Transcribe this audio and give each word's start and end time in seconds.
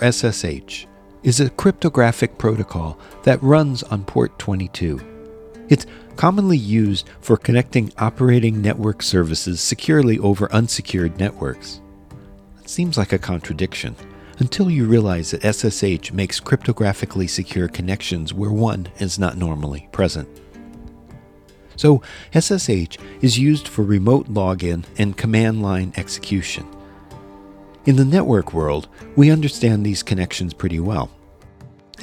SSH, 0.00 0.86
is 1.22 1.40
a 1.40 1.50
cryptographic 1.50 2.38
protocol 2.38 2.98
that 3.24 3.42
runs 3.42 3.82
on 3.84 4.04
port 4.04 4.38
22. 4.38 5.00
It's 5.68 5.86
commonly 6.16 6.56
used 6.56 7.08
for 7.20 7.36
connecting 7.36 7.92
operating 7.98 8.62
network 8.62 9.02
services 9.02 9.60
securely 9.60 10.18
over 10.18 10.50
unsecured 10.52 11.18
networks. 11.18 11.80
It 12.60 12.68
seems 12.68 12.96
like 12.96 13.12
a 13.12 13.18
contradiction 13.18 13.94
until 14.38 14.70
you 14.70 14.86
realize 14.86 15.32
that 15.32 15.42
SSH 15.42 16.12
makes 16.12 16.40
cryptographically 16.40 17.28
secure 17.28 17.68
connections 17.68 18.32
where 18.32 18.50
one 18.50 18.88
is 18.98 19.18
not 19.18 19.36
normally 19.36 19.88
present. 19.92 20.28
So, 21.76 22.02
SSH 22.34 22.98
is 23.20 23.38
used 23.38 23.68
for 23.68 23.82
remote 23.84 24.28
login 24.28 24.84
and 24.98 25.16
command 25.16 25.62
line 25.62 25.92
execution. 25.96 26.66
In 27.88 27.96
the 27.96 28.04
network 28.04 28.52
world, 28.52 28.86
we 29.16 29.30
understand 29.30 29.82
these 29.86 30.02
connections 30.02 30.52
pretty 30.52 30.78
well. 30.78 31.10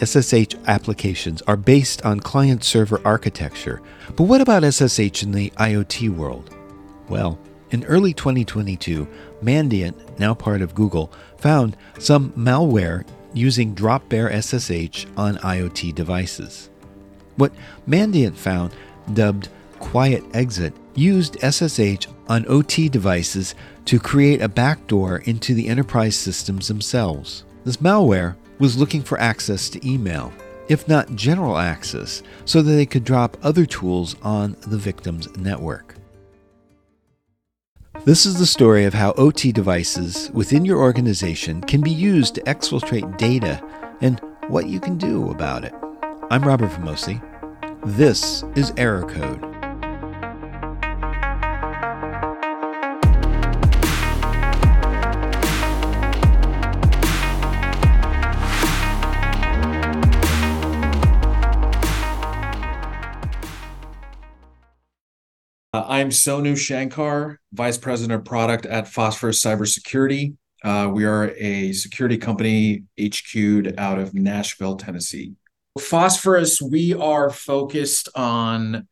SSH 0.04 0.56
applications 0.66 1.44
are 1.44 1.56
based 1.56 2.04
on 2.04 2.22
client 2.22 2.64
server 2.64 3.00
architecture, 3.06 3.84
but 4.16 4.24
what 4.24 4.42
about 4.42 4.64
SSH 4.64 5.22
in 5.22 5.32
the 5.32 5.52
IoT 5.52 6.10
world? 6.10 6.50
Well, 7.08 7.38
in 7.70 7.84
early 7.84 8.16
2022, 8.16 9.08
Mandiant, 9.44 10.18
now 10.18 10.34
part 10.34 10.64
of 10.64 10.74
Google, 10.74 11.14
found 11.38 11.78
some 12.00 12.32
malware 12.32 13.06
using 13.36 13.76
Dropbear 13.76 14.32
SSH 14.42 15.06
on 15.16 15.38
IoT 15.38 15.94
devices. 15.94 16.72
What 17.36 17.54
Mandiant 17.88 18.38
found, 18.38 18.74
dubbed 19.14 19.50
Quiet 19.86 20.24
Exit, 20.34 20.74
used 20.96 21.38
SSH 21.42 22.08
on 22.28 22.46
OT 22.48 22.90
devices 22.90 23.56
to 23.86 24.00
create 24.00 24.42
a 24.42 24.50
backdoor 24.50 25.18
into 25.20 25.54
the 25.54 25.68
enterprise 25.68 26.16
systems 26.16 26.68
themselves. 26.68 27.46
This 27.64 27.78
malware 27.78 28.36
was 28.60 28.78
looking 28.78 29.04
for 29.04 29.20
access 29.20 29.70
to 29.70 29.88
email, 29.88 30.34
if 30.68 30.88
not 30.88 31.16
general 31.16 31.58
access, 31.58 32.24
so 32.46 32.62
that 32.62 32.72
they 32.72 32.86
could 32.86 33.04
drop 33.04 33.38
other 33.44 33.66
tools 33.66 34.16
on 34.22 34.58
the 34.68 34.78
victim's 34.78 35.34
network. 35.38 35.96
This 38.04 38.26
is 38.26 38.38
the 38.38 38.46
story 38.46 38.86
of 38.86 38.94
how 38.94 39.12
OT 39.14 39.52
devices 39.52 40.30
within 40.34 40.66
your 40.66 40.80
organization 40.80 41.62
can 41.62 41.82
be 41.82 41.92
used 41.92 42.36
to 42.36 42.42
exfiltrate 42.42 43.18
data 43.18 43.64
and 44.02 44.20
what 44.48 44.68
you 44.68 44.80
can 44.80 44.98
do 44.98 45.30
about 45.30 45.64
it. 45.64 45.74
I'm 46.30 46.44
Robert 46.44 46.72
Vamosi. 46.72 47.22
This 47.86 48.44
is 48.56 48.74
Error 48.78 49.04
Code. 49.04 49.55
I'm 65.96 66.10
Sonu 66.10 66.58
Shankar, 66.58 67.40
Vice 67.54 67.78
President 67.78 68.20
of 68.20 68.26
Product 68.26 68.66
at 68.66 68.90
Phosphorus 68.90 69.42
Cybersecurity. 69.42 70.36
Uh, 70.62 70.90
we 70.92 71.06
are 71.06 71.34
a 71.38 71.72
security 71.72 72.18
company 72.18 72.84
HQ'd 73.00 73.76
out 73.78 73.98
of 73.98 74.14
Nashville, 74.14 74.76
Tennessee. 74.76 75.36
Phosphorus, 75.80 76.62
we 76.62 76.94
are 76.94 77.30
focused 77.30 78.10
on 78.14 78.90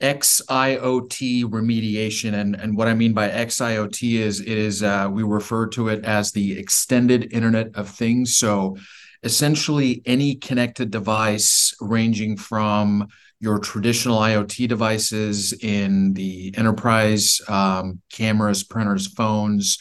XIoT 0.00 1.44
remediation. 1.44 2.32
And, 2.32 2.56
and 2.56 2.74
what 2.74 2.88
I 2.88 2.94
mean 2.94 3.12
by 3.12 3.28
XIoT 3.28 4.18
is 4.18 4.40
is 4.40 4.82
uh, 4.82 5.10
we 5.12 5.22
refer 5.22 5.66
to 5.66 5.88
it 5.88 6.06
as 6.06 6.32
the 6.32 6.58
extended 6.58 7.34
Internet 7.34 7.72
of 7.74 7.90
Things. 7.90 8.38
So 8.38 8.78
essentially 9.22 10.00
any 10.06 10.36
connected 10.36 10.90
device 10.90 11.74
ranging 11.82 12.38
from 12.38 13.08
your 13.40 13.58
traditional 13.58 14.18
IoT 14.18 14.68
devices 14.68 15.54
in 15.54 16.12
the 16.12 16.54
enterprise, 16.56 17.40
um, 17.48 18.00
cameras, 18.10 18.62
printers, 18.62 19.06
phones, 19.06 19.78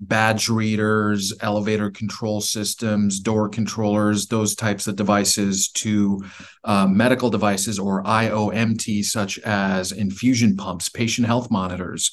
badge 0.00 0.48
readers, 0.48 1.32
elevator 1.40 1.90
control 1.90 2.40
systems, 2.40 3.18
door 3.18 3.48
controllers, 3.48 4.26
those 4.26 4.54
types 4.54 4.86
of 4.86 4.94
devices 4.94 5.68
to 5.70 6.22
uh, 6.64 6.86
medical 6.86 7.30
devices 7.30 7.78
or 7.78 8.04
IOMT, 8.04 9.04
such 9.04 9.38
as 9.40 9.90
infusion 9.90 10.56
pumps, 10.56 10.88
patient 10.88 11.26
health 11.26 11.50
monitors, 11.50 12.12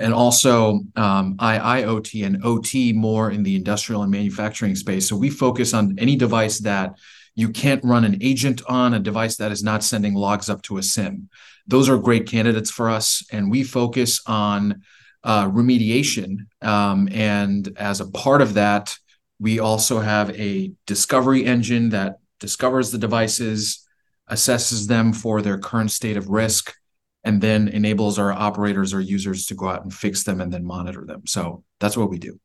and 0.00 0.12
also 0.12 0.80
um, 0.96 1.36
IIoT 1.36 2.26
and 2.26 2.44
OT 2.44 2.92
more 2.92 3.30
in 3.30 3.42
the 3.42 3.54
industrial 3.54 4.02
and 4.02 4.10
manufacturing 4.10 4.74
space. 4.74 5.08
So 5.08 5.16
we 5.16 5.30
focus 5.30 5.74
on 5.74 5.96
any 5.98 6.16
device 6.16 6.58
that 6.60 6.96
you 7.38 7.50
can't 7.50 7.84
run 7.84 8.04
an 8.04 8.18
agent 8.20 8.60
on 8.68 8.94
a 8.94 8.98
device 8.98 9.36
that 9.36 9.52
is 9.52 9.62
not 9.62 9.84
sending 9.84 10.12
logs 10.12 10.50
up 10.50 10.60
to 10.60 10.76
a 10.76 10.82
SIEM. 10.82 11.28
Those 11.68 11.88
are 11.88 11.96
great 11.96 12.26
candidates 12.26 12.68
for 12.68 12.90
us, 12.90 13.24
and 13.30 13.48
we 13.48 13.62
focus 13.62 14.20
on 14.26 14.82
uh, 15.22 15.48
remediation. 15.48 16.38
Um, 16.62 17.08
and 17.12 17.68
as 17.76 18.00
a 18.00 18.10
part 18.10 18.42
of 18.42 18.54
that, 18.54 18.98
we 19.38 19.60
also 19.60 20.00
have 20.00 20.30
a 20.30 20.72
discovery 20.84 21.44
engine 21.44 21.90
that 21.90 22.16
discovers 22.40 22.90
the 22.90 22.98
devices, 22.98 23.86
assesses 24.28 24.88
them 24.88 25.12
for 25.12 25.40
their 25.40 25.58
current 25.58 25.92
state 25.92 26.16
of 26.16 26.28
risk, 26.28 26.74
and 27.22 27.40
then 27.40 27.68
enables 27.68 28.18
our 28.18 28.32
operators 28.32 28.92
or 28.92 29.00
users 29.00 29.46
to 29.46 29.54
go 29.54 29.68
out 29.68 29.84
and 29.84 29.94
fix 29.94 30.24
them 30.24 30.40
and 30.40 30.52
then 30.52 30.64
monitor 30.64 31.04
them. 31.06 31.22
So 31.24 31.62
that's 31.78 31.96
what 31.96 32.10
we 32.10 32.18
do. 32.18 32.40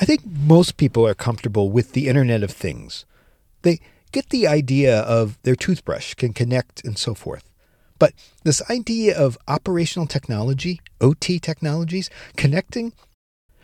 I 0.00 0.06
think 0.06 0.22
most 0.24 0.78
people 0.78 1.06
are 1.06 1.14
comfortable 1.14 1.70
with 1.70 1.92
the 1.92 2.08
Internet 2.08 2.42
of 2.42 2.50
Things. 2.50 3.04
They 3.64 3.80
get 4.12 4.30
the 4.30 4.46
idea 4.46 5.00
of 5.00 5.38
their 5.42 5.56
toothbrush 5.56 6.14
can 6.14 6.32
connect 6.32 6.84
and 6.84 6.96
so 6.96 7.14
forth. 7.14 7.50
But 7.98 8.12
this 8.44 8.62
idea 8.70 9.16
of 9.16 9.38
operational 9.48 10.06
technology, 10.06 10.80
OT 11.00 11.38
technologies, 11.40 12.10
connecting, 12.36 12.92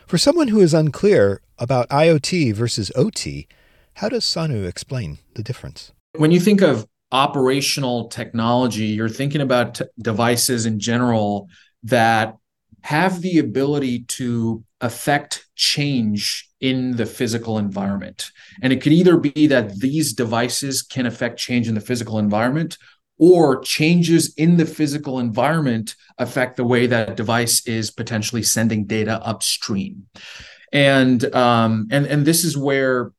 for 0.06 0.18
someone 0.18 0.48
who 0.48 0.60
is 0.60 0.74
unclear 0.74 1.40
about 1.58 1.88
IoT 1.90 2.54
versus 2.54 2.90
OT, 2.96 3.46
how 3.94 4.08
does 4.08 4.24
Sonu 4.24 4.66
explain 4.66 5.18
the 5.34 5.42
difference? 5.42 5.92
When 6.16 6.32
you 6.32 6.40
think 6.40 6.62
of 6.62 6.86
operational 7.12 8.08
technology, 8.08 8.86
you're 8.86 9.08
thinking 9.08 9.40
about 9.40 9.76
t- 9.76 9.84
devices 10.00 10.64
in 10.64 10.80
general 10.80 11.48
that 11.84 12.36
have 12.80 13.20
the 13.20 13.38
ability 13.38 14.04
to 14.08 14.64
affect 14.80 15.46
change 15.54 16.48
in 16.60 16.96
the 16.96 17.06
physical 17.06 17.58
environment. 17.58 18.30
And 18.62 18.72
it 18.72 18.80
could 18.80 18.92
either 18.92 19.16
be 19.16 19.46
that 19.46 19.78
these 19.78 20.12
devices 20.12 20.82
can 20.82 21.06
affect 21.06 21.38
change 21.38 21.68
in 21.68 21.74
the 21.74 21.80
physical 21.80 22.18
environment 22.18 22.78
or 23.18 23.60
changes 23.60 24.32
in 24.36 24.56
the 24.56 24.64
physical 24.64 25.18
environment 25.18 25.94
affect 26.18 26.56
the 26.56 26.64
way 26.64 26.86
that 26.86 27.16
device 27.16 27.66
is 27.66 27.90
potentially 27.90 28.42
sending 28.42 28.86
data 28.86 29.20
upstream. 29.22 30.06
And 30.72 31.22
um, 31.34 31.88
and 31.90 32.06
and 32.06 32.24
this 32.24 32.44
is 32.44 32.56
where 32.56 33.12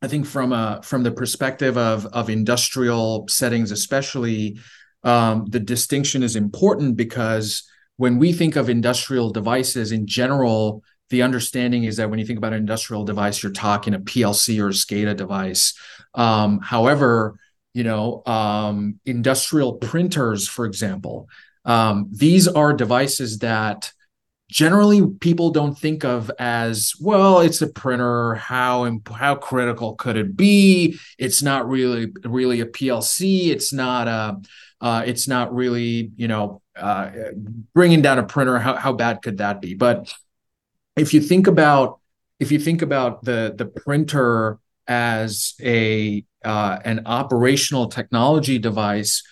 I 0.00 0.08
think 0.08 0.24
from 0.24 0.52
a 0.52 0.80
from 0.82 1.02
the 1.02 1.10
perspective 1.10 1.76
of 1.76 2.06
of 2.06 2.30
industrial 2.30 3.26
settings, 3.28 3.72
especially, 3.72 4.58
um, 5.02 5.46
the 5.50 5.60
distinction 5.60 6.22
is 6.22 6.36
important 6.36 6.96
because 6.96 7.68
when 7.96 8.18
we 8.18 8.32
think 8.32 8.56
of 8.56 8.68
industrial 8.68 9.30
devices 9.30 9.92
in 9.92 10.06
general, 10.06 10.82
the 11.10 11.22
understanding 11.22 11.84
is 11.84 11.96
that 11.96 12.10
when 12.10 12.18
you 12.18 12.26
think 12.26 12.38
about 12.38 12.52
an 12.52 12.58
industrial 12.58 13.04
device, 13.04 13.42
you're 13.42 13.52
talking 13.52 13.94
a 13.94 14.00
PLC 14.00 14.60
or 14.60 14.68
a 14.68 14.72
SCADA 14.72 15.16
device. 15.16 15.74
Um, 16.14 16.60
however, 16.60 17.38
you 17.74 17.84
know, 17.84 18.22
um, 18.26 18.98
industrial 19.04 19.74
printers, 19.74 20.48
for 20.48 20.66
example, 20.66 21.28
um, 21.64 22.08
these 22.12 22.48
are 22.48 22.72
devices 22.72 23.38
that 23.38 23.92
generally 24.48 25.04
people 25.20 25.50
don't 25.50 25.76
think 25.76 26.04
of 26.04 26.30
as 26.38 26.92
well 27.00 27.40
it's 27.40 27.62
a 27.62 27.66
printer 27.66 28.34
how 28.36 29.00
how 29.12 29.34
critical 29.34 29.96
could 29.96 30.16
it 30.16 30.36
be 30.36 30.96
it's 31.18 31.42
not 31.42 31.68
really 31.68 32.12
really 32.24 32.60
a 32.60 32.66
plc 32.66 33.48
it's 33.48 33.72
not 33.72 34.06
a 34.06 34.36
uh, 34.80 35.02
it's 35.06 35.26
not 35.26 35.54
really 35.54 36.10
you 36.16 36.28
know 36.28 36.62
uh, 36.76 37.10
bringing 37.74 38.02
down 38.02 38.18
a 38.18 38.24
printer 38.24 38.58
how, 38.58 38.74
how 38.76 38.92
bad 38.92 39.22
could 39.22 39.38
that 39.38 39.60
be? 39.60 39.74
But 39.74 40.12
if 40.96 41.14
you 41.14 41.20
think 41.20 41.46
about 41.46 42.00
if 42.38 42.52
you 42.52 42.58
think 42.58 42.82
about 42.82 43.24
the 43.24 43.54
the 43.56 43.66
printer 43.66 44.58
as 44.86 45.54
a 45.60 46.24
uh, 46.44 46.78
an 46.84 47.02
operational 47.06 47.88
technology 47.88 48.58
device 48.58 49.22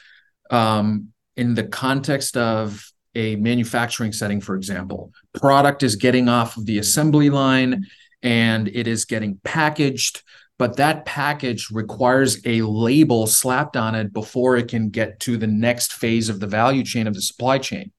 um, 0.50 1.12
in 1.37 1.55
the 1.55 1.64
context 1.64 2.37
of 2.37 2.85
a 3.14 3.37
manufacturing 3.37 4.12
setting, 4.12 4.41
for 4.41 4.56
example, 4.56 5.12
product 5.35 5.82
is 5.82 5.96
getting 5.96 6.29
off 6.29 6.56
of 6.56 6.67
the 6.67 6.79
assembly 6.79 7.31
line 7.31 7.87
and 8.23 8.69
it 8.69 8.88
is 8.88 9.05
getting 9.05 9.38
packaged, 9.44 10.23
but 10.58 10.76
that 10.76 11.04
package 11.04 11.70
requires 11.70 12.40
a 12.46 12.62
label 12.62 13.26
slapped 13.26 13.76
on 13.76 13.94
it 13.94 14.12
before 14.12 14.56
it 14.56 14.68
can 14.68 14.88
get 14.90 15.20
to 15.20 15.36
the 15.36 15.46
next 15.46 15.92
phase 15.94 16.28
of 16.28 16.40
the 16.40 16.46
value 16.46 16.84
chain 16.84 17.06
of 17.06 17.14
the 17.14 17.22
supply 17.22 17.58
chain. 17.58 17.92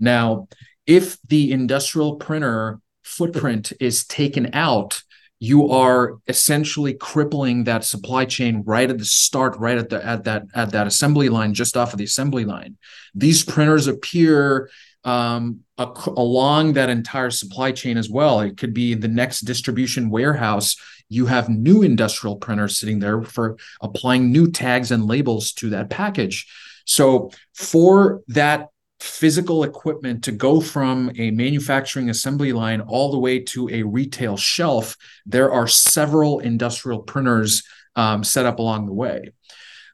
Now, 0.00 0.48
if 0.86 1.20
the 1.22 1.52
industrial 1.52 2.16
printer 2.16 2.80
footprint 3.04 3.72
is 3.78 4.04
taken 4.04 4.50
out, 4.52 5.02
you 5.38 5.70
are 5.70 6.18
essentially 6.28 6.94
crippling 6.94 7.64
that 7.64 7.84
supply 7.84 8.24
chain 8.24 8.62
right 8.64 8.88
at 8.88 8.98
the 8.98 9.04
start, 9.04 9.56
right 9.58 9.76
at 9.76 9.88
the 9.88 10.04
at 10.04 10.24
that 10.24 10.44
at 10.54 10.70
that 10.70 10.86
assembly 10.86 11.28
line, 11.28 11.52
just 11.52 11.76
off 11.76 11.92
of 11.92 11.98
the 11.98 12.04
assembly 12.04 12.44
line. 12.44 12.76
These 13.14 13.44
printers 13.44 13.88
appear 13.88 14.70
um, 15.04 15.60
along 15.78 16.74
that 16.74 16.90
entire 16.90 17.30
supply 17.30 17.72
chain 17.72 17.98
as 17.98 18.08
well. 18.08 18.40
It 18.40 18.56
could 18.56 18.72
be 18.72 18.94
the 18.94 19.08
next 19.08 19.40
distribution 19.40 20.10
warehouse. 20.10 20.76
You 21.12 21.26
have 21.26 21.48
new 21.48 21.82
industrial 21.82 22.36
printers 22.36 22.78
sitting 22.78 22.98
there 22.98 23.22
for 23.22 23.56
applying 23.80 24.32
new 24.32 24.50
tags 24.50 24.90
and 24.90 25.04
labels 25.04 25.52
to 25.54 25.70
that 25.70 25.90
package. 25.90 26.46
So 26.86 27.30
for 27.54 28.22
that 28.28 28.68
physical 28.98 29.64
equipment 29.64 30.24
to 30.24 30.32
go 30.32 30.60
from 30.60 31.10
a 31.18 31.30
manufacturing 31.32 32.08
assembly 32.08 32.52
line 32.52 32.80
all 32.80 33.10
the 33.10 33.18
way 33.18 33.40
to 33.40 33.68
a 33.68 33.82
retail 33.82 34.36
shelf, 34.36 34.96
there 35.26 35.52
are 35.52 35.68
several 35.68 36.38
industrial 36.38 37.00
printers 37.00 37.62
um, 37.96 38.24
set 38.24 38.46
up 38.46 38.58
along 38.58 38.86
the 38.86 38.92
way. 38.94 39.32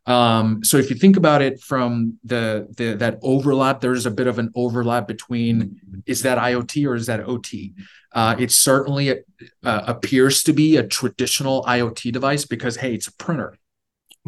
Um, 0.06 0.64
so 0.64 0.76
if 0.78 0.90
you 0.90 0.96
think 0.96 1.16
about 1.16 1.42
it 1.42 1.60
from 1.60 2.18
the, 2.24 2.66
the 2.76 2.94
that 2.94 3.18
overlap, 3.22 3.80
there's 3.80 4.06
a 4.06 4.10
bit 4.10 4.26
of 4.26 4.38
an 4.38 4.50
overlap 4.54 5.06
between 5.06 6.02
is 6.06 6.22
that 6.22 6.38
IoT 6.38 6.86
or 6.88 6.94
is 6.94 7.06
that 7.06 7.20
OT? 7.20 7.74
Uh, 8.12 8.34
it 8.38 8.50
certainly 8.50 9.10
uh, 9.10 9.82
appears 9.86 10.42
to 10.44 10.52
be 10.52 10.76
a 10.76 10.86
traditional 10.86 11.62
IoT 11.64 12.12
device 12.12 12.46
because 12.46 12.76
hey, 12.76 12.94
it's 12.94 13.06
a 13.06 13.12
printer 13.12 13.54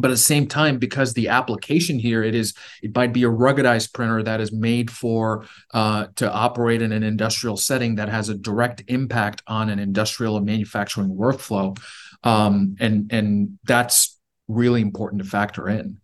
but 0.01 0.09
at 0.09 0.15
the 0.15 0.17
same 0.17 0.47
time 0.47 0.79
because 0.79 1.13
the 1.13 1.27
application 1.29 1.99
here 1.99 2.23
it 2.23 2.33
is 2.33 2.53
it 2.81 2.95
might 2.95 3.13
be 3.13 3.23
a 3.23 3.29
ruggedized 3.29 3.93
printer 3.93 4.23
that 4.23 4.41
is 4.41 4.51
made 4.51 4.89
for 4.89 5.45
uh, 5.73 6.07
to 6.15 6.31
operate 6.31 6.81
in 6.81 6.91
an 6.91 7.03
industrial 7.03 7.55
setting 7.55 7.95
that 7.95 8.09
has 8.09 8.29
a 8.29 8.35
direct 8.35 8.83
impact 8.87 9.43
on 9.47 9.69
an 9.69 9.79
industrial 9.79 10.37
and 10.37 10.45
manufacturing 10.45 11.09
workflow 11.09 11.77
um, 12.23 12.75
and 12.79 13.11
and 13.11 13.59
that's 13.63 14.19
really 14.51 14.81
important 14.81 15.21
to 15.21 15.27
factor 15.27 15.69
in. 15.69 15.97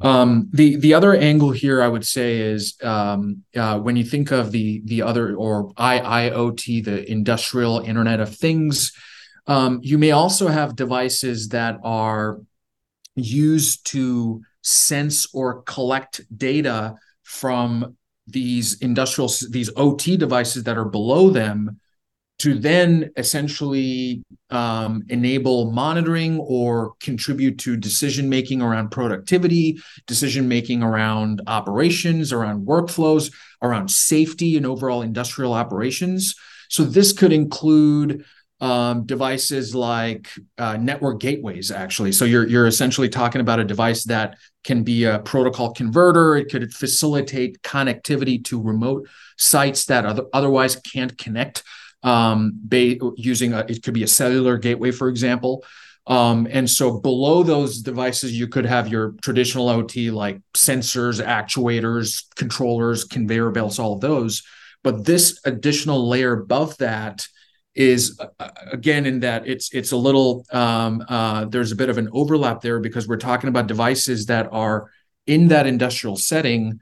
Um, 0.00 0.50
the 0.52 0.76
the 0.76 0.94
other 0.94 1.14
angle 1.14 1.52
here 1.52 1.80
I 1.80 1.88
would 1.88 2.04
say 2.04 2.40
is 2.40 2.76
um, 2.82 3.44
uh, 3.56 3.78
when 3.78 3.96
you 3.96 4.04
think 4.04 4.32
of 4.32 4.50
the 4.50 4.82
the 4.84 5.02
other 5.02 5.34
or 5.34 5.72
IIoT, 5.74 6.84
the 6.84 7.10
industrial 7.10 7.80
Internet 7.80 8.20
of 8.20 8.34
Things, 8.34 8.92
um, 9.46 9.80
you 9.82 9.98
may 9.98 10.10
also 10.10 10.48
have 10.48 10.76
devices 10.76 11.48
that 11.50 11.78
are 11.84 12.40
used 13.14 13.86
to 13.92 14.42
sense 14.62 15.32
or 15.32 15.62
collect 15.62 16.22
data 16.36 16.96
from 17.22 17.96
these 18.26 18.80
industrial 18.80 19.30
these 19.50 19.70
ot 19.76 20.18
devices 20.18 20.64
that 20.64 20.78
are 20.78 20.84
below 20.86 21.30
them 21.30 21.78
to 22.44 22.58
then 22.58 23.10
essentially 23.16 24.22
um, 24.50 25.02
enable 25.08 25.72
monitoring 25.72 26.38
or 26.40 26.92
contribute 27.00 27.58
to 27.58 27.74
decision 27.74 28.28
making 28.28 28.60
around 28.60 28.90
productivity 28.90 29.78
decision 30.06 30.46
making 30.46 30.82
around 30.82 31.40
operations 31.46 32.34
around 32.34 32.66
workflows 32.66 33.32
around 33.62 33.90
safety 33.90 34.58
and 34.58 34.66
overall 34.66 35.00
industrial 35.00 35.54
operations. 35.54 36.34
So 36.68 36.84
this 36.84 37.14
could 37.14 37.32
include 37.32 38.26
um, 38.60 39.06
devices 39.06 39.74
like 39.74 40.28
uh, 40.58 40.76
network 40.76 41.20
gateways 41.20 41.70
actually. 41.70 42.12
So 42.12 42.26
you're 42.26 42.46
you're 42.46 42.66
essentially 42.66 43.08
talking 43.08 43.40
about 43.40 43.58
a 43.58 43.64
device 43.64 44.04
that 44.04 44.36
can 44.64 44.82
be 44.82 45.04
a 45.04 45.20
protocol 45.20 45.72
converter. 45.72 46.36
It 46.36 46.50
could 46.50 46.74
facilitate 46.74 47.62
connectivity 47.62 48.44
to 48.44 48.60
remote 48.60 49.08
sites 49.38 49.86
that 49.86 50.04
other, 50.04 50.24
otherwise 50.34 50.76
can't 50.76 51.16
connect 51.16 51.62
um, 52.04 52.52
ba- 52.62 52.98
using 53.16 53.52
a, 53.52 53.60
it 53.68 53.82
could 53.82 53.94
be 53.94 54.04
a 54.04 54.08
cellular 54.08 54.56
gateway 54.58 54.92
for 54.92 55.08
example. 55.08 55.64
Um, 56.06 56.46
and 56.50 56.68
so 56.68 57.00
below 57.00 57.42
those 57.42 57.80
devices 57.80 58.38
you 58.38 58.46
could 58.46 58.66
have 58.66 58.88
your 58.88 59.14
traditional 59.22 59.68
ot 59.70 60.12
like 60.12 60.40
sensors 60.52 61.24
actuators 61.24 62.24
controllers 62.36 63.04
conveyor 63.04 63.50
belts 63.50 63.78
all 63.78 63.94
of 63.94 64.00
those. 64.00 64.42
But 64.82 65.06
this 65.06 65.40
additional 65.46 66.06
layer 66.06 66.34
above 66.34 66.76
that 66.76 67.26
is 67.74 68.20
uh, 68.20 68.50
again 68.70 69.06
in 69.06 69.20
that 69.20 69.48
it's 69.48 69.72
it's 69.72 69.92
a 69.92 69.96
little 69.96 70.44
um, 70.52 71.04
uh, 71.08 71.46
there's 71.46 71.72
a 71.72 71.76
bit 71.76 71.88
of 71.88 71.98
an 71.98 72.08
overlap 72.12 72.60
there 72.60 72.78
because 72.80 73.08
we're 73.08 73.16
talking 73.16 73.48
about 73.48 73.66
devices 73.66 74.26
that 74.26 74.46
are 74.52 74.90
in 75.26 75.48
that 75.48 75.66
industrial 75.66 76.16
setting 76.16 76.80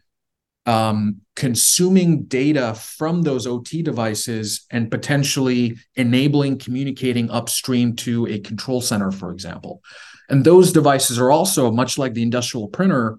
um, 0.67 1.20
consuming 1.35 2.25
data 2.25 2.75
from 2.75 3.23
those 3.23 3.47
OT 3.47 3.82
devices 3.82 4.67
and 4.70 4.91
potentially 4.91 5.76
enabling 5.97 6.59
communicating 6.59 7.31
upstream 7.31 7.97
to 7.97 8.26
a 8.26 8.38
control 8.38 8.81
center, 8.81 9.11
for 9.11 9.32
example. 9.32 9.82
And 10.29 10.44
those 10.44 10.73
devices 10.73 11.19
are 11.19 11.31
also 11.31 11.70
much 11.70 11.99
like 11.99 12.14
the 12.14 12.23
industrial 12.23 12.69
printer, 12.69 13.19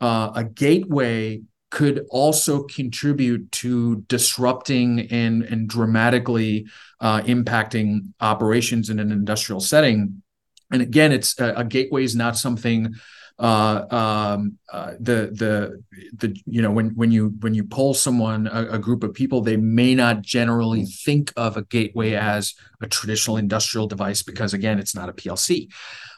uh, 0.00 0.30
a 0.34 0.44
gateway 0.44 1.42
could 1.70 2.06
also 2.10 2.62
contribute 2.62 3.50
to 3.50 3.96
disrupting 4.02 5.08
and, 5.10 5.42
and 5.42 5.68
dramatically 5.68 6.66
uh, 7.00 7.20
impacting 7.22 8.12
operations 8.20 8.90
in 8.90 9.00
an 9.00 9.10
industrial 9.10 9.60
setting. 9.60 10.22
And 10.70 10.82
again, 10.82 11.10
it's 11.10 11.38
a, 11.40 11.54
a 11.54 11.64
gateway 11.64 12.04
is 12.04 12.14
not 12.14 12.36
something 12.36 12.86
uh, 12.86 12.98
um, 13.38 14.58
uh, 14.72 14.92
the 15.00 15.30
the 15.32 15.82
the 16.16 16.36
you 16.46 16.62
know 16.62 16.70
when 16.70 16.90
when 16.90 17.10
you 17.10 17.34
when 17.40 17.52
you 17.52 17.64
poll 17.64 17.92
someone 17.92 18.46
a, 18.46 18.74
a, 18.74 18.78
group 18.78 19.02
of 19.02 19.12
people 19.12 19.40
they 19.40 19.56
may 19.56 19.92
not 19.92 20.22
generally 20.22 20.84
think 20.84 21.32
of 21.36 21.56
a 21.56 21.62
gateway 21.64 22.12
as 22.12 22.54
a 22.80 22.86
traditional 22.86 23.36
industrial 23.36 23.88
device 23.88 24.22
because 24.22 24.54
again 24.54 24.78
it's 24.78 24.94
not 24.94 25.08
a 25.08 25.12
PLC. 25.12 25.68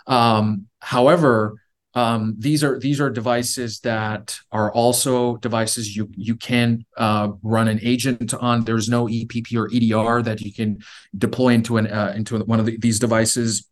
Um, 0.07 0.67
however, 0.81 1.57
um, 1.97 2.35
these 2.39 2.63
are 2.63 2.79
these 2.79 3.01
are 3.01 3.09
devices 3.09 3.81
that 3.81 4.39
are 4.53 4.71
also 4.71 5.39
devices 5.39 5.97
you 5.97 6.11
you 6.15 6.37
can 6.37 6.85
uh, 6.99 7.31
run 7.43 7.69
an 7.69 7.81
agent 7.83 8.35
on. 8.35 8.65
There's 8.65 8.91
no 8.91 9.07
EPP 9.07 9.57
or 9.57 9.71
EDR 9.73 10.23
that 10.25 10.43
you 10.43 10.53
can 10.53 10.81
deploy 11.17 11.55
into 11.55 11.79
an 11.79 11.87
uh, 11.87 12.13
into 12.15 12.39
one 12.41 12.61
of 12.61 12.67
the, 12.67 12.77
these 12.77 12.99
devices. 12.99 13.67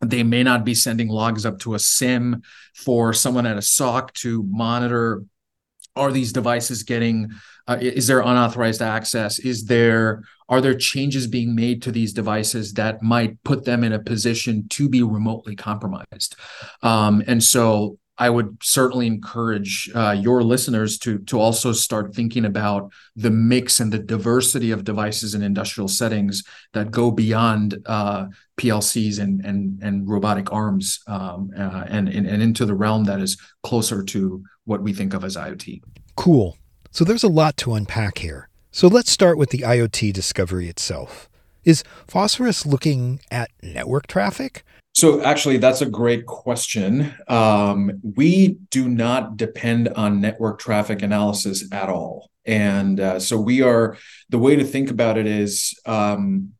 They 0.00 0.22
may 0.22 0.42
not 0.42 0.64
be 0.64 0.74
sending 0.74 1.08
logs 1.08 1.44
up 1.44 1.58
to 1.60 1.74
a 1.74 1.78
SIEM 1.78 2.42
for 2.74 3.12
someone 3.12 3.46
at 3.46 3.58
a 3.58 3.62
SOC 3.62 4.12
to 4.14 4.42
monitor. 4.44 5.24
Are 5.96 6.12
these 6.12 6.32
devices 6.32 6.82
getting? 6.82 7.30
Uh, 7.66 7.78
is 7.80 8.06
there 8.06 8.20
unauthorized 8.20 8.80
access? 8.80 9.38
Is 9.38 9.64
there 9.64 10.22
are 10.48 10.60
there 10.60 10.74
changes 10.74 11.26
being 11.26 11.54
made 11.54 11.82
to 11.82 11.92
these 11.92 12.12
devices 12.12 12.72
that 12.74 13.02
might 13.02 13.42
put 13.44 13.64
them 13.64 13.84
in 13.84 13.92
a 13.92 14.00
position 14.00 14.66
to 14.70 14.88
be 14.88 15.02
remotely 15.02 15.54
compromised? 15.54 16.34
Um, 16.82 17.22
and 17.26 17.42
so 17.42 17.98
I 18.20 18.28
would 18.28 18.58
certainly 18.62 19.06
encourage 19.06 19.90
uh, 19.94 20.10
your 20.10 20.42
listeners 20.42 20.98
to 20.98 21.20
to 21.20 21.40
also 21.40 21.72
start 21.72 22.14
thinking 22.14 22.44
about 22.44 22.92
the 23.16 23.30
mix 23.30 23.80
and 23.80 23.90
the 23.90 23.98
diversity 23.98 24.72
of 24.72 24.84
devices 24.84 25.34
in 25.34 25.42
industrial 25.42 25.88
settings 25.88 26.44
that 26.74 26.90
go 26.90 27.10
beyond 27.10 27.78
uh, 27.86 28.26
PLCs 28.60 29.18
and 29.18 29.44
and 29.44 29.82
and 29.82 30.08
robotic 30.08 30.52
arms 30.52 31.00
um, 31.06 31.50
uh, 31.56 31.84
and, 31.88 32.08
and 32.08 32.26
and 32.26 32.42
into 32.42 32.66
the 32.66 32.74
realm 32.74 33.04
that 33.04 33.20
is 33.20 33.36
closer 33.62 34.02
to 34.04 34.42
what 34.64 34.82
we 34.82 34.92
think 34.92 35.14
of 35.14 35.24
as 35.24 35.36
IoT. 35.36 35.80
Cool. 36.16 36.56
So 36.90 37.04
there's 37.04 37.22
a 37.22 37.28
lot 37.28 37.56
to 37.58 37.74
unpack 37.74 38.18
here. 38.18 38.48
So 38.70 38.88
let's 38.88 39.10
start 39.10 39.38
with 39.38 39.50
the 39.50 39.60
IoT 39.60 40.12
discovery 40.12 40.68
itself. 40.68 41.28
Is 41.64 41.82
Phosphorus 42.06 42.66
looking 42.66 43.20
at 43.30 43.50
network 43.62 44.06
traffic? 44.06 44.64
So, 44.92 45.22
actually, 45.22 45.58
that's 45.58 45.82
a 45.82 45.86
great 45.86 46.26
question. 46.26 47.14
Um, 47.28 47.92
we 48.02 48.58
do 48.70 48.88
not 48.88 49.36
depend 49.36 49.88
on 49.88 50.20
network 50.20 50.58
traffic 50.58 51.02
analysis 51.02 51.64
at 51.72 51.88
all. 51.88 52.30
And 52.44 52.98
uh, 52.98 53.20
so, 53.20 53.38
we 53.38 53.62
are 53.62 53.96
the 54.30 54.38
way 54.38 54.56
to 54.56 54.64
think 54.64 54.90
about 54.90 55.16
it 55.16 55.26
is 55.26 55.74
um, 55.86 56.52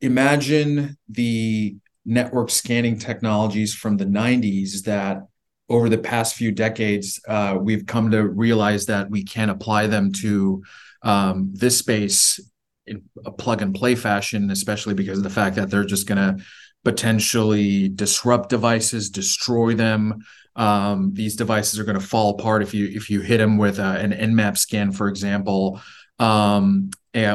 imagine 0.00 0.96
the 1.08 1.76
network 2.04 2.50
scanning 2.50 2.98
technologies 2.98 3.74
from 3.74 3.96
the 3.96 4.04
90s 4.04 4.82
that 4.84 5.22
over 5.68 5.88
the 5.88 5.98
past 5.98 6.34
few 6.34 6.52
decades, 6.52 7.20
uh, 7.26 7.56
we've 7.58 7.86
come 7.86 8.10
to 8.10 8.22
realize 8.22 8.86
that 8.86 9.10
we 9.10 9.24
can 9.24 9.48
apply 9.48 9.86
them 9.86 10.12
to 10.12 10.62
um, 11.02 11.50
this 11.54 11.78
space 11.78 12.38
in 12.86 13.02
a 13.24 13.30
plug 13.30 13.62
and 13.62 13.74
play 13.74 13.94
fashion, 13.94 14.50
especially 14.50 14.94
because 14.94 15.18
of 15.18 15.24
the 15.24 15.30
fact 15.30 15.56
that 15.56 15.70
they're 15.70 15.84
just 15.84 16.06
going 16.06 16.18
to 16.18 16.44
potentially 16.84 17.88
disrupt 17.88 18.50
devices, 18.50 19.08
destroy 19.08 19.74
them. 19.74 20.22
Um, 20.54 21.12
these 21.14 21.34
devices 21.34 21.80
are 21.80 21.84
going 21.84 21.98
to 21.98 22.06
fall 22.06 22.30
apart 22.30 22.62
if 22.62 22.74
you 22.74 22.86
if 22.86 23.10
you 23.10 23.20
hit 23.20 23.38
them 23.38 23.56
with 23.56 23.78
a, 23.78 23.98
an 23.98 24.12
Nmap 24.12 24.56
scan, 24.56 24.92
for 24.92 25.08
example, 25.08 25.80
um, 26.18 26.90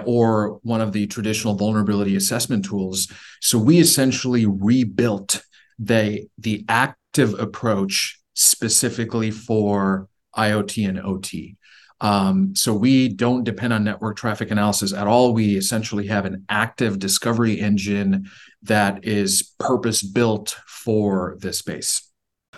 or 0.06 0.60
one 0.64 0.82
of 0.82 0.92
the 0.92 1.08
traditional 1.08 1.56
vulnerability 1.56 2.16
assessment 2.16 2.66
tools. 2.66 3.08
So 3.42 3.58
we 3.58 3.80
essentially 3.80 4.46
rebuilt 4.46 5.42
the 5.78 6.28
the 6.38 6.66
active 6.68 7.40
approach 7.40 8.20
specifically 8.34 9.32
for 9.32 10.08
IoT 10.36 10.88
and 10.88 11.00
OT. 11.00 11.56
Um, 12.02 12.56
so 12.56 12.74
we 12.74 13.10
don't 13.10 13.44
depend 13.44 13.74
on 13.74 13.84
network 13.84 14.16
traffic 14.16 14.52
analysis 14.52 14.94
at 14.94 15.08
all. 15.08 15.34
We 15.34 15.58
essentially 15.58 16.08
have 16.08 16.26
an 16.26 16.46
active 16.48 16.98
discovery 16.98 17.60
engine 17.60 18.30
that 18.64 19.04
is 19.04 19.54
purpose 19.60 20.02
built 20.02 20.58
for 20.68 21.36
this 21.40 21.60
space. 21.60 22.10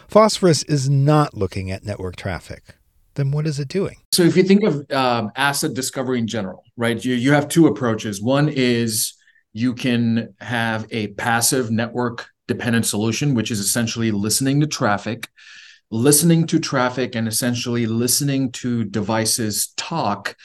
Phosphorus 0.08 0.62
is 0.64 0.90
not 0.90 1.34
looking 1.34 1.72
at 1.72 1.84
network 1.84 2.18
traffic. 2.18 2.76
Then 3.22 3.32
what 3.32 3.46
is 3.46 3.60
it 3.60 3.68
doing? 3.68 3.98
So 4.12 4.24
if 4.24 4.36
you 4.36 4.42
think 4.42 4.64
of 4.64 4.92
um, 4.92 5.32
asset 5.36 5.76
discovery 5.76 6.18
in 6.18 6.26
general, 6.26 6.64
right, 6.76 7.04
you, 7.06 7.14
you 7.14 7.34
have 7.34 7.48
two 7.48 7.68
approaches. 7.68 8.20
One 8.20 8.50
is 8.50 9.14
you 9.54 9.76
can 9.76 10.34
have 10.40 10.88
a 10.90 11.10
passive 11.10 11.70
network 11.70 12.28
dependent 12.48 12.88
solution, 12.88 13.36
which 13.36 13.52
is 13.52 13.60
essentially 13.60 14.10
listening 14.10 14.60
to 14.62 14.68
traffic 14.68 15.30
listening 15.92 16.48
to 16.48 16.58
traffic 16.58 17.16
and 17.16 17.28
essentially 17.28 17.86
listening 17.86 18.50
to 18.54 18.86
devices 18.86 19.74
talk 19.76 20.36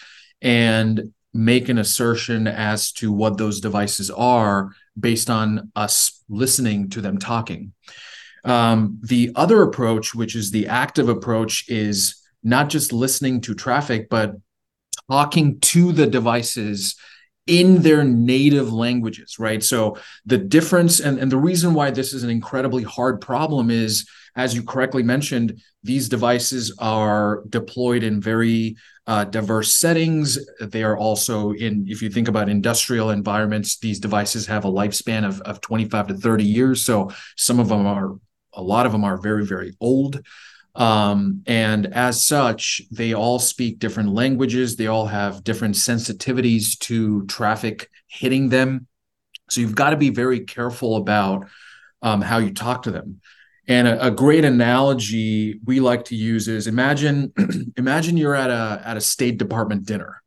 and 0.42 1.12
make 1.32 1.68
an 1.68 1.78
assertion 1.78 2.48
as 2.48 2.90
to 2.92 3.12
what 3.12 3.38
those 3.38 3.60
devices 3.60 4.10
are 4.10 4.72
based 4.98 5.30
on 5.30 5.70
us 5.76 6.24
listening 6.28 6.90
to 6.90 7.00
them 7.00 7.16
talking. 7.16 7.72
Um, 8.44 8.98
the 9.02 9.30
other 9.36 9.62
approach, 9.62 10.14
which 10.14 10.34
is 10.34 10.50
the 10.50 10.66
active 10.66 11.08
approach, 11.08 11.64
is 11.68 12.25
not 12.42 12.68
just 12.68 12.92
listening 12.92 13.40
to 13.42 13.54
traffic, 13.54 14.08
but 14.08 14.34
talking 15.10 15.60
to 15.60 15.92
the 15.92 16.06
devices 16.06 16.96
in 17.46 17.82
their 17.82 18.02
native 18.02 18.72
languages, 18.72 19.38
right? 19.38 19.62
So 19.62 19.98
the 20.24 20.38
difference 20.38 20.98
and, 20.98 21.18
and 21.18 21.30
the 21.30 21.36
reason 21.36 21.74
why 21.74 21.90
this 21.90 22.12
is 22.12 22.24
an 22.24 22.30
incredibly 22.30 22.82
hard 22.82 23.20
problem 23.20 23.70
is 23.70 24.08
as 24.36 24.54
you 24.54 24.62
correctly 24.62 25.02
mentioned, 25.02 25.62
these 25.82 26.08
devices 26.08 26.74
are 26.78 27.42
deployed 27.48 28.02
in 28.02 28.20
very 28.20 28.76
uh, 29.06 29.24
diverse 29.24 29.76
settings. 29.76 30.38
They 30.60 30.82
are 30.82 30.96
also 30.96 31.52
in, 31.52 31.86
if 31.88 32.02
you 32.02 32.10
think 32.10 32.28
about 32.28 32.48
industrial 32.48 33.10
environments, 33.10 33.78
these 33.78 33.98
devices 33.98 34.46
have 34.46 34.64
a 34.64 34.70
lifespan 34.70 35.26
of, 35.26 35.40
of 35.42 35.60
25 35.62 36.08
to 36.08 36.14
30 36.14 36.44
years. 36.44 36.84
So 36.84 37.10
some 37.36 37.58
of 37.58 37.68
them 37.68 37.86
are, 37.86 38.16
a 38.52 38.62
lot 38.62 38.84
of 38.84 38.92
them 38.92 39.04
are 39.04 39.16
very, 39.16 39.46
very 39.46 39.74
old. 39.80 40.20
Um, 40.76 41.42
and 41.46 41.86
as 41.86 42.26
such, 42.26 42.82
they 42.90 43.14
all 43.14 43.38
speak 43.38 43.78
different 43.78 44.12
languages. 44.12 44.76
They 44.76 44.88
all 44.88 45.06
have 45.06 45.42
different 45.42 45.74
sensitivities 45.74 46.78
to 46.80 47.24
traffic 47.26 47.90
hitting 48.06 48.50
them. 48.50 48.86
So 49.48 49.62
you've 49.62 49.74
got 49.74 49.90
to 49.90 49.96
be 49.96 50.10
very 50.10 50.40
careful 50.40 50.96
about 50.96 51.48
um, 52.02 52.20
how 52.20 52.38
you 52.38 52.52
talk 52.52 52.82
to 52.82 52.90
them. 52.90 53.20
And 53.68 53.88
a, 53.88 54.08
a, 54.08 54.10
great 54.10 54.44
analogy 54.44 55.58
we 55.64 55.80
like 55.80 56.04
to 56.06 56.14
use 56.14 56.46
is 56.46 56.66
imagine 56.66 57.32
imagine 57.76 58.16
you're 58.16 58.34
at 58.34 58.50
a 58.50 58.82
at 58.84 58.96
a 58.96 59.00
State 59.00 59.38
Department 59.38 59.86
dinner. 59.86 60.22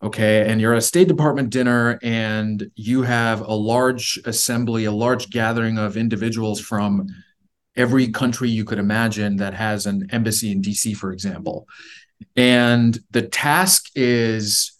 Okay, 0.00 0.48
and 0.48 0.60
you're 0.60 0.72
at 0.72 0.78
a 0.78 0.82
State 0.82 1.08
Department 1.08 1.50
dinner 1.50 1.98
and 2.02 2.70
you 2.76 3.02
have 3.02 3.40
a 3.40 3.52
large 3.52 4.18
assembly, 4.24 4.84
a 4.84 4.92
large 4.92 5.28
gathering 5.28 5.76
of 5.76 5.96
individuals 5.96 6.60
from 6.60 7.08
every 7.78 8.08
country 8.08 8.50
you 8.50 8.64
could 8.64 8.78
imagine 8.78 9.36
that 9.36 9.54
has 9.54 9.86
an 9.86 10.08
embassy 10.10 10.52
in 10.52 10.60
DC, 10.60 10.94
for 10.96 11.12
example. 11.12 11.66
And 12.36 12.98
the 13.10 13.22
task 13.22 13.86
is 13.94 14.72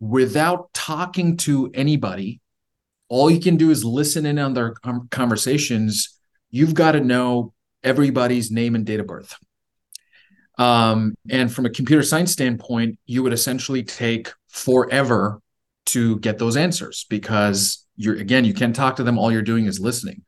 without 0.00 0.74
talking 0.74 1.36
to 1.38 1.70
anybody, 1.72 2.40
all 3.08 3.30
you 3.30 3.40
can 3.40 3.56
do 3.56 3.70
is 3.70 3.84
listen 3.84 4.26
in 4.26 4.38
on 4.38 4.52
their 4.52 4.74
conversations 5.10 6.18
you've 6.52 6.74
got 6.74 6.92
to 6.92 7.00
know 7.00 7.52
everybody's 7.82 8.52
name 8.52 8.76
and 8.76 8.86
date 8.86 9.00
of 9.00 9.06
birth. 9.08 9.34
Um, 10.58 11.14
and 11.30 11.52
from 11.52 11.66
a 11.66 11.70
computer 11.70 12.02
science 12.04 12.30
standpoint, 12.30 12.98
you 13.06 13.22
would 13.24 13.32
essentially 13.32 13.82
take 13.82 14.30
forever 14.48 15.40
to 15.86 16.18
get 16.20 16.38
those 16.38 16.56
answers 16.56 17.06
because 17.08 17.84
you're 17.96 18.16
again, 18.16 18.44
you 18.44 18.54
can't 18.54 18.76
talk 18.76 18.96
to 18.96 19.02
them. 19.02 19.18
All 19.18 19.32
you're 19.32 19.42
doing 19.42 19.66
is 19.66 19.80
listening. 19.80 20.22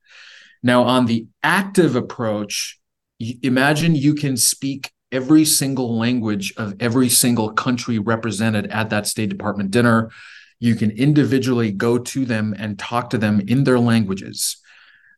Now, 0.64 0.84
on 0.84 1.04
the 1.04 1.26
active 1.42 1.94
approach, 1.94 2.80
imagine 3.20 3.94
you 3.94 4.14
can 4.14 4.38
speak 4.38 4.90
every 5.12 5.44
single 5.44 5.98
language 5.98 6.54
of 6.56 6.74
every 6.80 7.10
single 7.10 7.52
country 7.52 7.98
represented 7.98 8.66
at 8.68 8.88
that 8.88 9.06
State 9.06 9.28
Department 9.28 9.70
dinner. 9.70 10.10
You 10.58 10.74
can 10.74 10.90
individually 10.90 11.70
go 11.70 11.98
to 11.98 12.24
them 12.24 12.54
and 12.58 12.78
talk 12.78 13.10
to 13.10 13.18
them 13.18 13.42
in 13.46 13.64
their 13.64 13.78
languages. 13.78 14.56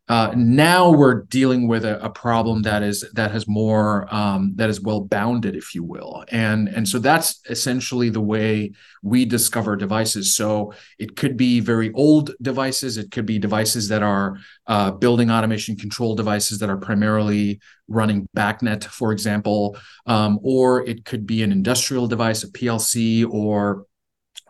Uh, 0.08 0.32
now 0.36 0.92
we're 0.92 1.22
dealing 1.22 1.66
with 1.66 1.84
a, 1.84 2.00
a, 2.04 2.08
problem 2.08 2.62
that 2.62 2.80
is 2.80 3.04
that 3.14 3.32
has 3.32 3.48
more 3.48 4.06
um, 4.14 4.52
that 4.54 4.70
is 4.70 4.80
well 4.80 5.00
bounded, 5.00 5.56
if 5.56 5.74
you 5.74 5.82
will, 5.82 6.24
and 6.30 6.68
and 6.68 6.88
so 6.88 7.00
that's 7.00 7.40
essentially 7.50 8.08
the 8.08 8.20
way 8.20 8.70
we 9.02 9.24
discover 9.24 9.74
devices. 9.74 10.36
So 10.36 10.72
it 11.00 11.16
could 11.16 11.36
be 11.36 11.58
very 11.58 11.92
old 11.92 12.30
devices, 12.40 12.98
it 12.98 13.10
could 13.10 13.26
be 13.26 13.40
devices 13.40 13.88
that 13.88 14.04
are 14.04 14.36
uh, 14.68 14.92
building 14.92 15.28
automation 15.28 15.74
control 15.74 16.14
devices 16.14 16.60
that 16.60 16.70
are 16.70 16.78
primarily 16.78 17.60
running 17.88 18.28
BACnet, 18.36 18.84
for 18.84 19.10
example, 19.10 19.76
um, 20.06 20.38
or 20.42 20.86
it 20.86 21.04
could 21.04 21.26
be 21.26 21.42
an 21.42 21.50
industrial 21.50 22.06
device, 22.06 22.44
a 22.44 22.48
PLC, 22.48 23.28
or 23.28 23.86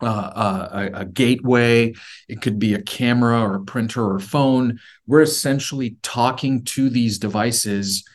uh, 0.01 0.67
a, 0.95 0.99
a, 1.01 1.05
gateway, 1.05 1.93
it 2.27 2.41
could 2.41 2.59
be 2.59 2.73
a 2.73 2.81
camera 2.81 3.41
or 3.41 3.55
a 3.55 3.61
printer 3.61 4.03
or 4.03 4.17
a 4.17 4.21
phone. 4.21 4.79
We're 5.05 5.21
essentially 5.21 5.97
talking 6.03 6.63
to 6.65 6.89
these 6.89 7.17
devices 7.17 8.07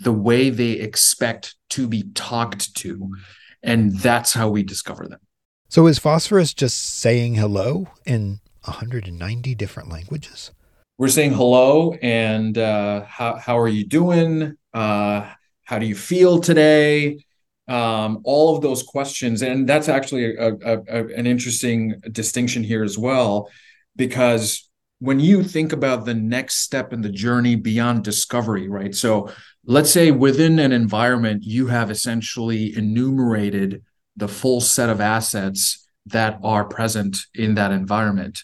the 0.00 0.12
way 0.12 0.50
they 0.50 0.72
expect 0.72 1.54
to 1.70 1.86
be 1.86 2.04
talked 2.14 2.74
to. 2.76 3.14
And 3.62 3.96
that's 3.98 4.32
how 4.32 4.48
we 4.48 4.62
discover 4.62 5.06
them. 5.06 5.20
So 5.68 5.86
is 5.86 5.98
phosphorus 5.98 6.52
just 6.52 6.78
saying 7.00 7.36
hello 7.36 7.86
in 8.04 8.40
190 8.64 9.54
different 9.54 9.88
languages? 9.88 10.50
We're 10.98 11.08
saying 11.08 11.32
hello 11.32 11.94
and 12.02 12.56
uh, 12.58 13.04
how, 13.04 13.36
how 13.36 13.58
are 13.58 13.68
you 13.68 13.84
doing? 13.84 14.56
Uh, 14.74 15.30
how 15.64 15.78
do 15.78 15.86
you 15.86 15.94
feel 15.94 16.40
today? 16.40 17.24
Um, 17.68 18.20
all 18.24 18.54
of 18.54 18.62
those 18.62 18.82
questions. 18.82 19.42
And 19.42 19.68
that's 19.68 19.88
actually 19.88 20.36
a, 20.36 20.54
a, 20.54 20.78
a, 20.88 21.06
an 21.16 21.26
interesting 21.26 21.94
distinction 22.10 22.64
here 22.64 22.82
as 22.82 22.98
well, 22.98 23.48
because 23.96 24.68
when 24.98 25.20
you 25.20 25.42
think 25.42 25.72
about 25.72 26.04
the 26.04 26.14
next 26.14 26.56
step 26.58 26.92
in 26.92 27.02
the 27.02 27.08
journey 27.08 27.56
beyond 27.56 28.04
discovery, 28.04 28.68
right? 28.68 28.94
So 28.94 29.30
let's 29.64 29.90
say 29.90 30.10
within 30.10 30.58
an 30.58 30.72
environment, 30.72 31.42
you 31.44 31.66
have 31.66 31.90
essentially 31.90 32.76
enumerated 32.76 33.82
the 34.16 34.28
full 34.28 34.60
set 34.60 34.90
of 34.90 35.00
assets 35.00 35.88
that 36.06 36.38
are 36.42 36.64
present 36.64 37.18
in 37.34 37.54
that 37.54 37.72
environment. 37.72 38.42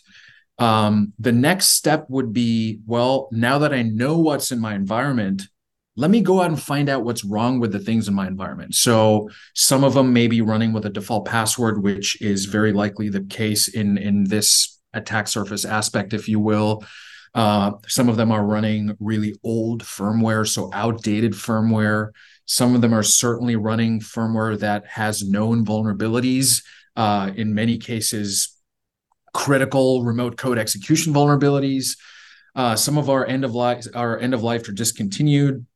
Um, 0.59 1.13
the 1.19 1.33
next 1.33 1.69
step 1.69 2.07
would 2.09 2.33
be 2.33 2.81
well, 2.87 3.29
now 3.31 3.59
that 3.59 3.73
I 3.73 3.83
know 3.83 4.19
what's 4.19 4.51
in 4.51 4.61
my 4.61 4.75
environment, 4.75 5.43
let 5.99 6.13
me 6.13 6.21
go 6.21 6.41
out 6.41 6.51
and 6.51 6.63
find 6.63 6.89
out 6.89 7.03
what's 7.03 7.25
wrong 7.25 7.59
with 7.59 7.73
the 7.73 7.81
things 7.81 8.07
in 8.07 8.15
my 8.15 8.29
environment. 8.29 8.73
So 8.77 9.29
some 9.55 9.83
of 9.83 9.95
them 9.95 10.13
may 10.13 10.29
be 10.29 10.41
running 10.41 10.73
with 10.73 10.87
a 10.87 10.91
default 10.91 11.27
password, 11.27 11.83
which 11.83 12.23
is 12.23 12.45
very 12.45 12.73
likely 12.73 13.09
the 13.09 13.23
case 13.23 13.67
in 13.67 13.99
in 13.99 14.23
this 14.23 14.79
attack 14.95 15.27
surface 15.27 15.65
aspect, 15.65 16.15
if 16.15 16.29
you 16.29 16.39
will. 16.39 16.85
Uh, 17.35 17.73
some 17.89 18.09
of 18.09 18.17
them 18.17 18.31
are 18.31 18.45
running 18.45 18.97
really 19.01 19.35
old 19.43 19.83
firmware, 19.83 20.47
so 20.49 20.71
outdated 20.73 21.33
firmware. 21.33 22.11
Some 22.47 22.77
of 22.77 22.81
them 22.81 22.95
are 22.95 23.03
certainly 23.03 23.57
running 23.57 23.99
firmware 23.99 24.57
that 24.61 24.87
has 24.87 25.29
known 25.29 25.65
vulnerabilities. 25.65 26.63
Uh, 26.95 27.33
in 27.35 27.55
many 27.55 27.77
cases, 27.77 28.57
critical 29.35 30.05
remote 30.05 30.37
code 30.37 30.59
execution 30.59 31.13
vulnerabilities. 31.13 31.99
Uh, 32.55 32.77
some 32.77 32.99
of 32.99 33.11
our 33.11 33.27
end 33.27 33.45
of 33.45 33.53
life, 33.53 33.85
our 33.95 34.17
end 34.19 34.33
of 34.33 34.45
life 34.45 34.69
are 34.69 34.73
discontinued. 34.73 35.67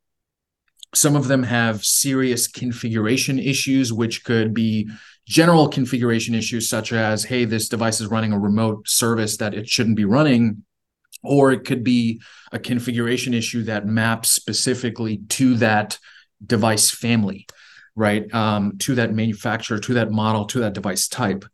Some 0.95 1.17
of 1.17 1.29
them 1.29 1.43
have 1.43 1.85
serious 1.85 2.47
configuration 2.47 3.39
issues, 3.39 3.93
which 3.93 4.25
could 4.25 4.53
be 4.53 4.91
general 5.27 5.69
configuration 5.69 6.35
issues, 6.35 6.69
such 6.69 6.93
as, 6.93 7.25
hey, 7.25 7.45
this 7.45 7.69
device 7.69 8.01
is 8.01 8.09
running 8.09 8.33
a 8.33 8.39
remote 8.39 8.89
service 8.89 9.37
that 9.39 9.55
it 9.55 9.69
shouldn't 9.69 9.97
be 9.97 10.05
running. 10.05 10.65
Or 11.23 11.53
it 11.53 11.65
could 11.65 11.85
be 11.85 12.21
a 12.51 12.59
configuration 12.59 13.33
issue 13.33 13.63
that 13.65 13.87
maps 13.87 14.31
specifically 14.31 15.19
to 15.29 15.55
that 15.59 15.99
device 16.45 16.91
family, 16.91 17.47
right? 17.95 18.33
Um, 18.35 18.77
to 18.79 18.97
that 18.97 19.15
manufacturer, 19.15 19.79
to 19.79 19.95
that 19.95 20.11
model, 20.11 20.47
to 20.47 20.61
that 20.61 20.73
device 20.73 21.07
type. 21.07 21.45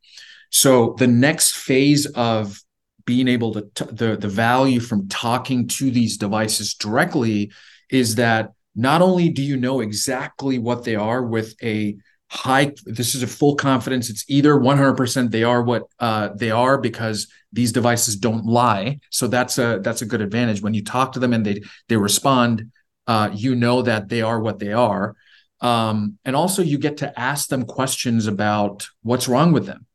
So 0.50 0.96
the 0.98 1.06
next 1.06 1.54
phase 1.56 2.06
of 2.06 2.58
being 3.04 3.28
able 3.28 3.52
to 3.52 3.62
t- 3.74 3.84
the 3.92 4.16
the 4.16 4.28
value 4.28 4.80
from 4.80 5.08
talking 5.08 5.68
to 5.68 5.90
these 5.90 6.16
devices 6.16 6.74
directly 6.74 7.52
is 7.90 8.14
that 8.14 8.52
not 8.78 9.02
only 9.02 9.28
do 9.28 9.42
you 9.42 9.56
know 9.56 9.80
exactly 9.80 10.58
what 10.58 10.84
they 10.84 10.96
are 10.96 11.22
with 11.22 11.54
a 11.62 11.96
high 12.30 12.72
this 12.84 13.14
is 13.14 13.22
a 13.22 13.26
full 13.26 13.56
confidence 13.56 14.10
it's 14.10 14.24
either 14.28 14.54
100% 14.54 15.30
they 15.30 15.42
are 15.44 15.62
what 15.62 15.84
uh, 15.98 16.28
they 16.34 16.50
are 16.50 16.78
because 16.78 17.26
these 17.52 17.72
devices 17.72 18.16
don't 18.16 18.44
lie. 18.44 19.00
So 19.10 19.26
that's 19.26 19.58
a 19.58 19.80
that's 19.82 20.02
a 20.02 20.06
good 20.06 20.20
advantage. 20.20 20.62
When 20.62 20.74
you 20.74 20.84
talk 20.84 21.12
to 21.12 21.18
them 21.18 21.32
and 21.32 21.44
they 21.44 21.62
they 21.88 21.96
respond 21.96 22.70
uh, 23.06 23.30
you 23.32 23.54
know 23.54 23.82
that 23.82 24.08
they 24.08 24.20
are 24.20 24.38
what 24.38 24.58
they 24.58 24.72
are. 24.72 25.16
Um, 25.60 26.18
and 26.24 26.36
also, 26.36 26.62
you 26.62 26.78
get 26.78 26.98
to 26.98 27.18
ask 27.18 27.48
them 27.48 27.64
questions 27.64 28.26
about 28.26 28.86
what's 29.02 29.26
wrong 29.26 29.52
with 29.52 29.66
them. 29.66 29.86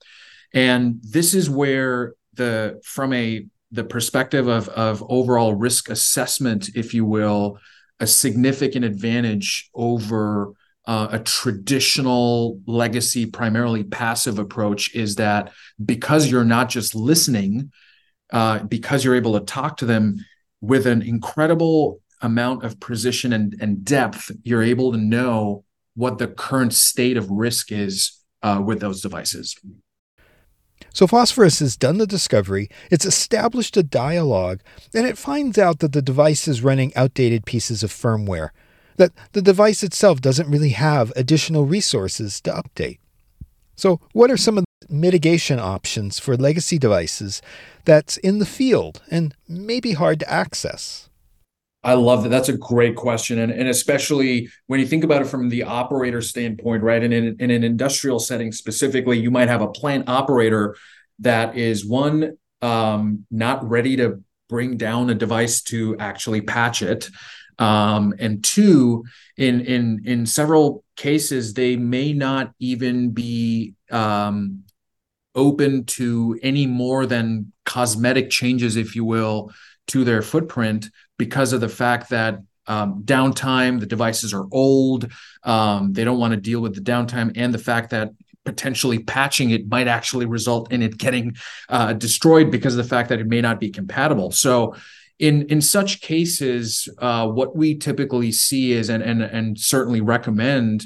And 0.53 0.99
this 1.03 1.33
is 1.33 1.49
where 1.49 2.15
the 2.33 2.81
from 2.83 3.13
a 3.13 3.45
the 3.71 3.83
perspective 3.83 4.47
of 4.47 4.67
of 4.69 5.03
overall 5.07 5.53
risk 5.53 5.89
assessment, 5.89 6.69
if 6.75 6.93
you 6.93 7.05
will, 7.05 7.59
a 7.99 8.07
significant 8.07 8.85
advantage 8.85 9.69
over 9.73 10.53
uh, 10.85 11.07
a 11.11 11.19
traditional 11.19 12.59
legacy, 12.65 13.25
primarily 13.25 13.83
passive 13.83 14.37
approach 14.39 14.93
is 14.93 15.15
that 15.15 15.51
because 15.83 16.29
you're 16.29 16.43
not 16.43 16.69
just 16.69 16.93
listening, 16.93 17.71
uh, 18.31 18.59
because 18.63 19.05
you're 19.05 19.15
able 19.15 19.39
to 19.39 19.45
talk 19.45 19.77
to 19.77 19.85
them 19.85 20.17
with 20.59 20.85
an 20.85 21.01
incredible 21.01 22.01
amount 22.21 22.63
of 22.63 22.79
precision 22.79 23.33
and, 23.33 23.55
and 23.61 23.85
depth, 23.85 24.31
you're 24.43 24.63
able 24.63 24.91
to 24.91 24.97
know 24.97 25.63
what 25.95 26.17
the 26.17 26.27
current 26.27 26.73
state 26.73 27.17
of 27.17 27.29
risk 27.29 27.71
is 27.71 28.19
uh, 28.41 28.61
with 28.65 28.79
those 28.79 29.01
devices. 29.01 29.55
So 30.93 31.07
Phosphorus 31.07 31.59
has 31.59 31.77
done 31.77 31.97
the 31.97 32.07
discovery, 32.07 32.69
it's 32.91 33.05
established 33.05 33.77
a 33.77 33.83
dialogue, 33.83 34.61
and 34.93 35.05
it 35.05 35.17
finds 35.17 35.57
out 35.57 35.79
that 35.79 35.93
the 35.93 36.01
device 36.01 36.47
is 36.47 36.63
running 36.63 36.95
outdated 36.95 37.45
pieces 37.45 37.83
of 37.83 37.91
firmware, 37.91 38.49
that 38.97 39.11
the 39.31 39.41
device 39.41 39.83
itself 39.83 40.21
doesn't 40.21 40.49
really 40.49 40.69
have 40.69 41.11
additional 41.15 41.65
resources 41.65 42.41
to 42.41 42.51
update. 42.51 42.99
So, 43.75 43.99
what 44.11 44.29
are 44.29 44.37
some 44.37 44.57
of 44.57 44.65
the 44.81 44.93
mitigation 44.93 45.59
options 45.59 46.19
for 46.19 46.37
legacy 46.37 46.77
devices 46.77 47.41
that's 47.85 48.17
in 48.17 48.39
the 48.39 48.45
field 48.45 49.01
and 49.09 49.35
maybe 49.47 49.93
hard 49.93 50.19
to 50.19 50.31
access? 50.31 51.09
I 51.83 51.95
love 51.95 52.23
that. 52.23 52.29
That's 52.29 52.49
a 52.49 52.57
great 52.57 52.95
question. 52.95 53.39
And, 53.39 53.51
and 53.51 53.67
especially 53.67 54.49
when 54.67 54.79
you 54.79 54.87
think 54.87 55.03
about 55.03 55.21
it 55.21 55.27
from 55.27 55.49
the 55.49 55.63
operator 55.63 56.21
standpoint, 56.21 56.81
right? 56.81 57.03
And 57.03 57.13
in, 57.13 57.35
in 57.39 57.51
an 57.51 57.63
industrial 57.63 58.19
setting 58.19 58.51
specifically, 58.51 59.19
you 59.19 59.31
might 59.31 59.49
have 59.49 59.61
a 59.61 59.67
plant 59.67 60.07
operator 60.07 60.75
that 61.19 61.57
is 61.57 61.85
one, 61.85 62.37
um, 62.61 63.25
not 63.29 63.69
ready 63.69 63.97
to 63.97 64.23
bring 64.47 64.77
down 64.77 65.09
a 65.09 65.15
device 65.15 65.61
to 65.63 65.97
actually 65.99 66.41
patch 66.41 66.81
it. 66.81 67.09
Um, 67.59 68.13
and 68.17 68.43
two, 68.43 69.05
in 69.37 69.61
in 69.61 70.01
in 70.05 70.25
several 70.25 70.83
cases, 70.95 71.53
they 71.53 71.75
may 71.75 72.13
not 72.13 72.51
even 72.59 73.11
be 73.11 73.75
um, 73.91 74.63
open 75.35 75.85
to 75.85 76.39
any 76.41 76.65
more 76.65 77.05
than 77.05 77.51
cosmetic 77.65 78.29
changes, 78.29 78.75
if 78.75 78.95
you 78.95 79.05
will, 79.05 79.51
to 79.87 80.03
their 80.03 80.21
footprint 80.21 80.89
because 81.17 81.53
of 81.53 81.61
the 81.61 81.69
fact 81.69 82.09
that 82.09 82.39
um, 82.67 83.03
downtime, 83.03 83.79
the 83.79 83.85
devices 83.85 84.33
are 84.33 84.45
old, 84.51 85.11
um, 85.43 85.93
they 85.93 86.03
don't 86.03 86.19
want 86.19 86.33
to 86.33 86.39
deal 86.39 86.61
with 86.61 86.75
the 86.75 86.81
downtime, 86.81 87.33
and 87.35 87.53
the 87.53 87.59
fact 87.59 87.89
that 87.89 88.11
potentially 88.45 88.99
patching 88.99 89.51
it 89.51 89.67
might 89.67 89.87
actually 89.87 90.25
result 90.25 90.71
in 90.71 90.81
it 90.81 90.97
getting 90.97 91.35
uh, 91.69 91.93
destroyed 91.93 92.51
because 92.51 92.75
of 92.75 92.83
the 92.83 92.89
fact 92.89 93.09
that 93.09 93.19
it 93.19 93.27
may 93.27 93.41
not 93.41 93.59
be 93.59 93.69
compatible. 93.69 94.31
So, 94.31 94.75
in 95.19 95.43
in 95.47 95.61
such 95.61 96.01
cases, 96.01 96.89
uh, 96.97 97.27
what 97.27 97.55
we 97.55 97.75
typically 97.75 98.31
see 98.31 98.73
is 98.73 98.89
and 98.89 99.03
and 99.03 99.21
and 99.21 99.59
certainly 99.59 100.01
recommend 100.01 100.85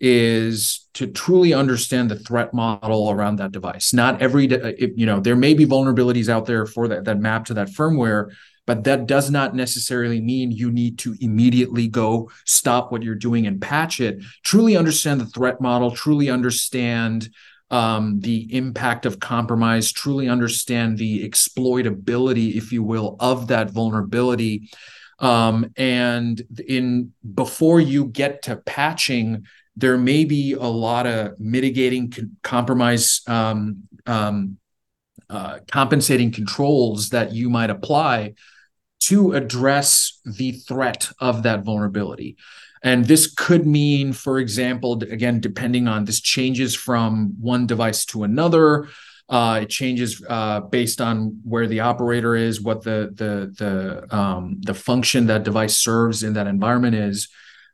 is 0.00 0.88
to 0.94 1.06
truly 1.06 1.52
understand 1.52 2.10
the 2.10 2.18
threat 2.18 2.54
model 2.54 3.10
around 3.10 3.36
that 3.36 3.50
device. 3.50 3.92
Not 3.92 4.22
every, 4.22 4.46
you 4.94 5.06
know, 5.06 5.18
there 5.18 5.34
may 5.34 5.54
be 5.54 5.66
vulnerabilities 5.66 6.28
out 6.28 6.46
there 6.46 6.66
for 6.66 6.88
that 6.88 7.04
that 7.04 7.18
map 7.18 7.46
to 7.46 7.54
that 7.54 7.68
firmware, 7.68 8.30
but 8.68 8.84
that 8.84 9.06
does 9.06 9.30
not 9.30 9.54
necessarily 9.54 10.20
mean 10.20 10.50
you 10.50 10.70
need 10.70 10.98
to 10.98 11.16
immediately 11.22 11.88
go 11.88 12.30
stop 12.44 12.92
what 12.92 13.02
you're 13.02 13.14
doing 13.14 13.46
and 13.46 13.62
patch 13.62 13.98
it. 13.98 14.22
Truly 14.44 14.76
understand 14.76 15.22
the 15.22 15.26
threat 15.26 15.58
model, 15.58 15.90
truly 15.90 16.28
understand 16.28 17.30
um, 17.70 18.20
the 18.20 18.54
impact 18.54 19.06
of 19.06 19.20
compromise, 19.20 19.90
truly 19.90 20.28
understand 20.28 20.98
the 20.98 21.26
exploitability, 21.26 22.56
if 22.56 22.70
you 22.70 22.82
will, 22.82 23.16
of 23.20 23.46
that 23.46 23.70
vulnerability. 23.70 24.68
Um, 25.18 25.72
and 25.78 26.42
in 26.68 27.14
before 27.34 27.80
you 27.80 28.04
get 28.04 28.42
to 28.42 28.56
patching, 28.56 29.46
there 29.76 29.96
may 29.96 30.26
be 30.26 30.52
a 30.52 30.60
lot 30.60 31.06
of 31.06 31.40
mitigating 31.40 32.12
compromise 32.42 33.22
um, 33.26 33.84
um, 34.04 34.58
uh, 35.30 35.60
compensating 35.72 36.32
controls 36.32 37.08
that 37.10 37.32
you 37.32 37.48
might 37.48 37.70
apply 37.70 38.34
to 39.00 39.32
address 39.32 40.20
the 40.24 40.52
threat 40.52 41.08
of 41.18 41.42
that 41.42 41.64
vulnerability. 41.64 42.36
And 42.82 43.04
this 43.04 43.32
could 43.32 43.66
mean, 43.66 44.12
for 44.12 44.38
example, 44.38 45.02
again, 45.02 45.40
depending 45.40 45.88
on 45.88 46.04
this 46.04 46.20
changes 46.20 46.74
from 46.74 47.34
one 47.40 47.66
device 47.66 48.04
to 48.06 48.22
another. 48.22 48.88
Uh, 49.28 49.60
it 49.62 49.68
changes 49.68 50.24
uh, 50.28 50.60
based 50.60 51.00
on 51.00 51.40
where 51.44 51.66
the 51.66 51.80
operator 51.80 52.34
is, 52.34 52.62
what 52.62 52.82
the 52.82 53.10
the 53.14 53.52
the 53.58 54.16
um, 54.16 54.58
the 54.60 54.72
function 54.72 55.26
that 55.26 55.42
device 55.42 55.78
serves 55.78 56.22
in 56.22 56.32
that 56.34 56.46
environment 56.46 56.94
is. 56.94 57.28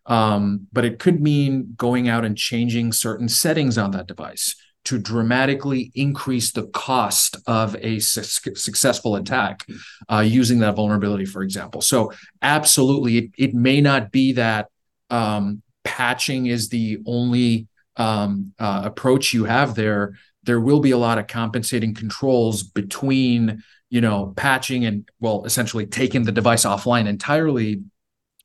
Um, 0.06 0.66
but 0.72 0.84
it 0.84 0.98
could 0.98 1.20
mean 1.20 1.74
going 1.76 2.08
out 2.08 2.24
and 2.24 2.36
changing 2.36 2.92
certain 2.92 3.28
settings 3.28 3.78
on 3.78 3.92
that 3.92 4.06
device 4.06 4.56
to 4.84 4.98
dramatically 4.98 5.90
increase 5.94 6.52
the 6.52 6.66
cost 6.68 7.36
of 7.46 7.74
a 7.80 7.98
su- 7.98 8.54
successful 8.54 9.16
attack 9.16 9.66
uh, 10.10 10.20
using 10.20 10.58
that 10.58 10.76
vulnerability, 10.76 11.24
for 11.24 11.42
example. 11.42 11.80
So, 11.80 12.12
absolutely, 12.42 13.18
it, 13.18 13.30
it 13.38 13.54
may 13.54 13.80
not 13.80 14.12
be 14.12 14.32
that 14.32 14.68
um, 15.10 15.62
patching 15.84 16.46
is 16.46 16.68
the 16.68 16.98
only 17.06 17.66
um, 17.96 18.52
uh, 18.58 18.82
approach 18.84 19.32
you 19.32 19.44
have 19.44 19.74
there. 19.74 20.16
There 20.42 20.60
will 20.60 20.80
be 20.80 20.90
a 20.90 20.98
lot 20.98 21.18
of 21.18 21.26
compensating 21.26 21.94
controls 21.94 22.62
between, 22.62 23.62
you 23.88 24.00
know, 24.00 24.34
patching 24.36 24.84
and, 24.84 25.08
well, 25.20 25.44
essentially 25.44 25.86
taking 25.86 26.24
the 26.24 26.32
device 26.32 26.64
offline 26.64 27.06
entirely 27.06 27.82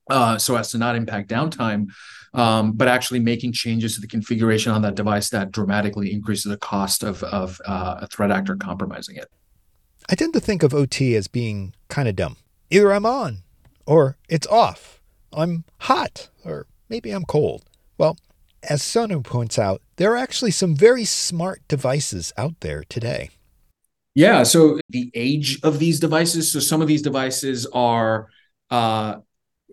uh, 0.10 0.38
so 0.38 0.56
as 0.56 0.71
to 0.71 0.78
not 0.78 0.95
impact 0.95 1.30
downtime 1.30 1.88
um, 2.34 2.74
but 2.74 2.88
actually 2.88 3.20
making 3.20 3.52
changes 3.54 3.96
to 3.96 4.02
the 4.02 4.08
configuration 4.08 4.72
on 4.72 4.82
that 4.82 4.96
device 4.96 5.30
that 5.30 5.52
dramatically 5.52 6.12
increases 6.12 6.46
the 6.52 6.58
cost 6.58 7.04
of, 7.04 7.24
of 7.24 7.60
uh, 7.65 8.00
a 8.02 8.08
threat 8.08 8.32
actor 8.32 8.56
compromising 8.56 9.15
it. 9.15 9.30
I 10.10 10.15
tend 10.15 10.34
to 10.34 10.39
think 10.39 10.63
of 10.63 10.74
OT 10.74 11.15
as 11.15 11.28
being 11.28 11.74
kind 11.88 12.08
of 12.08 12.15
dumb. 12.15 12.38
Either 12.70 12.92
I'm 12.92 13.06
on 13.06 13.39
or 13.86 14.18
it's 14.28 14.48
off. 14.48 15.02
I'm 15.32 15.65
hot 15.82 16.30
or 16.44 16.68
maybe 16.89 17.12
I'm 17.12 17.26
cold. 17.26 17.63
Well, 17.98 18.18
as 18.63 18.82
Sonu 18.82 19.24
points 19.24 19.58
out, 19.58 19.82
there 19.98 20.12
are 20.13 20.18
actually 20.18 20.52
some 20.52 20.76
very 20.76 21.06
smart 21.06 21.62
devices 21.68 22.34
out 22.38 22.60
there 22.62 22.84
today. 22.89 23.30
Yeah. 24.15 24.44
So 24.44 24.80
the 24.89 25.12
age 25.13 25.60
of 25.63 25.80
these 25.80 26.00
devices. 26.00 26.52
So 26.52 26.60
some 26.60 26.82
of 26.82 26.88
these 26.88 27.02
devices 27.02 27.65
are 27.68 28.28
uh, 28.70 29.18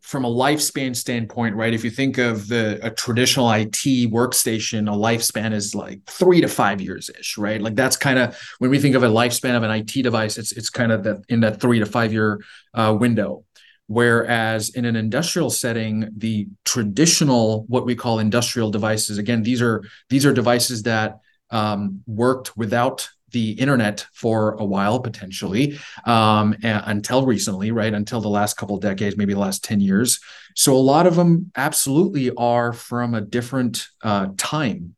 from 0.07 0.25
a 0.25 0.31
lifespan 0.31 0.95
standpoint, 0.95 1.57
right? 1.57 1.75
If 1.75 1.83
you 1.83 1.91
think 1.91 2.17
of 2.17 2.47
the 2.47 2.79
a 2.81 2.91
traditional 2.91 3.51
IT 3.51 3.75
workstation, 4.13 4.89
a 4.89 4.97
lifespan 4.97 5.53
is 5.53 5.75
like 5.75 6.01
three 6.07 6.41
to 6.41 6.47
five 6.47 6.81
years 6.81 7.11
ish, 7.19 7.37
right? 7.37 7.61
Like 7.61 7.75
that's 7.75 7.97
kind 7.97 8.21
of 8.21 8.39
when 8.61 8.71
we 8.71 8.79
think 8.79 8.95
of 8.95 9.03
a 9.03 9.09
lifespan 9.09 9.57
of 9.57 9.65
an 9.65 9.73
IT 9.73 10.03
device, 10.03 10.39
it's 10.39 10.53
it's 10.53 10.71
kind 10.71 10.93
of 10.93 11.03
that 11.03 11.25
in 11.29 11.41
that 11.41 11.61
three 11.61 11.81
to 11.81 11.87
five 11.87 12.13
year 12.13 12.41
uh, 12.73 12.97
window. 12.99 13.45
Whereas 13.89 14.69
in 14.69 14.85
an 14.85 14.95
industrial 14.95 15.51
setting, 15.51 16.09
the 16.17 16.47
traditional 16.65 17.65
what 17.67 17.85
we 17.85 17.97
call 17.97 18.21
industrial 18.21 18.71
devices, 18.71 19.19
again, 19.19 19.43
these 19.43 19.61
are 19.61 19.83
these 20.09 20.25
are 20.25 20.33
devices 20.33 20.85
that 20.85 21.19
um, 21.51 22.05
worked 22.07 22.57
without 22.57 23.09
the 23.37 23.51
internet 23.51 24.07
for 24.15 24.55
a 24.55 24.65
while 24.65 24.99
potentially 24.99 25.79
um, 26.07 26.57
until 26.63 27.27
recently 27.27 27.71
right? 27.71 27.93
Until 27.93 28.23
the 28.23 28.31
last 28.31 28.57
couple 28.57 28.77
of 28.77 28.81
decades 28.81 29.19
maybe 29.19 29.35
the 29.35 29.41
last 29.41 29.63
10 29.63 29.81
years. 29.81 30.21
So 30.55 30.75
a 30.75 30.79
lot 30.79 31.07
of 31.07 31.17
them 31.17 31.53
absolutely 31.55 32.31
are 32.31 32.73
from 32.73 33.13
a 33.15 33.21
different 33.21 33.89
uh, 34.03 34.29
time. 34.39 34.95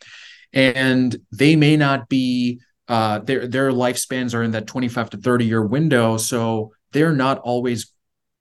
And 0.53 1.17
they 1.33 1.57
may 1.57 1.77
not 1.77 2.09
be 2.09 2.61
uh, 2.87 3.19
their 3.19 3.49
their 3.49 3.73
lifespans 3.73 4.35
are 4.35 4.45
in 4.45 4.53
that 4.53 4.69
25 4.69 5.11
to 5.11 5.17
30 5.17 5.45
year 5.45 5.67
window. 5.67 6.17
So 6.17 6.73
they're 6.93 7.13
not 7.13 7.41
always 7.41 7.93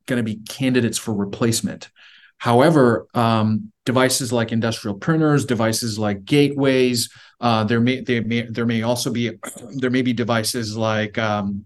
going 0.06 0.18
to 0.18 0.24
be 0.24 0.42
candidates 0.48 1.00
for 1.00 1.14
replacement 1.14 1.90
However, 2.38 3.08
um, 3.14 3.72
devices 3.86 4.32
like 4.32 4.52
industrial 4.52 4.98
printers, 4.98 5.46
devices 5.46 5.98
like 5.98 6.24
gateways, 6.24 7.10
uh, 7.40 7.64
there 7.64 7.80
may 7.80 8.02
there 8.02 8.24
may 8.24 8.42
there 8.44 8.66
may 8.66 8.84
also 8.84 9.12
be 9.12 9.32
there 9.76 9.90
may 9.90 10.02
be 10.02 10.14
devices 10.14 10.78
like 10.78 11.18
um, 11.18 11.66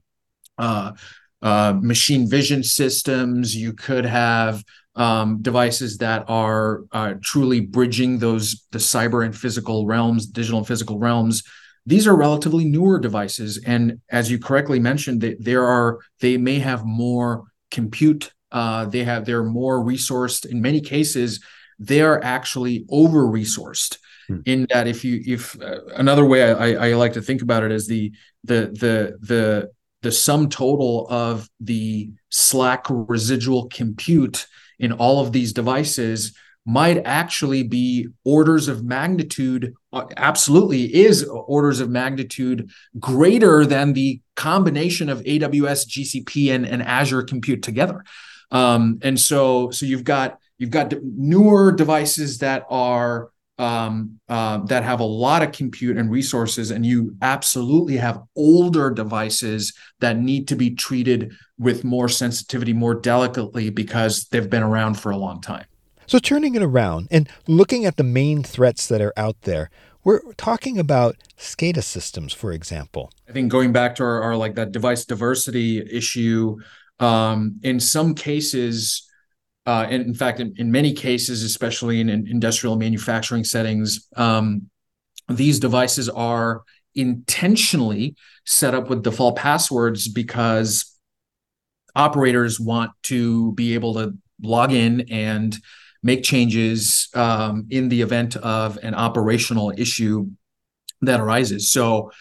uh, 0.58 0.94
uh, 1.42 1.74
machine 1.82 2.30
vision 2.30 2.64
systems. 2.64 3.56
You 3.56 3.74
could 3.74 4.06
have 4.06 4.64
um, 4.96 5.42
devices 5.42 5.98
that 5.98 6.26
are 6.28 6.84
uh, 6.92 7.16
truly 7.22 7.62
bridging 7.62 8.20
those 8.20 8.66
the 8.72 8.80
cyber 8.80 9.26
and 9.26 9.36
physical 9.36 9.86
realms, 9.86 10.26
digital 10.26 10.60
and 10.60 10.68
physical 10.68 11.00
realms. 11.00 11.44
These 11.86 12.06
are 12.06 12.16
relatively 12.16 12.64
newer 12.66 13.00
devices, 13.00 13.60
and 13.66 14.00
as 14.10 14.30
you 14.30 14.38
correctly 14.38 14.80
mentioned, 14.80 15.22
they, 15.22 15.36
there 15.40 15.66
are 15.66 16.00
they 16.20 16.38
may 16.38 16.60
have 16.60 16.86
more 16.86 17.46
compute 17.72 18.32
uh, 18.52 18.86
they 18.86 19.04
have 19.04 19.26
they're 19.26 19.44
more 19.44 19.84
resourced 19.84 20.46
in 20.46 20.62
many 20.62 20.82
cases. 20.82 21.40
they 21.80 22.02
are 22.02 22.24
actually 22.24 22.86
over 22.90 23.24
resourced. 23.24 23.98
Hmm. 24.28 24.40
In 24.46 24.68
that, 24.72 24.88
if 24.88 25.04
you 25.04 25.22
if 25.26 25.60
uh, 25.60 25.84
another 25.96 26.26
way 26.26 26.54
I, 26.54 26.90
I 26.90 26.94
like 26.94 27.14
to 27.14 27.22
think 27.22 27.42
about 27.42 27.64
it 27.64 27.72
is 27.72 27.88
the 27.88 28.12
the 28.44 28.68
the 28.68 29.18
the 29.20 29.72
the 30.02 30.12
sum 30.12 30.50
total 30.50 31.08
of 31.10 31.50
the 31.60 32.12
slack 32.30 32.86
residual 32.90 33.68
compute 33.68 34.48
in 34.80 34.92
all 34.92 35.22
of 35.22 35.32
these 35.32 35.54
devices 35.54 36.36
might 36.66 37.02
actually 37.06 37.64
be 37.64 38.08
orders 38.24 38.68
of 38.68 38.84
magnitude 38.84 39.74
uh, 39.94 40.06
absolutely 40.18 40.94
is 40.94 41.24
orders 41.24 41.80
of 41.80 41.90
magnitude 41.90 42.70
greater 43.00 43.66
than 43.66 43.94
the 43.94 44.22
combination 44.36 45.10
of 45.10 45.22
aws 45.24 45.88
gcp 45.88 46.54
and, 46.54 46.66
and 46.66 46.84
azure 46.84 47.24
compute 47.24 47.64
together 47.64 48.04
um, 48.52 49.00
and 49.02 49.20
so 49.20 49.72
so 49.72 49.86
you've 49.86 50.04
got 50.04 50.40
you've 50.58 50.72
got 50.72 50.94
newer 51.04 51.72
devices 51.72 52.38
that 52.40 52.66
are 52.70 53.30
um, 53.62 54.20
uh, 54.28 54.58
that 54.66 54.84
have 54.84 55.00
a 55.00 55.06
lot 55.06 55.44
of 55.44 55.52
compute 55.52 55.96
and 55.98 56.10
resources, 56.10 56.72
and 56.72 56.86
you 56.86 57.16
absolutely 57.22 57.98
have 57.98 58.24
older 58.36 58.90
devices 58.90 59.74
that 60.00 60.18
need 60.18 60.48
to 60.48 60.56
be 60.56 60.72
treated 60.72 61.34
with 61.60 61.84
more 61.84 62.10
sensitivity, 62.10 62.74
more 62.74 62.96
delicately, 62.96 63.70
because 63.70 64.26
they've 64.26 64.50
been 64.50 64.64
around 64.64 64.96
for 64.96 65.12
a 65.12 65.18
long 65.18 65.42
time. 65.42 65.66
So, 66.08 66.18
turning 66.18 66.56
it 66.56 66.64
around 66.64 67.08
and 67.12 67.30
looking 67.48 67.86
at 67.86 67.98
the 67.98 68.04
main 68.04 68.42
threats 68.42 68.88
that 68.88 69.00
are 69.00 69.14
out 69.16 69.42
there, 69.42 69.70
we're 70.04 70.34
talking 70.34 70.80
about 70.80 71.16
SCADA 71.38 71.84
systems, 71.84 72.34
for 72.34 72.52
example. 72.52 73.12
I 73.30 73.32
think 73.32 73.52
going 73.52 73.72
back 73.72 73.96
to 73.96 74.04
our, 74.04 74.24
our 74.24 74.36
like 74.36 74.56
that 74.56 74.72
device 74.72 75.06
diversity 75.06 75.78
issue, 75.80 76.58
um, 77.02 77.60
in 77.64 77.80
some 77.80 78.14
cases, 78.14 79.08
uh, 79.66 79.88
and 79.90 80.04
in 80.04 80.14
fact, 80.14 80.40
in, 80.40 80.54
in, 80.58 80.72
many 80.72 80.94
cases, 80.94 81.44
especially 81.44 82.00
in, 82.00 82.10
in 82.10 82.28
industrial 82.28 82.78
manufacturing 82.78 83.44
settings, 83.44 84.08
um, 84.16 84.70
these 85.28 85.60
devices 85.60 86.10
are 86.10 86.62
intentionally 86.96 88.16
set 88.46 88.74
up 88.74 88.90
with 88.90 89.04
default 89.04 89.36
passwords 89.36 90.08
because 90.08 90.98
operators 91.96 92.60
want 92.60 92.92
to 93.04 93.54
be 93.54 93.74
able 93.74 93.96
to 93.96 94.14
log 94.42 94.72
in 94.72 95.02
and 95.10 95.58
make 96.04 96.24
changes 96.24 97.10
um, 97.14 97.68
in 97.70 97.90
the 97.90 98.02
event 98.02 98.36
of 98.38 98.78
an 98.84 98.94
operational 98.94 99.74
issue 99.76 100.28
that 101.02 101.20
arises. 101.20 101.72
So, 101.72 102.12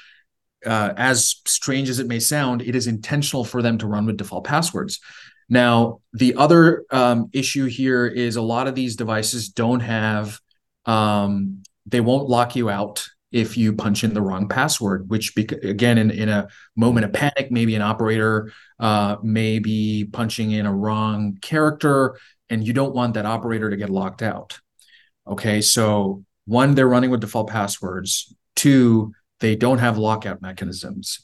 uh, 0.66 0.92
as 0.96 1.36
strange 1.46 1.88
as 1.88 1.98
it 1.98 2.06
may 2.06 2.20
sound, 2.20 2.62
it 2.62 2.74
is 2.74 2.86
intentional 2.86 3.44
for 3.44 3.62
them 3.62 3.78
to 3.78 3.86
run 3.86 4.06
with 4.06 4.16
default 4.16 4.44
passwords. 4.44 5.00
Now, 5.48 6.00
the 6.12 6.36
other 6.36 6.84
um, 6.90 7.28
issue 7.32 7.66
here 7.66 8.06
is 8.06 8.36
a 8.36 8.42
lot 8.42 8.68
of 8.68 8.74
these 8.74 8.96
devices 8.96 9.48
don't 9.48 9.80
have, 9.80 10.38
um, 10.86 11.62
they 11.86 12.00
won't 12.00 12.28
lock 12.28 12.54
you 12.54 12.70
out 12.70 13.06
if 13.32 13.56
you 13.56 13.72
punch 13.72 14.02
in 14.04 14.14
the 14.14 14.22
wrong 14.22 14.48
password, 14.48 15.08
which 15.08 15.36
again, 15.36 15.98
in, 15.98 16.10
in 16.10 16.28
a 16.28 16.48
moment 16.76 17.04
of 17.04 17.12
panic, 17.12 17.50
maybe 17.50 17.74
an 17.74 17.82
operator 17.82 18.52
uh, 18.78 19.16
may 19.22 19.58
be 19.58 20.08
punching 20.12 20.50
in 20.50 20.66
a 20.66 20.74
wrong 20.74 21.38
character 21.40 22.16
and 22.48 22.66
you 22.66 22.72
don't 22.72 22.94
want 22.94 23.14
that 23.14 23.26
operator 23.26 23.70
to 23.70 23.76
get 23.76 23.88
locked 23.90 24.22
out. 24.22 24.58
Okay, 25.26 25.60
so 25.60 26.24
one, 26.46 26.74
they're 26.74 26.88
running 26.88 27.10
with 27.10 27.20
default 27.20 27.48
passwords. 27.48 28.34
Two, 28.56 29.12
they 29.40 29.56
don't 29.56 29.78
have 29.78 29.98
lockout 29.98 30.42
mechanisms. 30.42 31.20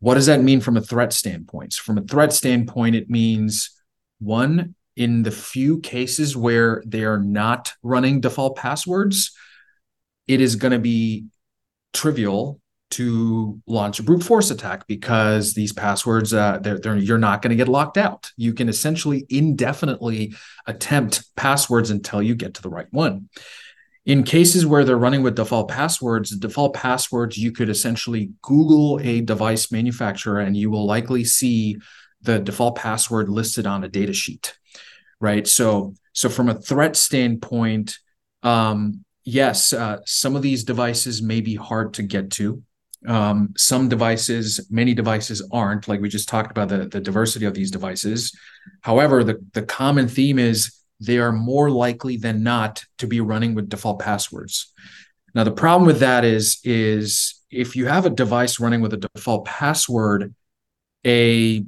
What 0.00 0.14
does 0.14 0.26
that 0.26 0.42
mean 0.42 0.60
from 0.60 0.76
a 0.76 0.82
threat 0.82 1.12
standpoint? 1.12 1.72
So 1.72 1.82
from 1.82 1.98
a 1.98 2.02
threat 2.02 2.32
standpoint, 2.32 2.94
it 2.94 3.08
means 3.08 3.70
one, 4.18 4.74
in 4.96 5.22
the 5.22 5.30
few 5.30 5.80
cases 5.80 6.36
where 6.36 6.82
they 6.86 7.04
are 7.04 7.18
not 7.18 7.72
running 7.82 8.20
default 8.20 8.56
passwords, 8.56 9.32
it 10.26 10.40
is 10.40 10.56
going 10.56 10.72
to 10.72 10.78
be 10.78 11.26
trivial 11.92 12.60
to 12.90 13.60
launch 13.66 13.98
a 13.98 14.02
brute 14.02 14.22
force 14.22 14.50
attack 14.50 14.86
because 14.86 15.54
these 15.54 15.72
passwords 15.72 16.32
uh, 16.32 16.58
they're, 16.60 16.78
they're, 16.78 16.96
you're 16.96 17.18
not 17.18 17.42
going 17.42 17.50
to 17.50 17.56
get 17.56 17.68
locked 17.68 17.96
out 17.96 18.30
you 18.36 18.52
can 18.52 18.68
essentially 18.68 19.26
indefinitely 19.30 20.34
attempt 20.66 21.24
passwords 21.34 21.90
until 21.90 22.22
you 22.22 22.34
get 22.34 22.54
to 22.54 22.62
the 22.62 22.68
right 22.68 22.86
one 22.90 23.28
in 24.06 24.22
cases 24.22 24.66
where 24.66 24.84
they're 24.84 24.98
running 24.98 25.22
with 25.22 25.36
default 25.36 25.68
passwords, 25.68 26.30
default 26.36 26.74
passwords, 26.74 27.38
you 27.38 27.52
could 27.52 27.70
essentially 27.70 28.30
Google 28.42 29.00
a 29.02 29.22
device 29.22 29.72
manufacturer 29.72 30.40
and 30.40 30.56
you 30.56 30.70
will 30.70 30.86
likely 30.86 31.24
see 31.24 31.78
the 32.20 32.38
default 32.38 32.76
password 32.76 33.28
listed 33.28 33.66
on 33.66 33.82
a 33.82 33.88
data 33.88 34.12
sheet, 34.12 34.58
right? 35.20 35.46
So, 35.46 35.94
so 36.12 36.28
from 36.28 36.48
a 36.50 36.54
threat 36.54 36.96
standpoint, 36.96 37.98
um, 38.42 39.04
yes, 39.24 39.72
uh, 39.72 39.98
some 40.04 40.36
of 40.36 40.42
these 40.42 40.64
devices 40.64 41.22
may 41.22 41.40
be 41.40 41.54
hard 41.54 41.94
to 41.94 42.02
get 42.02 42.30
to. 42.32 42.62
Um, 43.06 43.52
some 43.56 43.88
devices, 43.88 44.66
many 44.70 44.94
devices 44.94 45.46
aren't. 45.50 45.88
Like 45.88 46.00
we 46.00 46.08
just 46.10 46.28
talked 46.28 46.50
about 46.50 46.68
the, 46.68 46.86
the 46.86 47.00
diversity 47.00 47.46
of 47.46 47.54
these 47.54 47.70
devices. 47.70 48.36
However, 48.82 49.24
the, 49.24 49.42
the 49.52 49.62
common 49.62 50.08
theme 50.08 50.38
is 50.38 50.78
they 51.04 51.18
are 51.18 51.32
more 51.32 51.70
likely 51.70 52.16
than 52.16 52.42
not 52.42 52.84
to 52.98 53.06
be 53.06 53.20
running 53.20 53.54
with 53.54 53.68
default 53.68 54.00
passwords. 54.00 54.72
Now, 55.34 55.44
the 55.44 55.52
problem 55.52 55.86
with 55.86 56.00
that 56.00 56.24
is, 56.24 56.60
is 56.64 57.40
if 57.50 57.76
you 57.76 57.86
have 57.86 58.06
a 58.06 58.10
device 58.10 58.60
running 58.60 58.80
with 58.80 58.92
a 58.94 59.08
default 59.14 59.44
password, 59.44 60.34
a 61.06 61.64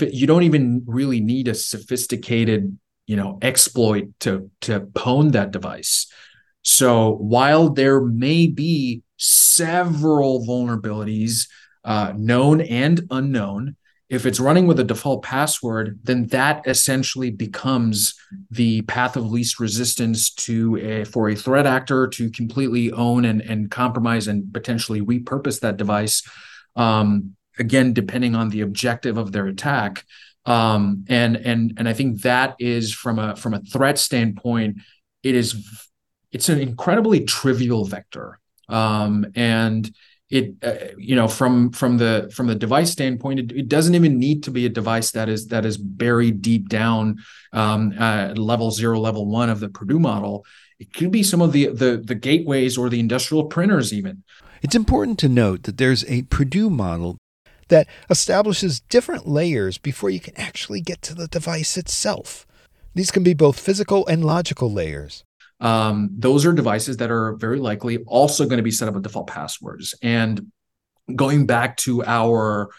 you 0.00 0.26
don't 0.26 0.44
even 0.44 0.82
really 0.86 1.20
need 1.20 1.46
a 1.48 1.54
sophisticated, 1.54 2.78
you 3.06 3.16
know, 3.16 3.38
exploit 3.42 4.08
to 4.20 4.50
to 4.62 4.80
pwn 4.80 5.32
that 5.32 5.50
device. 5.50 6.10
So 6.62 7.12
while 7.12 7.70
there 7.70 8.00
may 8.00 8.46
be 8.46 9.02
several 9.16 10.44
vulnerabilities, 10.46 11.48
uh, 11.84 12.12
known 12.16 12.60
and 12.60 13.06
unknown, 13.10 13.76
if 14.08 14.24
it's 14.24 14.40
running 14.40 14.66
with 14.66 14.80
a 14.80 14.84
default 14.84 15.22
password, 15.22 15.98
then 16.02 16.26
that 16.28 16.66
essentially 16.66 17.30
becomes 17.30 18.14
the 18.50 18.80
path 18.82 19.16
of 19.16 19.30
least 19.30 19.60
resistance 19.60 20.30
to 20.30 20.76
a, 20.78 21.04
for 21.04 21.28
a 21.28 21.36
threat 21.36 21.66
actor 21.66 22.06
to 22.08 22.30
completely 22.30 22.90
own 22.92 23.26
and, 23.26 23.42
and 23.42 23.70
compromise 23.70 24.26
and 24.26 24.52
potentially 24.52 25.02
repurpose 25.02 25.60
that 25.60 25.76
device. 25.76 26.22
Um, 26.74 27.36
again, 27.58 27.92
depending 27.92 28.34
on 28.34 28.48
the 28.48 28.62
objective 28.62 29.18
of 29.18 29.32
their 29.32 29.46
attack. 29.46 30.04
Um, 30.46 31.04
and 31.08 31.36
and 31.36 31.74
and 31.76 31.86
I 31.86 31.92
think 31.92 32.22
that 32.22 32.56
is 32.58 32.94
from 32.94 33.18
a 33.18 33.36
from 33.36 33.52
a 33.52 33.60
threat 33.60 33.98
standpoint, 33.98 34.78
it 35.22 35.34
is 35.34 35.84
it's 36.32 36.48
an 36.48 36.60
incredibly 36.60 37.24
trivial 37.24 37.84
vector. 37.84 38.38
Um, 38.68 39.26
and 39.34 39.90
it 40.30 40.54
uh, 40.62 40.94
you 40.98 41.16
know 41.16 41.26
from 41.26 41.70
from 41.72 41.96
the 41.96 42.30
from 42.34 42.46
the 42.46 42.54
device 42.54 42.90
standpoint 42.90 43.40
it, 43.40 43.52
it, 43.52 43.68
doesn't 43.68 43.94
even 43.94 44.18
need 44.18 44.42
to 44.42 44.50
be 44.50 44.66
a 44.66 44.68
device 44.68 45.10
that 45.12 45.28
is 45.28 45.46
that 45.46 45.64
is 45.64 45.78
buried 45.78 46.42
deep 46.42 46.68
down 46.68 47.16
um, 47.52 47.94
uh, 47.98 48.34
level 48.36 48.70
zero 48.70 48.98
level 48.98 49.26
one 49.26 49.48
of 49.48 49.60
the 49.60 49.68
purdue 49.68 49.98
model. 49.98 50.44
It 50.78 50.92
could 50.92 51.10
be 51.10 51.22
some 51.22 51.40
of 51.40 51.52
the 51.52 51.68
the 51.68 52.02
the 52.04 52.14
gateways 52.14 52.76
or 52.76 52.88
the 52.88 53.00
industrial 53.00 53.44
printers 53.44 53.92
even. 53.92 54.22
It's 54.62 54.74
important 54.74 55.18
to 55.20 55.28
note 55.28 55.62
that 55.62 55.78
there's 55.78 56.04
a 56.06 56.22
purdue 56.22 56.68
model 56.68 57.16
that 57.68 57.86
establishes 58.10 58.80
different 58.80 59.26
layers 59.26 59.78
before 59.78 60.10
you 60.10 60.20
can 60.20 60.36
actually 60.36 60.80
get 60.80 61.00
to 61.02 61.14
the 61.14 61.28
device 61.28 61.76
itself. 61.76 62.46
These 62.94 63.10
can 63.10 63.22
be 63.22 63.34
both 63.34 63.60
physical 63.60 64.06
and 64.06 64.24
logical 64.24 64.72
layers 64.72 65.22
um, 65.60 66.10
those 66.16 66.46
are 66.46 66.52
devices 66.52 66.98
that 66.98 67.10
are 67.10 67.34
very 67.34 67.58
likely 67.58 67.98
also 68.06 68.44
going 68.44 68.58
to 68.58 68.62
be 68.62 68.70
set 68.70 68.88
up 68.88 68.94
with 68.94 69.02
default 69.02 69.26
passwords. 69.26 69.94
And 70.02 70.52
going 71.14 71.46
back 71.46 71.76
to 71.78 72.04
our 72.04 72.70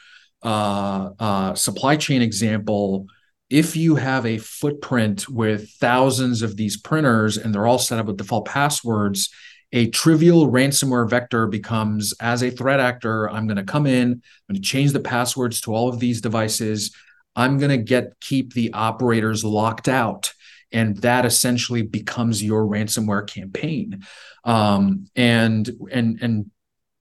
uh, 0.44 1.10
uh, 1.20 1.56
supply 1.56 1.98
chain 1.98 2.22
example, 2.22 3.08
if 3.50 3.76
you 3.76 3.96
have 3.96 4.26
a 4.26 4.38
footprint 4.38 5.28
with 5.28 5.70
thousands 5.72 6.42
of 6.42 6.56
these 6.56 6.78
printers 6.78 7.38
and 7.38 7.54
they're 7.54 7.68
all 7.68 7.80
set 7.80 8.00
up 8.00 8.06
with 8.06 8.18
default 8.18 8.46
passwords, 8.46 9.30
a 9.72 9.90
trivial 9.90 10.50
ransomware 10.50 11.10
vector 11.10 11.48
becomes 11.48 12.14
as 12.20 12.44
a 12.44 12.50
threat 12.50 12.80
actor, 12.80 13.30
I'm 13.30 13.48
going 13.48 13.58
to 13.58 13.64
come 13.64 13.86
in, 13.86 14.12
I'm 14.12 14.22
going 14.54 14.62
to 14.62 14.68
change 14.68 14.94
the 14.94 15.00
passwords 15.00 15.62
to 15.62 15.74
all 15.74 15.90
of 15.90 16.00
these 16.00 16.22
devices. 16.22 16.96
I'm 17.36 17.58
going 17.58 17.70
to 17.70 17.78
get 17.78 18.20
keep 18.20 18.54
the 18.54 18.74
operators 18.74 19.44
locked 19.44 19.88
out 19.88 20.34
and 20.72 20.98
that 20.98 21.26
essentially 21.26 21.82
becomes 21.82 22.44
your 22.44 22.64
ransomware 22.66 23.28
campaign. 23.28 24.06
Um, 24.44 25.08
and 25.16 25.70
and 25.92 26.20
and 26.22 26.52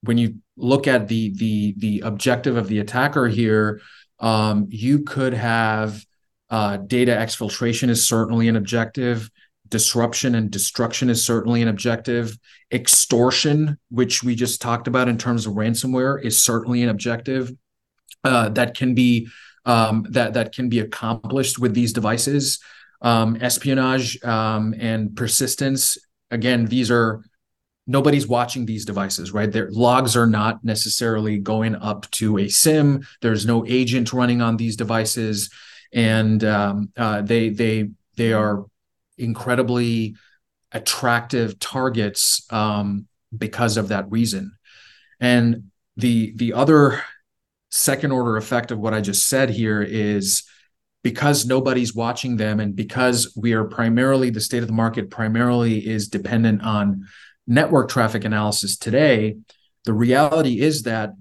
when 0.02 0.18
you 0.18 0.36
look 0.56 0.86
at 0.86 1.08
the 1.08 1.32
the 1.34 1.74
the 1.78 2.00
objective 2.00 2.56
of 2.56 2.68
the 2.68 2.78
attacker 2.78 3.28
here 3.28 3.80
um, 4.20 4.66
you 4.70 5.00
could 5.00 5.34
have 5.34 6.04
uh, 6.50 6.78
data 6.78 7.12
exfiltration 7.12 7.88
is 7.88 8.06
certainly 8.06 8.48
an 8.48 8.56
objective. 8.56 9.30
Disruption 9.68 10.34
and 10.34 10.50
destruction 10.50 11.10
is 11.10 11.24
certainly 11.24 11.60
an 11.62 11.68
objective. 11.68 12.36
Extortion 12.72 13.78
which 13.90 14.22
we 14.22 14.34
just 14.34 14.62
talked 14.62 14.88
about 14.88 15.08
in 15.08 15.18
terms 15.18 15.46
of 15.46 15.54
ransomware 15.54 16.22
is 16.22 16.42
certainly 16.42 16.82
an 16.82 16.88
objective 16.88 17.52
uh, 18.24 18.48
that 18.50 18.74
can 18.74 18.94
be 18.94 19.28
um, 19.66 20.06
that 20.10 20.34
that 20.34 20.54
can 20.54 20.68
be 20.68 20.80
accomplished 20.80 21.58
with 21.58 21.74
these 21.74 21.92
devices 21.92 22.60
um, 23.00 23.38
espionage 23.40 24.22
um, 24.24 24.74
and 24.78 25.16
persistence. 25.16 25.98
Again, 26.30 26.66
these 26.66 26.90
are 26.90 27.22
nobody's 27.86 28.26
watching 28.26 28.66
these 28.66 28.84
devices, 28.84 29.32
right? 29.32 29.50
Their 29.50 29.70
logs 29.70 30.16
are 30.16 30.26
not 30.26 30.62
necessarily 30.62 31.38
going 31.38 31.74
up 31.74 32.08
to 32.12 32.38
a 32.38 32.48
SIEM. 32.48 33.06
There's 33.22 33.46
no 33.46 33.64
agent 33.66 34.12
running 34.12 34.42
on 34.42 34.56
these 34.56 34.76
devices, 34.76 35.50
and 35.92 36.44
um, 36.44 36.92
uh, 36.96 37.22
they 37.22 37.48
they 37.48 37.88
they 38.16 38.32
are 38.32 38.66
incredibly 39.16 40.16
attractive 40.72 41.58
targets 41.58 42.46
um, 42.52 43.06
because 43.36 43.76
of 43.76 43.88
that 43.88 44.10
reason. 44.10 44.52
And 45.18 45.70
the 45.96 46.32
the 46.36 46.52
other 46.52 47.02
second 47.70 48.12
order 48.12 48.36
effect 48.36 48.70
of 48.70 48.78
what 48.78 48.94
I 48.94 49.00
just 49.00 49.28
said 49.28 49.50
here 49.50 49.82
is 49.82 50.44
because 51.08 51.46
nobody's 51.46 51.94
watching 51.94 52.36
them 52.36 52.60
and 52.60 52.76
because 52.76 53.32
we 53.36 53.52
are 53.52 53.64
primarily 53.64 54.28
the 54.30 54.40
state 54.48 54.62
of 54.62 54.66
the 54.66 54.80
market 54.84 55.10
primarily 55.10 55.74
is 55.86 56.08
dependent 56.08 56.62
on 56.62 57.06
network 57.46 57.88
traffic 57.88 58.24
analysis 58.24 58.76
today 58.76 59.36
the 59.84 59.94
reality 59.94 60.60
is 60.60 60.82
that 60.82 61.14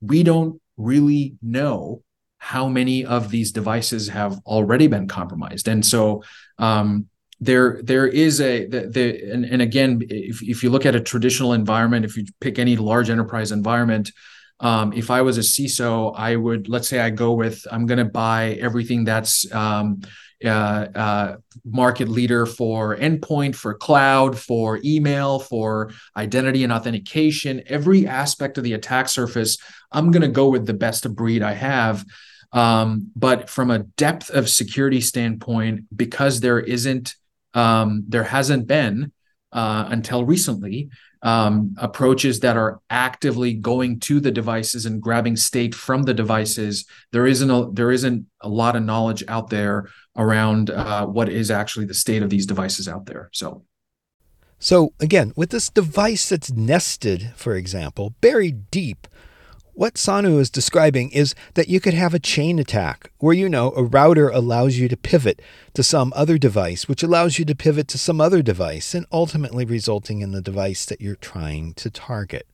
we 0.00 0.22
don't 0.22 0.60
really 0.76 1.36
know 1.40 2.02
how 2.38 2.68
many 2.68 3.04
of 3.04 3.30
these 3.30 3.52
devices 3.52 4.08
have 4.08 4.38
already 4.46 4.86
been 4.86 5.08
compromised. 5.08 5.68
And 5.68 5.84
so 5.84 6.22
um, 6.58 7.06
there 7.40 7.80
there 7.82 8.06
is 8.06 8.40
a 8.40 8.66
the, 8.66 8.88
the 8.88 9.32
and, 9.32 9.44
and 9.44 9.62
again 9.62 10.02
if, 10.08 10.42
if 10.42 10.62
you 10.62 10.70
look 10.70 10.86
at 10.86 10.96
a 10.96 11.00
traditional 11.00 11.52
environment 11.52 12.04
if 12.04 12.16
you 12.16 12.24
pick 12.40 12.58
any 12.58 12.76
large 12.76 13.10
enterprise 13.10 13.52
environment 13.52 14.10
um, 14.60 14.92
if 14.92 15.10
I 15.10 15.22
was 15.22 15.38
a 15.38 15.42
CISO, 15.42 16.14
I 16.16 16.36
would 16.36 16.68
let's 16.68 16.88
say 16.88 16.98
I 17.00 17.10
go 17.10 17.32
with 17.32 17.66
I'm 17.70 17.86
going 17.86 17.98
to 17.98 18.04
buy 18.04 18.58
everything 18.60 19.04
that's 19.04 19.50
um, 19.52 20.00
uh, 20.44 20.48
uh, 20.94 21.36
market 21.64 22.08
leader 22.08 22.46
for 22.46 22.96
endpoint, 22.96 23.56
for 23.56 23.74
cloud, 23.74 24.38
for 24.38 24.78
email, 24.84 25.38
for 25.38 25.90
identity 26.16 26.64
and 26.64 26.72
authentication. 26.72 27.62
Every 27.66 28.06
aspect 28.06 28.58
of 28.58 28.64
the 28.64 28.74
attack 28.74 29.08
surface, 29.08 29.58
I'm 29.90 30.10
going 30.10 30.22
to 30.22 30.28
go 30.28 30.48
with 30.48 30.66
the 30.66 30.74
best 30.74 31.06
of 31.06 31.16
breed 31.16 31.42
I 31.42 31.54
have. 31.54 32.04
Um, 32.52 33.10
but 33.14 33.50
from 33.50 33.70
a 33.70 33.80
depth 33.80 34.30
of 34.30 34.48
security 34.48 35.00
standpoint, 35.00 35.84
because 35.94 36.40
there 36.40 36.60
isn't, 36.60 37.14
um, 37.54 38.04
there 38.08 38.24
hasn't 38.24 38.66
been 38.66 39.12
uh, 39.52 39.86
until 39.88 40.24
recently 40.24 40.90
um, 41.22 41.74
approaches 41.78 42.40
that 42.40 42.56
are 42.56 42.80
actively 42.90 43.54
going 43.54 44.00
to 44.00 44.20
the 44.20 44.30
devices 44.30 44.86
and 44.86 45.02
grabbing 45.02 45.36
state 45.36 45.74
from 45.74 46.04
the 46.04 46.14
devices. 46.14 46.86
There 47.12 47.26
isn't 47.26 47.50
a 47.50 47.70
there 47.72 47.90
isn't 47.90 48.26
a 48.40 48.48
lot 48.48 48.76
of 48.76 48.82
knowledge 48.82 49.24
out 49.28 49.50
there 49.50 49.88
around 50.16 50.70
uh, 50.70 51.06
what 51.06 51.28
is 51.28 51.50
actually 51.50 51.86
the 51.86 51.94
state 51.94 52.22
of 52.22 52.30
these 52.30 52.46
devices 52.46 52.88
out 52.88 53.06
there. 53.06 53.30
So. 53.32 53.64
So 54.60 54.92
again, 54.98 55.32
with 55.36 55.50
this 55.50 55.70
device 55.70 56.28
that's 56.28 56.50
nested, 56.50 57.30
for 57.36 57.54
example, 57.54 58.14
buried 58.20 58.72
deep, 58.72 59.06
what 59.78 59.94
Sonu 59.94 60.40
is 60.40 60.50
describing 60.50 61.08
is 61.12 61.36
that 61.54 61.68
you 61.68 61.78
could 61.78 61.94
have 61.94 62.12
a 62.12 62.18
chain 62.18 62.58
attack 62.58 63.12
where 63.18 63.32
you 63.32 63.48
know 63.48 63.70
a 63.76 63.84
router 63.84 64.28
allows 64.28 64.76
you 64.76 64.88
to 64.88 64.96
pivot 64.96 65.40
to 65.72 65.84
some 65.84 66.12
other 66.16 66.36
device, 66.36 66.88
which 66.88 67.04
allows 67.04 67.38
you 67.38 67.44
to 67.44 67.54
pivot 67.54 67.86
to 67.86 67.96
some 67.96 68.20
other 68.20 68.42
device, 68.42 68.92
and 68.92 69.06
ultimately 69.12 69.64
resulting 69.64 70.20
in 70.20 70.32
the 70.32 70.42
device 70.42 70.84
that 70.84 71.00
you're 71.00 71.14
trying 71.14 71.74
to 71.74 71.90
target. 71.90 72.48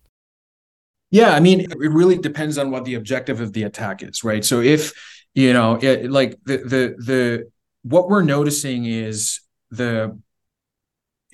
Yeah, 1.10 1.30
I 1.30 1.40
mean, 1.40 1.60
it 1.60 1.74
really 1.78 2.18
depends 2.18 2.58
on 2.58 2.70
what 2.70 2.84
the 2.84 2.96
objective 2.96 3.40
of 3.40 3.54
the 3.54 3.62
attack 3.62 4.02
is, 4.02 4.22
right? 4.22 4.44
So 4.44 4.60
if 4.60 4.92
you 5.32 5.54
know, 5.54 5.76
it, 5.80 6.10
like 6.10 6.38
the 6.44 6.58
the 6.58 6.94
the 6.98 7.50
what 7.84 8.10
we're 8.10 8.22
noticing 8.22 8.84
is 8.84 9.40
the 9.70 10.20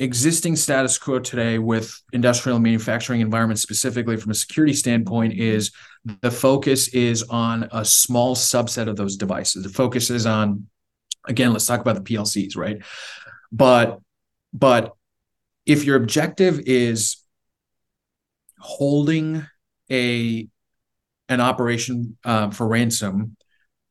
existing 0.00 0.56
status 0.56 0.96
quo 0.96 1.18
today 1.18 1.58
with 1.58 1.92
industrial 2.12 2.58
manufacturing 2.58 3.20
environments 3.20 3.60
specifically 3.60 4.16
from 4.16 4.30
a 4.30 4.34
security 4.34 4.72
standpoint 4.72 5.34
is 5.34 5.72
the 6.22 6.30
focus 6.30 6.88
is 6.88 7.22
on 7.24 7.68
a 7.70 7.84
small 7.84 8.34
subset 8.34 8.88
of 8.88 8.96
those 8.96 9.16
devices. 9.16 9.62
The 9.62 9.68
focus 9.68 10.10
is 10.10 10.26
on 10.26 10.66
again 11.28 11.52
let's 11.52 11.66
talk 11.66 11.80
about 11.80 11.96
the 11.96 12.14
plcs 12.14 12.56
right? 12.56 12.78
But 13.52 14.00
but 14.54 14.94
if 15.66 15.84
your 15.84 15.96
objective 15.96 16.60
is 16.60 17.22
holding 18.58 19.44
a 19.90 20.48
an 21.28 21.40
operation 21.40 22.16
uh, 22.24 22.50
for 22.50 22.66
ransom 22.66 23.36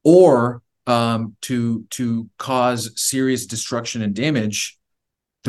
or 0.03 0.63
um, 0.87 1.35
to 1.41 1.85
to 1.91 2.27
cause 2.39 2.91
serious 2.95 3.45
destruction 3.45 4.01
and 4.01 4.15
damage 4.15 4.78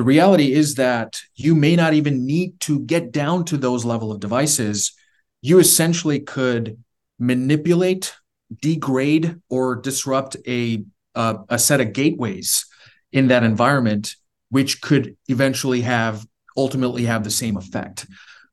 the 0.01 0.05
reality 0.05 0.55
is 0.55 0.77
that 0.77 1.21
you 1.35 1.55
may 1.55 1.77
not 1.77 1.93
even 1.93 2.25
need 2.25 2.59
to 2.61 2.81
get 2.81 3.13
down 3.13 3.45
to 3.45 3.59
those 3.59 3.85
level 3.85 4.11
of 4.11 4.19
devices. 4.19 4.95
You 5.43 5.59
essentially 5.59 6.21
could 6.21 6.83
manipulate 7.19 8.15
degrade 8.63 9.37
or 9.51 9.77
disrupt 9.77 10.39
a 10.49 10.85
a 11.15 11.59
set 11.59 11.83
of 11.83 11.93
gateways 11.93 12.65
in 13.13 13.29
that 13.29 13.43
environment 13.43 14.15
which 14.49 14.81
could 14.81 15.19
eventually 15.29 15.83
have 15.83 16.25
ultimately 16.57 17.05
have 17.05 17.23
the 17.23 17.31
same 17.43 17.59
effect. 17.59 18.07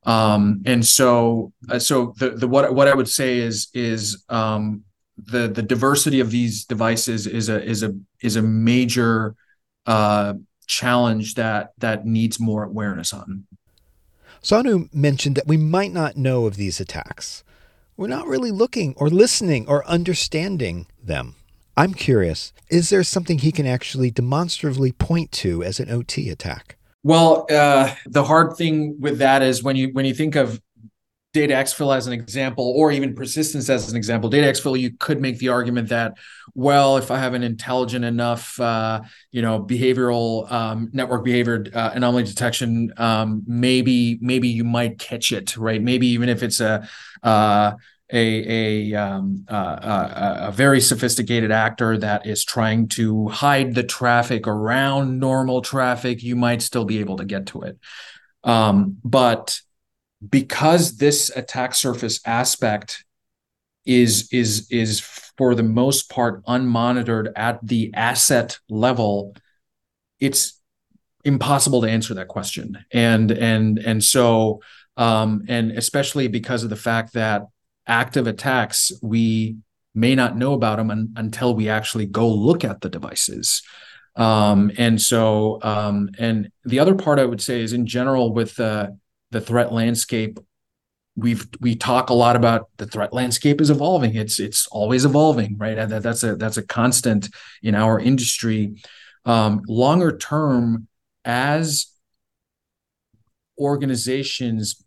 Um, 0.04 0.60
and 0.66 0.84
so 0.84 1.54
uh, 1.70 1.78
so 1.78 2.12
the, 2.18 2.28
the 2.40 2.46
what 2.46 2.74
what 2.74 2.88
i 2.88 2.94
would 2.94 3.08
say 3.08 3.38
is 3.38 3.68
is 3.72 4.22
um, 4.28 4.82
the 5.16 5.48
the 5.48 5.62
diversity 5.62 6.20
of 6.20 6.30
these 6.30 6.66
devices 6.66 7.26
is 7.26 7.48
a 7.48 7.64
is 7.64 7.82
a 7.82 7.94
is 8.20 8.36
a 8.36 8.42
major 8.42 9.34
uh, 9.86 10.34
challenge 10.68 11.34
that 11.34 11.72
that 11.78 12.06
needs 12.06 12.38
more 12.38 12.62
awareness 12.62 13.12
on. 13.12 13.44
Sonu 14.42 14.92
mentioned 14.94 15.34
that 15.34 15.48
we 15.48 15.56
might 15.56 15.92
not 15.92 16.16
know 16.16 16.46
of 16.46 16.56
these 16.56 16.78
attacks. 16.78 17.42
We're 17.96 18.06
not 18.06 18.28
really 18.28 18.52
looking 18.52 18.94
or 18.96 19.08
listening 19.08 19.66
or 19.66 19.84
understanding 19.88 20.86
them. 21.02 21.34
I'm 21.76 21.94
curious, 21.94 22.52
is 22.68 22.90
there 22.90 23.02
something 23.02 23.38
he 23.38 23.50
can 23.50 23.66
actually 23.66 24.10
demonstratively 24.10 24.92
point 24.92 25.32
to 25.32 25.64
as 25.64 25.80
an 25.80 25.90
OT 25.90 26.28
attack? 26.28 26.76
Well, 27.02 27.46
uh, 27.50 27.94
the 28.06 28.24
hard 28.24 28.56
thing 28.56 29.00
with 29.00 29.18
that 29.18 29.42
is 29.42 29.62
when 29.62 29.76
you 29.76 29.88
when 29.92 30.04
you 30.04 30.14
think 30.14 30.36
of 30.36 30.60
data 31.32 31.52
exfil 31.54 31.94
as 31.94 32.06
an 32.06 32.12
example, 32.12 32.72
or 32.76 32.90
even 32.90 33.14
persistence 33.14 33.68
as 33.68 33.90
an 33.90 33.96
example, 33.96 34.30
data 34.30 34.46
exfil, 34.46 34.78
you 34.78 34.92
could 34.98 35.20
make 35.20 35.38
the 35.38 35.48
argument 35.48 35.90
that, 35.90 36.14
well, 36.54 36.96
if 36.96 37.10
I 37.10 37.18
have 37.18 37.34
an 37.34 37.42
intelligent 37.42 38.04
enough, 38.04 38.58
uh, 38.58 39.02
you 39.30 39.42
know, 39.42 39.62
behavioral 39.62 40.50
um, 40.50 40.88
network 40.92 41.24
behavior 41.24 41.66
uh, 41.74 41.90
anomaly 41.94 42.24
detection, 42.24 42.92
um, 42.96 43.42
maybe 43.46 44.18
maybe 44.20 44.48
you 44.48 44.64
might 44.64 44.98
catch 44.98 45.32
it, 45.32 45.56
right? 45.56 45.82
Maybe 45.82 46.08
even 46.08 46.28
if 46.28 46.42
it's 46.42 46.60
a 46.60 46.88
uh, 47.22 47.72
a 48.10 48.92
a, 48.92 48.94
um, 48.94 49.44
uh, 49.48 49.52
uh, 49.52 50.36
a 50.48 50.52
very 50.52 50.80
sophisticated 50.80 51.50
actor 51.50 51.98
that 51.98 52.26
is 52.26 52.42
trying 52.42 52.88
to 52.88 53.28
hide 53.28 53.74
the 53.74 53.82
traffic 53.82 54.46
around 54.46 55.18
normal 55.18 55.60
traffic, 55.60 56.22
you 56.22 56.34
might 56.34 56.62
still 56.62 56.86
be 56.86 57.00
able 57.00 57.18
to 57.18 57.26
get 57.26 57.46
to 57.46 57.62
it. 57.62 57.78
Um, 58.44 58.96
but 59.04 59.60
because 60.26 60.96
this 60.96 61.30
attack 61.34 61.74
surface 61.74 62.20
aspect 62.24 63.04
is 63.84 64.28
is 64.32 64.66
is 64.70 65.00
for 65.00 65.54
the 65.54 65.62
most 65.62 66.10
part 66.10 66.44
unmonitored 66.44 67.32
at 67.36 67.58
the 67.66 67.90
asset 67.94 68.58
level 68.68 69.34
it's 70.20 70.58
impossible 71.24 71.82
to 71.82 71.90
answer 71.90 72.14
that 72.14 72.28
question. 72.28 72.84
And 72.92 73.30
and 73.30 73.78
and 73.78 74.02
so 74.02 74.60
um 74.96 75.44
and 75.48 75.72
especially 75.72 76.28
because 76.28 76.64
of 76.64 76.70
the 76.70 76.76
fact 76.76 77.12
that 77.14 77.42
active 77.86 78.26
attacks 78.26 78.92
we 79.02 79.56
may 79.94 80.14
not 80.14 80.36
know 80.36 80.52
about 80.52 80.76
them 80.76 80.90
un- 80.90 81.12
until 81.16 81.54
we 81.54 81.68
actually 81.68 82.06
go 82.06 82.28
look 82.28 82.64
at 82.64 82.80
the 82.80 82.88
devices. 82.88 83.62
Um 84.16 84.70
and 84.76 85.00
so 85.00 85.60
um 85.62 86.10
and 86.18 86.50
the 86.64 86.80
other 86.80 86.94
part 86.94 87.18
i 87.18 87.24
would 87.24 87.40
say 87.40 87.60
is 87.60 87.72
in 87.72 87.86
general 87.86 88.32
with 88.32 88.58
uh 88.58 88.88
the 89.30 89.40
threat 89.40 89.72
landscape. 89.72 90.38
We've 91.16 91.48
we 91.60 91.74
talk 91.74 92.10
a 92.10 92.14
lot 92.14 92.36
about 92.36 92.68
the 92.76 92.86
threat 92.86 93.12
landscape 93.12 93.60
is 93.60 93.70
evolving. 93.70 94.14
It's 94.14 94.38
it's 94.38 94.66
always 94.68 95.04
evolving 95.04 95.56
right? 95.58 95.74
That, 95.74 96.02
that's 96.02 96.22
a 96.22 96.36
that's 96.36 96.56
a 96.56 96.66
constant 96.66 97.28
in 97.62 97.74
our 97.74 97.98
industry. 97.98 98.82
Um, 99.24 99.62
longer 99.66 100.16
term 100.16 100.86
as 101.24 101.86
organizations 103.58 104.84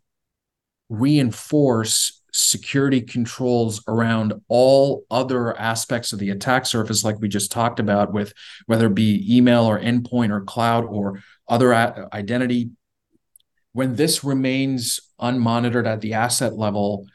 reinforce 0.88 2.22
security 2.32 3.00
controls 3.00 3.82
around 3.86 4.32
all 4.48 5.04
other 5.10 5.56
aspects 5.58 6.12
of 6.12 6.18
the 6.18 6.30
attack 6.30 6.64
surface 6.64 7.04
like 7.04 7.20
we 7.20 7.28
just 7.28 7.52
talked 7.52 7.78
about 7.78 8.12
with 8.12 8.32
whether 8.66 8.86
it 8.86 8.94
be 8.94 9.24
email 9.28 9.64
or 9.64 9.78
endpoint 9.78 10.30
or 10.30 10.40
cloud 10.40 10.84
or 10.84 11.22
other 11.48 11.74
identity 12.14 12.70
when 13.72 13.96
this 13.96 14.22
remains 14.22 15.00
unmonitored 15.20 15.86
at 15.86 16.00
the 16.00 16.14
asset 16.14 16.54
level, 16.54 17.06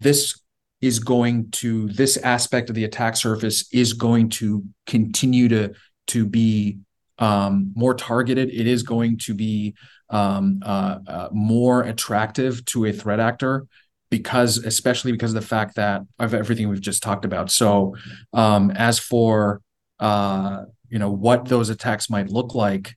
this 0.00 0.40
is 0.80 0.98
going 0.98 1.50
to 1.50 1.88
this 1.88 2.16
aspect 2.18 2.68
of 2.68 2.74
the 2.74 2.84
attack 2.84 3.16
surface 3.16 3.68
is 3.72 3.92
going 3.92 4.28
to 4.28 4.64
continue 4.86 5.48
to 5.48 5.72
to 6.06 6.26
be 6.26 6.78
um, 7.18 7.72
more 7.74 7.94
targeted. 7.94 8.50
It 8.50 8.66
is 8.66 8.82
going 8.82 9.18
to 9.18 9.34
be 9.34 9.74
um, 10.10 10.60
uh, 10.62 10.98
uh, 11.06 11.28
more 11.32 11.82
attractive 11.82 12.64
to 12.66 12.86
a 12.86 12.92
threat 12.92 13.20
actor 13.20 13.66
because, 14.10 14.58
especially 14.58 15.12
because 15.12 15.30
of 15.34 15.40
the 15.40 15.46
fact 15.46 15.76
that 15.76 16.02
of 16.18 16.34
everything 16.34 16.68
we've 16.68 16.80
just 16.80 17.02
talked 17.02 17.24
about. 17.24 17.50
So, 17.50 17.96
um, 18.32 18.70
as 18.70 18.98
for 18.98 19.62
uh, 19.98 20.64
you 20.88 20.98
know 20.98 21.10
what 21.10 21.46
those 21.46 21.70
attacks 21.70 22.08
might 22.08 22.28
look 22.28 22.54
like, 22.54 22.94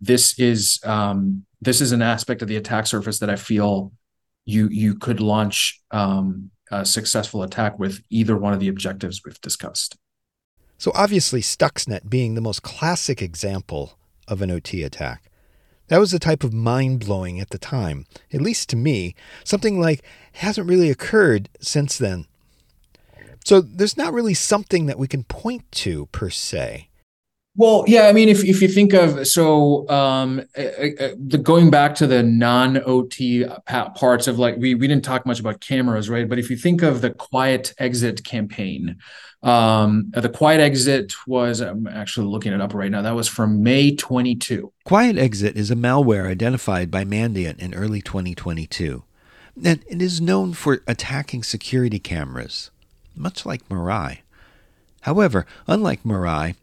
this 0.00 0.38
is 0.38 0.80
um, 0.84 1.44
this 1.60 1.80
is 1.80 1.92
an 1.92 2.02
aspect 2.02 2.42
of 2.42 2.48
the 2.48 2.56
attack 2.56 2.86
surface 2.86 3.18
that 3.18 3.30
I 3.30 3.36
feel 3.36 3.92
you 4.44 4.68
you 4.68 4.94
could 4.94 5.20
launch 5.20 5.80
um, 5.90 6.50
a 6.70 6.84
successful 6.84 7.42
attack 7.42 7.78
with 7.78 8.02
either 8.10 8.36
one 8.36 8.52
of 8.52 8.60
the 8.60 8.68
objectives 8.68 9.22
we've 9.24 9.40
discussed. 9.40 9.96
So 10.78 10.92
obviously, 10.94 11.42
Stuxnet 11.42 12.08
being 12.08 12.34
the 12.34 12.40
most 12.40 12.62
classic 12.62 13.20
example 13.20 13.98
of 14.26 14.40
an 14.40 14.50
OT 14.50 14.82
attack. 14.82 15.30
That 15.88 15.98
was 15.98 16.12
the 16.12 16.20
type 16.20 16.44
of 16.44 16.54
mind 16.54 17.00
blowing 17.00 17.40
at 17.40 17.50
the 17.50 17.58
time, 17.58 18.06
at 18.32 18.40
least 18.40 18.68
to 18.70 18.76
me, 18.76 19.16
something 19.42 19.80
like 19.80 20.04
hasn't 20.34 20.68
really 20.68 20.88
occurred 20.88 21.48
since 21.60 21.98
then. 21.98 22.26
So 23.44 23.60
there's 23.60 23.96
not 23.96 24.12
really 24.12 24.34
something 24.34 24.86
that 24.86 24.98
we 24.98 25.08
can 25.08 25.24
point 25.24 25.70
to 25.72 26.06
per 26.06 26.30
se. 26.30 26.89
Well, 27.60 27.84
yeah, 27.86 28.06
I 28.06 28.14
mean, 28.14 28.30
if 28.30 28.42
if 28.42 28.62
you 28.62 28.68
think 28.68 28.94
of 28.94 29.26
so 29.26 29.86
um, 29.90 30.40
uh, 30.56 30.62
uh, 30.62 31.08
the 31.18 31.36
going 31.36 31.68
back 31.68 31.94
to 31.96 32.06
the 32.06 32.22
non 32.22 32.82
OT 32.86 33.44
parts 33.66 34.26
of 34.26 34.38
like 34.38 34.56
we 34.56 34.74
we 34.74 34.88
didn't 34.88 35.04
talk 35.04 35.26
much 35.26 35.40
about 35.40 35.60
cameras, 35.60 36.08
right? 36.08 36.26
But 36.26 36.38
if 36.38 36.48
you 36.48 36.56
think 36.56 36.80
of 36.80 37.02
the 37.02 37.10
quiet 37.10 37.74
exit 37.76 38.24
campaign, 38.24 38.96
um, 39.42 40.10
the 40.14 40.30
quiet 40.30 40.62
exit 40.62 41.12
was 41.26 41.60
I'm 41.60 41.86
actually 41.86 42.28
looking 42.28 42.54
it 42.54 42.62
up 42.62 42.72
right 42.72 42.90
now. 42.90 43.02
That 43.02 43.14
was 43.14 43.28
from 43.28 43.62
May 43.62 43.94
22. 43.94 44.72
Quiet 44.84 45.18
exit 45.18 45.54
is 45.54 45.70
a 45.70 45.76
malware 45.76 46.26
identified 46.30 46.90
by 46.90 47.04
Mandiant 47.04 47.58
in 47.58 47.74
early 47.74 48.00
2022, 48.00 49.04
and 49.62 49.84
it 49.86 50.00
is 50.00 50.18
known 50.18 50.54
for 50.54 50.80
attacking 50.86 51.42
security 51.42 51.98
cameras, 51.98 52.70
much 53.14 53.44
like 53.44 53.68
Mirai. 53.68 54.20
However, 55.02 55.44
unlike 55.66 56.04
Mirai, 56.04 56.54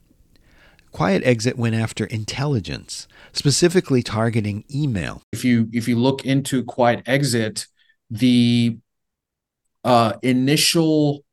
Quiet 0.98 1.22
Exit 1.24 1.60
went 1.60 1.76
after 1.76 2.06
intelligence, 2.06 3.08
specifically 3.32 4.02
targeting 4.02 4.64
email. 4.74 5.22
If 5.32 5.46
you 5.46 5.70
if 5.72 5.88
you 5.88 5.96
look 5.96 6.26
into 6.26 6.64
Quiet 6.64 7.04
Exit, 7.06 7.68
the 8.10 8.80
uh, 9.84 10.14
initial 10.24 11.24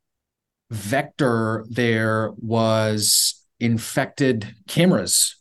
vector 0.70 1.64
there 1.70 2.33
was 2.37 3.42
infected 3.59 4.55
cameras, 4.68 5.37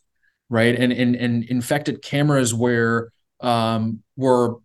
right? 0.48 0.74
And 0.74 0.90
and, 0.90 1.14
and 1.14 1.44
infected 1.44 2.00
cameras 2.00 2.54
where 2.54 3.10
um, 3.42 4.02
were 4.16 4.56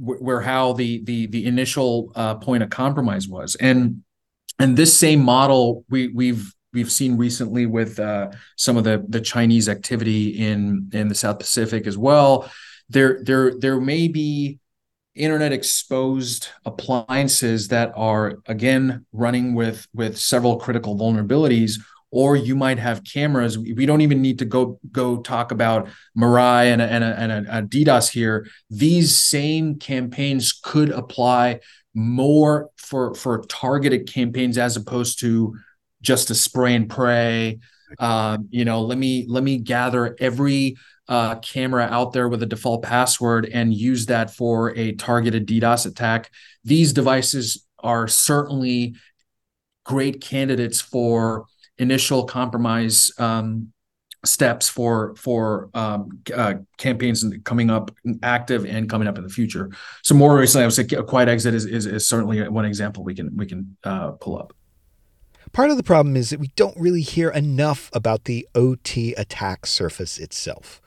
where 0.00 0.40
how 0.40 0.72
the 0.72 1.04
the 1.04 1.28
the 1.28 1.46
initial 1.46 2.10
uh, 2.16 2.34
point 2.34 2.64
of 2.64 2.70
compromise 2.70 3.28
was, 3.28 3.54
and 3.60 4.02
and 4.58 4.76
this 4.76 4.98
same 4.98 5.20
model 5.20 5.84
we 5.88 6.08
we've 6.08 6.52
we've 6.72 6.90
seen 6.90 7.16
recently 7.16 7.66
with 7.66 7.98
uh, 7.98 8.30
some 8.56 8.76
of 8.76 8.84
the 8.84 9.04
the 9.08 9.20
Chinese 9.20 9.68
activity 9.68 10.38
in 10.38 10.90
in 10.92 11.08
the 11.08 11.14
South 11.14 11.38
Pacific 11.38 11.86
as 11.86 11.98
well. 11.98 12.50
There 12.88 13.20
there 13.24 13.58
there 13.58 13.80
may 13.80 14.08
be 14.08 14.58
internet 15.14 15.52
exposed 15.52 16.48
appliances 16.64 17.68
that 17.68 17.92
are 17.96 18.38
again 18.46 19.04
running 19.12 19.54
with 19.54 19.86
with 19.92 20.18
several 20.18 20.56
critical 20.56 20.96
vulnerabilities 20.96 21.80
or 22.12 22.36
you 22.36 22.56
might 22.56 22.78
have 22.78 23.04
cameras 23.04 23.58
we 23.58 23.86
don't 23.86 24.00
even 24.00 24.22
need 24.22 24.38
to 24.38 24.44
go 24.44 24.78
go 24.92 25.18
talk 25.18 25.50
about 25.50 25.88
Mirai 26.16 26.66
and 26.66 26.80
a, 26.80 26.84
and, 26.84 27.04
and 27.04 27.46
a 27.48 27.62
DDoS 27.62 28.10
here 28.10 28.46
these 28.70 29.16
same 29.16 29.78
campaigns 29.80 30.52
could 30.52 30.90
apply 30.90 31.60
more 31.92 32.70
for 32.76 33.14
for 33.14 33.42
targeted 33.48 34.10
campaigns 34.10 34.58
as 34.58 34.76
opposed 34.76 35.18
to 35.20 35.56
just 36.02 36.28
to 36.28 36.34
spray 36.34 36.74
and 36.74 36.88
pray. 36.88 37.58
Uh, 37.98 38.38
you 38.50 38.64
know, 38.64 38.82
let 38.82 38.98
me 38.98 39.26
let 39.28 39.42
me 39.42 39.58
gather 39.58 40.16
every 40.20 40.76
uh, 41.08 41.34
camera 41.36 41.88
out 41.90 42.12
there 42.12 42.28
with 42.28 42.42
a 42.42 42.46
default 42.46 42.82
password 42.82 43.48
and 43.52 43.74
use 43.74 44.06
that 44.06 44.30
for 44.30 44.76
a 44.78 44.92
targeted 44.92 45.46
DDoS 45.46 45.86
attack. 45.86 46.30
These 46.64 46.92
devices 46.92 47.66
are 47.80 48.06
certainly 48.06 48.94
great 49.84 50.20
candidates 50.20 50.80
for 50.80 51.46
initial 51.78 52.24
compromise 52.24 53.10
um, 53.18 53.72
steps 54.24 54.68
for 54.68 55.14
for 55.16 55.70
um, 55.74 56.10
uh, 56.34 56.54
campaigns 56.76 57.24
coming 57.44 57.70
up 57.70 57.90
active 58.22 58.64
and 58.66 58.88
coming 58.88 59.08
up 59.08 59.18
in 59.18 59.24
the 59.24 59.30
future. 59.30 59.70
So 60.02 60.14
more 60.14 60.36
recently, 60.38 60.64
I 60.64 60.66
would 60.66 60.74
say 60.74 60.84
quiet 60.84 61.28
exit 61.28 61.54
is, 61.54 61.64
is, 61.64 61.86
is 61.86 62.06
certainly 62.06 62.46
one 62.48 62.66
example 62.66 63.02
we 63.02 63.14
can 63.14 63.34
we 63.36 63.46
can 63.46 63.76
uh, 63.82 64.12
pull 64.12 64.38
up. 64.38 64.52
Part 65.52 65.70
of 65.70 65.76
the 65.76 65.82
problem 65.82 66.16
is 66.16 66.30
that 66.30 66.40
we 66.40 66.48
don't 66.56 66.76
really 66.76 67.02
hear 67.02 67.30
enough 67.30 67.90
about 67.92 68.24
the 68.24 68.46
OT 68.54 69.14
attack 69.14 69.66
surface 69.66 70.18
itself. 70.18 70.80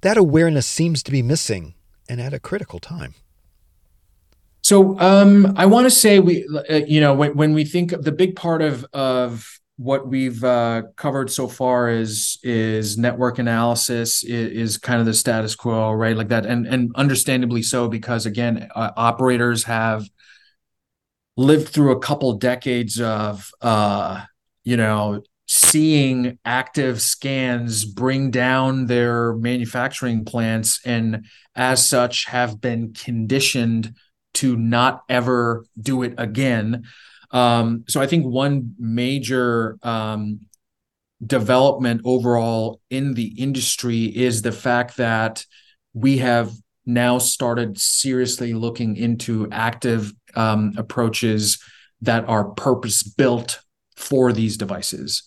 That 0.00 0.16
awareness 0.16 0.66
seems 0.66 1.02
to 1.02 1.10
be 1.10 1.22
missing 1.22 1.74
and 2.08 2.20
at 2.20 2.32
a 2.32 2.38
critical 2.38 2.78
time. 2.78 3.14
So 4.62 4.98
um, 4.98 5.54
I 5.56 5.66
want 5.66 5.84
to 5.84 5.90
say 5.90 6.18
we, 6.18 6.46
uh, 6.68 6.76
you 6.86 7.00
know, 7.00 7.14
when, 7.14 7.36
when 7.36 7.54
we 7.54 7.64
think 7.64 7.92
of 7.92 8.04
the 8.04 8.12
big 8.12 8.34
part 8.34 8.62
of 8.62 8.84
of 8.92 9.60
what 9.76 10.08
we've 10.08 10.42
uh, 10.42 10.82
covered 10.96 11.30
so 11.30 11.46
far 11.46 11.90
is 11.90 12.38
is 12.42 12.96
network 12.96 13.38
analysis 13.38 14.24
is, 14.24 14.72
is, 14.72 14.78
kind 14.78 15.00
of 15.00 15.06
the 15.06 15.12
status 15.14 15.54
quo, 15.54 15.92
right? 15.92 16.16
Like 16.16 16.28
that, 16.28 16.46
and 16.46 16.66
and 16.66 16.90
understandably 16.96 17.62
so 17.62 17.88
because 17.88 18.26
again, 18.26 18.68
uh, 18.74 18.90
operators 18.96 19.64
have 19.64 20.08
lived 21.36 21.68
through 21.68 21.92
a 21.92 21.98
couple 21.98 22.32
decades 22.34 23.00
of 23.00 23.50
uh, 23.60 24.22
you 24.64 24.76
know 24.76 25.22
seeing 25.46 26.38
active 26.44 27.00
scans 27.00 27.84
bring 27.84 28.30
down 28.32 28.86
their 28.86 29.34
manufacturing 29.34 30.24
plants 30.24 30.80
and 30.84 31.24
as 31.54 31.86
such 31.86 32.24
have 32.24 32.60
been 32.60 32.92
conditioned 32.92 33.94
to 34.34 34.56
not 34.56 35.02
ever 35.08 35.64
do 35.80 36.02
it 36.02 36.14
again. 36.18 36.84
Um, 37.30 37.84
so 37.88 38.00
i 38.00 38.06
think 38.06 38.24
one 38.24 38.74
major 38.78 39.78
um, 39.82 40.40
development 41.24 42.02
overall 42.04 42.80
in 42.90 43.14
the 43.14 43.28
industry 43.40 44.04
is 44.04 44.42
the 44.42 44.52
fact 44.52 44.96
that 44.98 45.44
we 45.92 46.18
have 46.18 46.52
now 46.84 47.18
started 47.18 47.80
seriously 47.80 48.54
looking 48.54 48.96
into 48.96 49.48
active 49.50 50.12
um, 50.36 50.72
approaches 50.76 51.62
that 52.02 52.28
are 52.28 52.44
purpose 52.44 53.02
built 53.02 53.60
for 53.96 54.32
these 54.32 54.56
devices. 54.56 55.22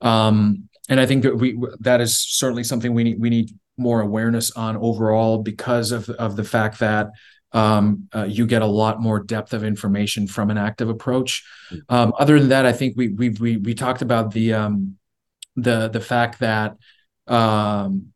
Um, 0.00 0.68
and 0.88 1.00
I 1.00 1.06
think 1.06 1.22
that 1.24 1.36
we 1.36 1.58
that 1.80 2.00
is 2.00 2.18
certainly 2.18 2.64
something 2.64 2.92
we 2.92 3.04
need 3.04 3.20
we 3.20 3.30
need 3.30 3.50
more 3.76 4.00
awareness 4.00 4.50
on 4.52 4.76
overall 4.76 5.38
because 5.38 5.92
of 5.92 6.08
of 6.10 6.36
the 6.36 6.44
fact 6.44 6.78
that 6.78 7.08
um, 7.52 8.08
uh, 8.14 8.24
you 8.24 8.46
get 8.46 8.62
a 8.62 8.66
lot 8.66 9.00
more 9.00 9.20
depth 9.20 9.52
of 9.52 9.64
information 9.64 10.26
from 10.26 10.50
an 10.50 10.58
active 10.58 10.88
approach. 10.88 11.44
Um, 11.88 12.12
other 12.18 12.38
than 12.38 12.48
that, 12.50 12.66
I 12.66 12.72
think 12.72 12.96
we 12.96 13.08
we 13.08 13.30
we 13.30 13.56
we 13.56 13.74
talked 13.74 14.02
about 14.02 14.32
the 14.32 14.52
um, 14.52 14.96
the 15.56 15.88
the 15.88 16.00
fact 16.00 16.40
that 16.40 16.76
um, 17.26 18.08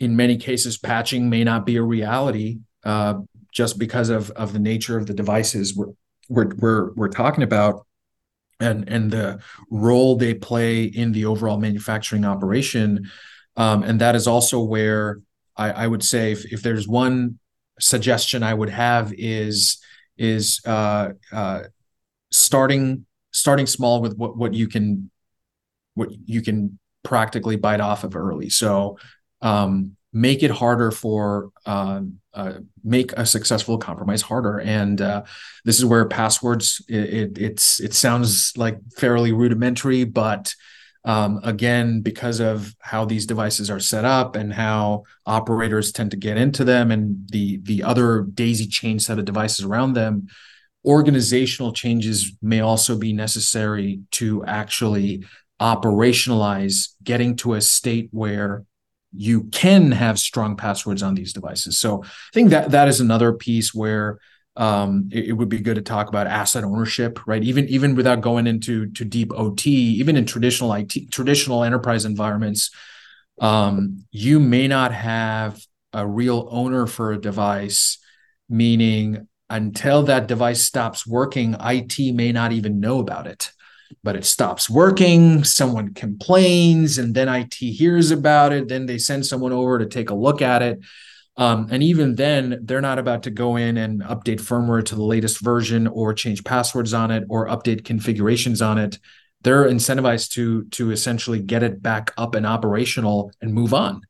in 0.00 0.16
many 0.16 0.36
cases 0.36 0.76
patching 0.76 1.30
may 1.30 1.44
not 1.44 1.64
be 1.64 1.76
a 1.76 1.82
reality 1.82 2.58
uh, 2.84 3.14
just 3.54 3.78
because 3.78 4.10
of 4.10 4.30
of 4.32 4.52
the 4.52 4.58
nature 4.58 4.98
of 4.98 5.06
the 5.06 5.14
devices 5.14 5.74
we're 5.74 5.92
we're 6.28 6.54
we're, 6.56 6.92
we're 6.94 7.08
talking 7.08 7.42
about 7.42 7.86
and 8.60 8.88
and 8.88 9.10
the 9.10 9.40
role 9.70 10.16
they 10.16 10.34
play 10.34 10.84
in 10.84 11.12
the 11.12 11.24
overall 11.24 11.58
manufacturing 11.58 12.24
operation 12.24 13.10
um, 13.56 13.82
and 13.82 14.00
that 14.00 14.14
is 14.14 14.26
also 14.26 14.60
where 14.60 15.20
I, 15.56 15.70
I 15.70 15.86
would 15.86 16.02
say 16.02 16.32
if, 16.32 16.52
if 16.52 16.62
there's 16.62 16.88
one 16.88 17.38
suggestion 17.80 18.42
I 18.42 18.54
would 18.54 18.70
have 18.70 19.12
is 19.16 19.78
is 20.16 20.60
uh, 20.66 21.10
uh, 21.32 21.62
starting 22.30 23.06
starting 23.32 23.66
small 23.66 24.00
with 24.00 24.16
what 24.16 24.36
what 24.36 24.54
you 24.54 24.68
can 24.68 25.10
what 25.94 26.10
you 26.26 26.42
can 26.42 26.78
practically 27.02 27.56
bite 27.56 27.80
off 27.80 28.04
of 28.04 28.16
early. 28.16 28.48
So 28.48 28.98
um, 29.42 29.96
make 30.14 30.44
it 30.44 30.50
harder 30.50 30.92
for 30.92 31.50
uh, 31.66 32.00
uh, 32.32 32.54
make 32.84 33.12
a 33.12 33.26
successful 33.26 33.76
compromise 33.78 34.22
harder. 34.22 34.60
And 34.60 35.00
uh, 35.00 35.24
this 35.64 35.78
is 35.78 35.84
where 35.84 36.06
passwords 36.06 36.80
it, 36.88 36.94
it, 36.96 37.38
it's 37.38 37.80
it 37.80 37.94
sounds 37.94 38.52
like 38.56 38.78
fairly 38.96 39.32
rudimentary 39.32 40.04
but 40.04 40.54
um, 41.04 41.40
again 41.42 42.00
because 42.00 42.40
of 42.40 42.74
how 42.80 43.04
these 43.04 43.26
devices 43.26 43.70
are 43.70 43.80
set 43.80 44.04
up 44.04 44.36
and 44.36 44.54
how 44.54 45.02
operators 45.26 45.92
tend 45.92 46.12
to 46.12 46.16
get 46.16 46.38
into 46.38 46.64
them 46.64 46.90
and 46.90 47.28
the 47.30 47.58
the 47.64 47.82
other 47.82 48.22
daisy 48.22 48.66
chain 48.66 48.98
set 48.98 49.18
of 49.18 49.24
devices 49.24 49.64
around 49.64 49.92
them 49.92 50.28
organizational 50.84 51.72
changes 51.72 52.32
may 52.40 52.60
also 52.60 52.96
be 52.96 53.12
necessary 53.12 54.00
to 54.12 54.44
actually 54.44 55.24
operationalize 55.60 56.94
getting 57.02 57.36
to 57.36 57.54
a 57.54 57.60
state 57.60 58.08
where 58.10 58.64
you 59.16 59.44
can 59.44 59.92
have 59.92 60.18
strong 60.18 60.56
passwords 60.56 61.02
on 61.02 61.14
these 61.14 61.32
devices. 61.32 61.78
So 61.78 62.02
I 62.02 62.32
think 62.32 62.50
that 62.50 62.70
that 62.72 62.88
is 62.88 63.00
another 63.00 63.32
piece 63.32 63.74
where 63.74 64.18
um, 64.56 65.08
it, 65.12 65.28
it, 65.28 65.32
would 65.32 65.48
be 65.48 65.58
good 65.58 65.74
to 65.76 65.82
talk 65.82 66.08
about 66.08 66.26
asset 66.26 66.64
ownership, 66.64 67.18
right? 67.26 67.42
Even 67.42 67.66
even 67.68 67.96
without 67.96 68.20
going 68.20 68.46
into 68.46 68.86
to 68.92 69.04
deep 69.04 69.32
OT, 69.34 69.70
even 69.70 70.16
in 70.16 70.26
traditional 70.26 70.72
IT, 70.72 71.10
traditional 71.10 71.64
enterprise 71.64 72.04
environments, 72.04 72.70
um, 73.40 74.04
you 74.12 74.38
may 74.38 74.68
not 74.68 74.92
have 74.92 75.60
a 75.92 76.06
real 76.06 76.48
owner 76.50 76.86
for 76.86 77.12
a 77.12 77.20
device, 77.20 77.98
meaning 78.48 79.26
until 79.50 80.04
that 80.04 80.26
device 80.26 80.64
stops 80.64 81.06
working, 81.06 81.56
IT 81.60 82.14
may 82.14 82.32
not 82.32 82.52
even 82.52 82.80
know 82.80 82.98
about 82.98 83.26
it. 83.26 83.50
But 84.02 84.16
it 84.16 84.24
stops 84.24 84.68
working, 84.68 85.44
someone 85.44 85.94
complains, 85.94 86.98
and 86.98 87.14
then 87.14 87.28
IT 87.28 87.54
hears 87.54 88.10
about 88.10 88.52
it. 88.52 88.68
Then 88.68 88.86
they 88.86 88.98
send 88.98 89.24
someone 89.26 89.52
over 89.52 89.78
to 89.78 89.86
take 89.86 90.10
a 90.10 90.14
look 90.14 90.42
at 90.42 90.62
it. 90.62 90.80
Um, 91.36 91.68
and 91.70 91.82
even 91.82 92.14
then, 92.14 92.60
they're 92.62 92.80
not 92.80 92.98
about 92.98 93.24
to 93.24 93.30
go 93.30 93.56
in 93.56 93.76
and 93.76 94.02
update 94.02 94.40
firmware 94.40 94.84
to 94.84 94.94
the 94.94 95.02
latest 95.02 95.40
version 95.40 95.86
or 95.88 96.14
change 96.14 96.44
passwords 96.44 96.94
on 96.94 97.10
it 97.10 97.24
or 97.28 97.48
update 97.48 97.84
configurations 97.84 98.62
on 98.62 98.78
it. 98.78 98.98
They're 99.42 99.64
incentivized 99.64 100.30
to 100.32 100.64
to 100.64 100.90
essentially 100.90 101.40
get 101.40 101.62
it 101.62 101.82
back 101.82 102.12
up 102.16 102.34
and 102.34 102.46
operational 102.46 103.32
and 103.42 103.52
move 103.52 103.74
on. 103.74 104.02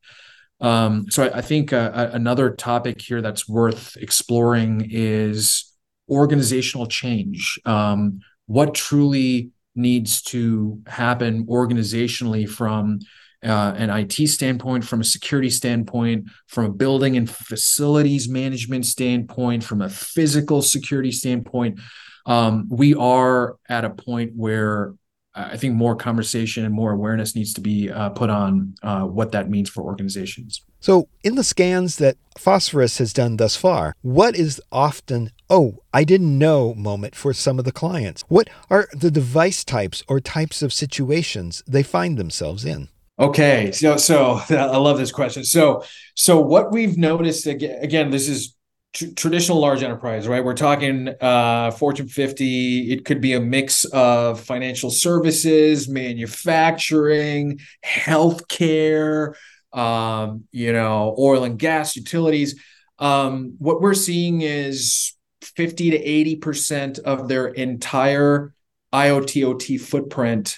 Um, 0.61 1.09
so 1.09 1.23
I, 1.23 1.39
I 1.39 1.41
think 1.41 1.73
uh, 1.73 2.09
another 2.13 2.51
topic 2.51 3.01
here 3.01 3.21
that's 3.21 3.47
worth 3.49 3.97
exploring 3.97 4.87
is 4.89 5.71
organizational 6.09 6.87
change. 6.87 7.59
Um, 7.65 8.21
what 8.45 8.73
truly 8.73 9.51
needs 9.75 10.21
to 10.21 10.81
happen 10.87 11.45
organizationally 11.47 12.47
from 12.47 12.99
uh, 13.43 13.73
an 13.77 13.89
IT 13.89 14.27
standpoint, 14.27 14.83
from 14.83 15.01
a 15.01 15.03
security 15.03 15.49
standpoint, 15.49 16.29
from 16.47 16.65
a 16.65 16.71
building 16.71 17.15
and 17.15 17.29
facilities 17.29 18.27
management 18.27 18.85
standpoint, 18.85 19.63
from 19.63 19.81
a 19.81 19.89
physical 19.89 20.61
security 20.61 21.11
standpoint. 21.11 21.79
Um, 22.25 22.67
we 22.69 22.95
are 22.95 23.57
at 23.69 23.85
a 23.85 23.91
point 23.91 24.31
where 24.35 24.95
I 25.35 25.57
think 25.57 25.75
more 25.75 25.95
conversation 25.95 26.63
and 26.63 26.73
more 26.73 26.91
awareness 26.91 27.35
needs 27.35 27.53
to 27.55 27.61
be 27.61 27.91
uh, 27.91 28.09
put 28.09 28.29
on 28.29 28.75
uh, 28.81 29.01
what 29.01 29.33
that 29.33 29.49
means 29.49 29.69
for 29.69 29.83
organizations. 29.83 30.61
So, 30.79 31.09
in 31.23 31.35
the 31.35 31.43
scans 31.43 31.97
that 31.97 32.15
Phosphorus 32.37 32.99
has 32.99 33.11
done 33.11 33.37
thus 33.37 33.55
far, 33.55 33.95
what 34.01 34.35
is 34.35 34.61
often, 34.71 35.31
oh, 35.49 35.79
I 35.93 36.05
didn't 36.05 36.37
know 36.37 36.73
moment 36.73 37.15
for 37.15 37.33
some 37.33 37.59
of 37.59 37.65
the 37.65 37.73
clients? 37.73 38.23
What 38.29 38.49
are 38.69 38.87
the 38.93 39.11
device 39.11 39.65
types 39.65 40.03
or 40.07 40.19
types 40.21 40.61
of 40.61 40.71
situations 40.71 41.63
they 41.67 41.83
find 41.83 42.17
themselves 42.17 42.63
in? 42.63 42.89
Okay, 43.17 43.71
so 43.71 43.97
so 43.97 44.41
I 44.49 44.77
love 44.77 44.97
this 44.97 45.11
question. 45.11 45.43
So 45.43 45.83
so 46.15 46.39
what 46.39 46.71
we've 46.71 46.97
noticed 46.97 47.47
again, 47.47 48.09
this 48.09 48.29
is 48.29 48.54
tr- 48.95 49.13
traditional 49.15 49.59
large 49.59 49.83
enterprise, 49.83 50.27
right? 50.27 50.43
We're 50.43 50.55
talking 50.55 51.09
uh, 51.21 51.71
Fortune 51.71 52.07
50. 52.07 52.91
It 52.91 53.05
could 53.05 53.21
be 53.21 53.33
a 53.33 53.39
mix 53.39 53.85
of 53.85 54.41
financial 54.41 54.89
services, 54.89 55.87
manufacturing, 55.87 57.59
healthcare, 57.85 59.35
um, 59.73 60.45
you 60.51 60.73
know, 60.73 61.15
oil 61.19 61.43
and 61.43 61.59
gas, 61.59 61.95
utilities. 61.95 62.59
Um, 62.97 63.55
what 63.59 63.81
we're 63.81 63.93
seeing 63.93 64.41
is 64.41 65.13
50 65.41 65.91
to 65.91 65.97
80 65.97 66.35
percent 66.37 66.99
of 66.99 67.27
their 67.27 67.47
entire 67.47 68.53
IoT 68.93 69.45
OT 69.45 69.77
footprint 69.77 70.57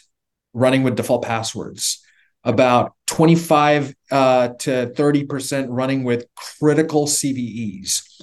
running 0.54 0.84
with 0.84 0.96
default 0.96 1.24
passwords 1.24 2.04
about 2.48 2.94
25 3.08 3.94
uh, 4.10 4.48
to 4.60 4.92
30% 4.96 5.68
running 5.70 6.06
with 6.06 6.26
critical 6.36 7.06
CVEs. 7.06 8.17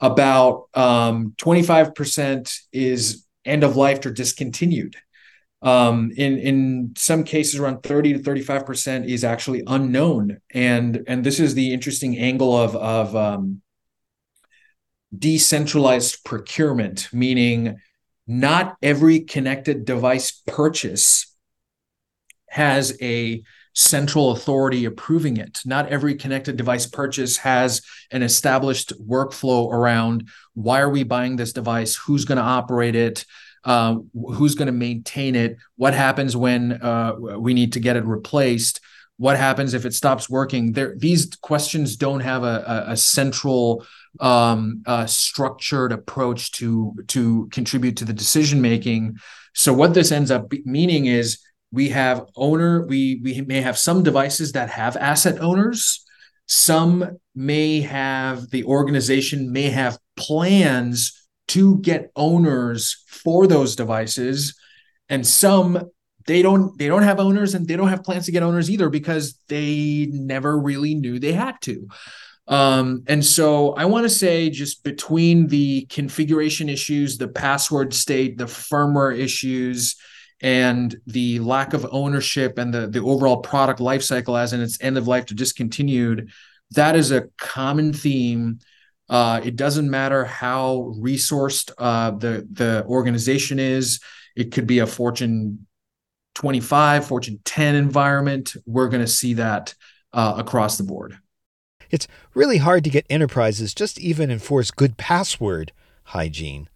About 0.00 0.68
um, 0.74 1.34
25% 1.38 2.58
is 2.72 3.24
end 3.44 3.64
of 3.64 3.76
life 3.76 4.04
or 4.04 4.10
discontinued. 4.10 4.96
Um, 5.62 6.12
in 6.16 6.38
in 6.38 6.92
some 6.96 7.24
cases, 7.24 7.58
around 7.58 7.82
30 7.82 8.14
to 8.14 8.18
35% 8.18 9.08
is 9.08 9.24
actually 9.24 9.62
unknown. 9.66 10.38
And 10.52 11.02
and 11.06 11.24
this 11.24 11.40
is 11.40 11.54
the 11.54 11.72
interesting 11.72 12.18
angle 12.18 12.54
of 12.56 12.76
of 12.76 13.16
um, 13.16 13.62
decentralized 15.16 16.24
procurement, 16.24 17.08
meaning 17.12 17.80
not 18.26 18.76
every 18.82 19.20
connected 19.20 19.84
device 19.84 20.42
purchase 20.46 21.34
has 22.48 22.96
a 23.00 23.42
central 23.76 24.30
authority 24.30 24.86
approving 24.86 25.36
it. 25.36 25.60
Not 25.66 25.88
every 25.88 26.14
connected 26.14 26.56
device 26.56 26.86
purchase 26.86 27.36
has 27.36 27.82
an 28.10 28.22
established 28.22 28.94
workflow 29.06 29.70
around 29.70 30.30
why 30.54 30.80
are 30.80 30.88
we 30.88 31.04
buying 31.04 31.36
this 31.36 31.52
device, 31.52 31.94
who's 31.94 32.24
going 32.24 32.38
to 32.38 32.42
operate 32.42 32.96
it, 32.96 33.26
uh, 33.64 33.96
who's 34.14 34.54
going 34.54 34.66
to 34.66 34.72
maintain 34.72 35.34
it, 35.34 35.58
what 35.76 35.92
happens 35.92 36.34
when 36.34 36.72
uh, 36.72 37.12
we 37.38 37.52
need 37.52 37.74
to 37.74 37.80
get 37.80 37.96
it 37.96 38.04
replaced. 38.06 38.80
What 39.18 39.36
happens 39.36 39.74
if 39.74 39.84
it 39.84 39.92
stops 39.92 40.30
working? 40.30 40.72
There, 40.72 40.94
these 40.96 41.34
questions 41.36 41.96
don't 41.96 42.20
have 42.20 42.44
a, 42.44 42.86
a, 42.88 42.92
a 42.92 42.96
central, 42.96 43.84
um, 44.20 44.82
structured 45.06 45.92
approach 45.92 46.52
to 46.52 46.94
to 47.08 47.48
contribute 47.52 47.98
to 47.98 48.06
the 48.06 48.14
decision 48.14 48.62
making. 48.62 49.18
So 49.54 49.74
what 49.74 49.92
this 49.92 50.12
ends 50.12 50.30
up 50.30 50.50
meaning 50.64 51.06
is 51.06 51.38
we 51.72 51.88
have 51.90 52.24
owner 52.36 52.86
we 52.86 53.20
we 53.22 53.40
may 53.42 53.60
have 53.60 53.78
some 53.78 54.02
devices 54.02 54.52
that 54.52 54.70
have 54.70 54.96
asset 54.96 55.40
owners. 55.40 56.04
Some 56.46 57.18
may 57.34 57.80
have 57.80 58.50
the 58.50 58.64
organization 58.64 59.52
may 59.52 59.70
have 59.70 59.98
plans 60.16 61.28
to 61.48 61.78
get 61.78 62.10
owners 62.16 63.04
for 63.08 63.46
those 63.46 63.76
devices. 63.76 64.58
And 65.08 65.26
some 65.26 65.90
they 66.26 66.42
don't 66.42 66.76
they 66.78 66.88
don't 66.88 67.02
have 67.02 67.20
owners 67.20 67.54
and 67.54 67.66
they 67.66 67.76
don't 67.76 67.88
have 67.88 68.02
plans 68.02 68.26
to 68.26 68.32
get 68.32 68.42
owners 68.42 68.70
either 68.70 68.88
because 68.88 69.38
they 69.48 70.08
never 70.10 70.58
really 70.58 70.94
knew 70.94 71.18
they 71.18 71.32
had 71.32 71.60
to. 71.62 71.88
Um, 72.48 73.02
and 73.08 73.24
so 73.24 73.74
I 73.74 73.86
want 73.86 74.04
to 74.04 74.10
say 74.10 74.50
just 74.50 74.84
between 74.84 75.48
the 75.48 75.86
configuration 75.86 76.68
issues, 76.68 77.18
the 77.18 77.28
password 77.28 77.92
state, 77.92 78.38
the 78.38 78.44
firmware 78.44 79.16
issues, 79.18 79.96
and 80.40 80.94
the 81.06 81.38
lack 81.40 81.72
of 81.72 81.86
ownership 81.90 82.58
and 82.58 82.72
the, 82.72 82.86
the 82.86 83.00
overall 83.00 83.38
product 83.38 83.80
lifecycle 83.80 84.40
as 84.40 84.52
in 84.52 84.60
its 84.60 84.80
end 84.82 84.98
of 84.98 85.08
life 85.08 85.26
to 85.26 85.34
discontinued, 85.34 86.30
that 86.72 86.96
is 86.96 87.10
a 87.10 87.28
common 87.38 87.92
theme. 87.92 88.58
Uh, 89.08 89.40
it 89.42 89.56
doesn't 89.56 89.88
matter 89.88 90.24
how 90.24 90.92
resourced 90.98 91.70
uh, 91.78 92.10
the 92.10 92.46
the 92.52 92.84
organization 92.86 93.58
is. 93.58 94.00
It 94.34 94.52
could 94.52 94.66
be 94.66 94.80
a 94.80 94.86
Fortune 94.86 95.66
25, 96.34 97.06
Fortune 97.06 97.40
10 97.44 97.74
environment. 97.76 98.54
We're 98.66 98.88
going 98.88 99.04
to 99.04 99.10
see 99.10 99.34
that 99.34 99.74
uh, 100.12 100.34
across 100.36 100.76
the 100.76 100.84
board. 100.84 101.16
It's 101.90 102.08
really 102.34 102.58
hard 102.58 102.84
to 102.84 102.90
get 102.90 103.06
enterprises 103.08 103.74
just 103.74 103.98
even 104.00 104.30
enforce 104.30 104.70
good 104.70 104.96
password 104.96 105.72
hygiene 106.04 106.68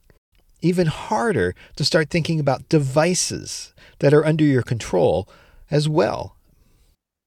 even 0.62 0.86
harder 0.86 1.54
to 1.76 1.84
start 1.84 2.10
thinking 2.10 2.40
about 2.40 2.68
devices 2.68 3.74
that 3.98 4.14
are 4.14 4.24
under 4.24 4.44
your 4.44 4.62
control 4.62 5.28
as 5.70 5.88
well. 5.88 6.36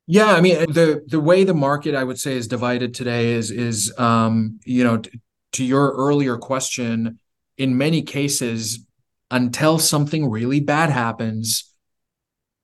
Yeah, 0.05 0.33
I 0.33 0.41
mean 0.41 0.57
the 0.71 1.03
the 1.07 1.19
way 1.19 1.43
the 1.43 1.53
market 1.53 1.95
I 1.95 2.03
would 2.03 2.19
say 2.19 2.35
is 2.35 2.47
divided 2.47 2.93
today 2.93 3.33
is 3.33 3.51
is 3.51 3.93
um, 3.97 4.59
you 4.65 4.83
know 4.83 4.97
t- 4.97 5.21
to 5.53 5.63
your 5.63 5.91
earlier 5.95 6.37
question 6.37 7.19
in 7.57 7.77
many 7.77 8.01
cases 8.01 8.85
until 9.31 9.79
something 9.79 10.29
really 10.29 10.59
bad 10.59 10.89
happens 10.89 11.73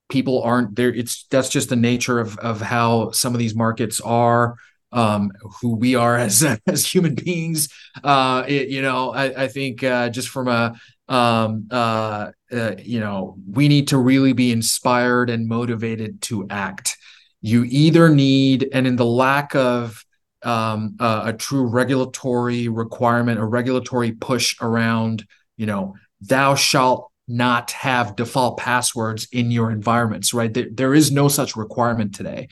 people 0.10 0.42
aren't 0.42 0.76
there 0.76 0.94
it's 0.94 1.26
that's 1.30 1.50
just 1.50 1.70
the 1.70 1.76
nature 1.76 2.20
of 2.20 2.38
of 2.40 2.60
how 2.62 3.12
some 3.12 3.34
of 3.34 3.40
these 3.40 3.56
markets 3.56 4.02
are 4.02 4.56
um, 4.92 5.32
who 5.62 5.76
we 5.76 5.96
are 5.96 6.18
as 6.18 6.44
as 6.68 6.86
human 6.86 7.16
beings. 7.16 7.70
Uh, 8.04 8.44
it, 8.48 8.70
you 8.70 8.82
know, 8.82 9.12
I, 9.12 9.44
I 9.44 9.48
think 9.48 9.84
uh, 9.84 10.10
just 10.10 10.30
from 10.30 10.48
a 10.48 10.76
um, 11.08 11.68
uh, 11.72 12.32
uh, 12.52 12.76
you 12.78 13.00
know, 13.00 13.36
we 13.52 13.68
need 13.68 13.88
to 13.90 13.98
really 13.98 14.34
be 14.34 14.52
inspired 14.52 15.30
and 15.30 15.48
motivated 15.48 16.22
to 16.24 16.46
act. 16.50 16.98
You 17.42 17.66
either 17.68 18.10
need, 18.10 18.70
and 18.74 18.86
in 18.86 18.96
the 18.96 19.06
lack 19.06 19.56
of 19.56 20.04
um, 20.44 20.96
a 21.00 21.34
true 21.34 21.64
regulatory 21.64 22.68
requirement, 22.68 23.40
a 23.40 23.46
regulatory 23.46 24.12
push 24.12 24.56
around, 24.62 25.26
you 25.58 25.66
know, 25.66 25.96
thou 26.22 26.54
shalt 26.54 27.12
not 27.28 27.72
have 27.72 28.16
default 28.16 28.58
passwords 28.58 29.28
in 29.32 29.52
your 29.52 29.72
environments, 29.72 30.34
right? 30.34 30.54
There, 30.54 30.68
there 30.72 30.94
is 30.94 31.12
no 31.12 31.28
such 31.28 31.56
requirement 31.56 32.14
today 32.14 32.50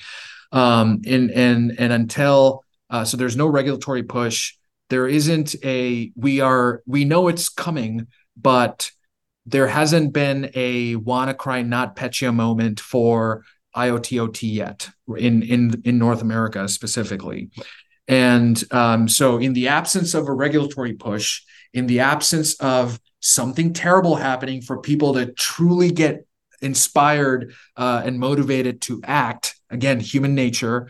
um, 0.52 1.02
and 1.06 1.32
and 1.32 1.76
and 1.80 1.94
until 1.94 2.64
uh, 2.90 3.04
so 3.04 3.18
there's 3.18 3.36
no 3.36 3.48
regulatory 3.48 4.04
push 4.04 4.54
there 4.90 5.08
isn't 5.08 5.56
a 5.64 6.12
we 6.16 6.40
are 6.40 6.82
we 6.86 7.04
know 7.06 7.28
it's 7.28 7.50
coming 7.50 8.08
but 8.36 8.92
there 9.46 9.68
hasn't 9.68 10.14
been 10.14 10.52
a 10.54 10.96
WannaCry 10.96 11.66
NotPetya 11.66 12.34
moment 12.36 12.80
for 12.80 13.44
IoTOT 13.76 14.54
yet 14.54 14.90
in 15.18 15.42
in 15.44 15.82
in 15.86 15.98
North 15.98 16.22
America 16.22 16.68
specifically. 16.68 17.50
And 18.08 18.62
um, 18.72 19.08
so, 19.08 19.38
in 19.38 19.54
the 19.54 19.68
absence 19.70 20.14
of 20.14 20.28
a 20.28 20.34
regulatory 20.34 20.94
push, 20.94 21.42
in 21.74 21.88
the 21.88 22.02
absence 22.02 22.56
of 22.56 23.00
something 23.20 23.74
terrible 23.74 24.16
happening 24.16 24.62
for 24.62 24.82
people 24.82 25.14
to 25.14 25.32
truly 25.34 25.92
get 25.92 26.26
inspired 26.62 27.54
uh, 27.76 28.02
and 28.06 28.20
motivated 28.20 28.82
to 28.82 29.02
act, 29.04 29.57
again, 29.70 30.00
human 30.00 30.36
nature, 30.36 30.90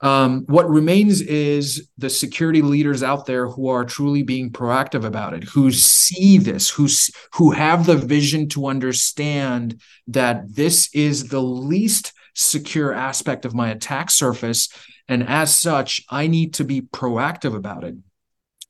um, 0.00 0.44
what 0.46 0.68
remains 0.68 1.20
is 1.22 1.88
the 1.96 2.10
security 2.10 2.60
leaders 2.60 3.02
out 3.02 3.26
there 3.26 3.48
who 3.48 3.68
are 3.68 3.84
truly 3.84 4.22
being 4.22 4.50
proactive 4.50 5.04
about 5.04 5.32
it, 5.32 5.44
who 5.44 5.70
see 5.70 6.36
this, 6.36 6.68
who 6.68 6.88
who 7.34 7.52
have 7.52 7.86
the 7.86 7.96
vision 7.96 8.48
to 8.50 8.66
understand 8.66 9.80
that 10.08 10.54
this 10.54 10.90
is 10.94 11.28
the 11.28 11.42
least 11.42 12.12
secure 12.34 12.92
aspect 12.92 13.44
of 13.44 13.54
my 13.54 13.70
attack 13.70 14.10
surface, 14.10 14.68
and 15.08 15.26
as 15.26 15.56
such, 15.56 16.02
I 16.10 16.26
need 16.26 16.54
to 16.54 16.64
be 16.64 16.82
proactive 16.82 17.54
about 17.54 17.84
it. 17.84 17.94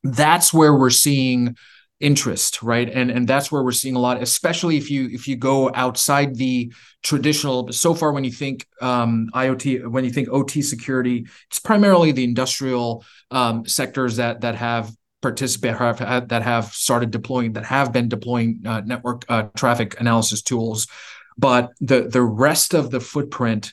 That's 0.05 0.53
where 0.53 0.75
we're 0.75 0.91
seeing 0.91 1.57
interest 2.05 2.63
right? 2.63 2.89
And 2.89 3.11
and 3.11 3.27
that's 3.27 3.51
where 3.51 3.63
we're 3.63 3.73
seeing 3.73 3.97
a 3.97 3.99
lot 3.99 4.23
especially 4.23 4.77
if 4.77 4.91
you 4.91 5.09
if 5.11 5.27
you 5.27 5.37
go 5.37 5.71
outside 5.75 6.37
the 6.37 6.73
traditional 7.03 7.73
so 7.73 7.95
far 7.95 8.13
when 8.13 8.25
you 8.25 8.31
think 8.31 8.67
um, 8.81 9.31
iot 9.35 9.87
when 9.89 10.05
you 10.05 10.11
think 10.11 10.29
ot 10.29 10.63
security 10.63 11.27
it's 11.51 11.59
primarily 11.59 12.13
the 12.13 12.25
industrial 12.25 13.05
um, 13.31 13.67
sectors 13.67 14.17
that 14.17 14.43
that 14.43 14.55
have 14.55 14.93
participate 15.23 15.75
have, 15.75 16.29
that 16.29 16.43
have 16.43 16.67
started 16.67 17.11
deploying 17.11 17.55
that 17.55 17.65
have 17.65 17.93
been 17.93 18.09
deploying 18.11 18.61
uh, 18.67 18.83
network 18.85 19.25
uh, 19.31 19.45
traffic 19.57 19.99
analysis 19.99 20.43
tools. 20.43 20.87
But 21.39 21.73
the 21.81 22.09
the 22.17 22.23
rest 22.23 22.75
of 22.75 22.91
the 22.91 23.01
footprint 23.01 23.73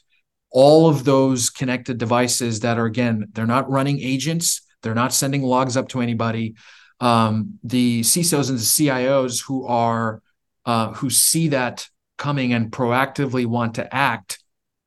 all 0.52 0.90
of 0.90 1.04
those 1.04 1.50
connected 1.50 1.98
devices 1.98 2.62
that 2.62 2.78
are 2.78 2.86
again 2.86 3.28
they're 3.34 3.46
not 3.46 3.70
running 3.70 4.00
agents 4.00 4.62
they're 4.82 4.96
not 5.04 5.14
sending 5.14 5.44
logs 5.44 5.78
up 5.78 5.88
to 5.90 6.02
anybody 6.02 6.56
um, 7.02 7.60
the 7.64 8.02
CISOs 8.02 8.50
and 8.50 8.60
the 8.60 8.64
CIOs 8.64 9.44
who 9.44 9.66
are 9.66 10.22
uh, 10.66 10.94
who 10.94 11.10
see 11.10 11.48
that 11.50 11.90
coming 12.18 12.54
and 12.54 12.72
proactively 12.72 13.46
want 13.46 13.76
to 13.76 13.94
act 13.94 14.40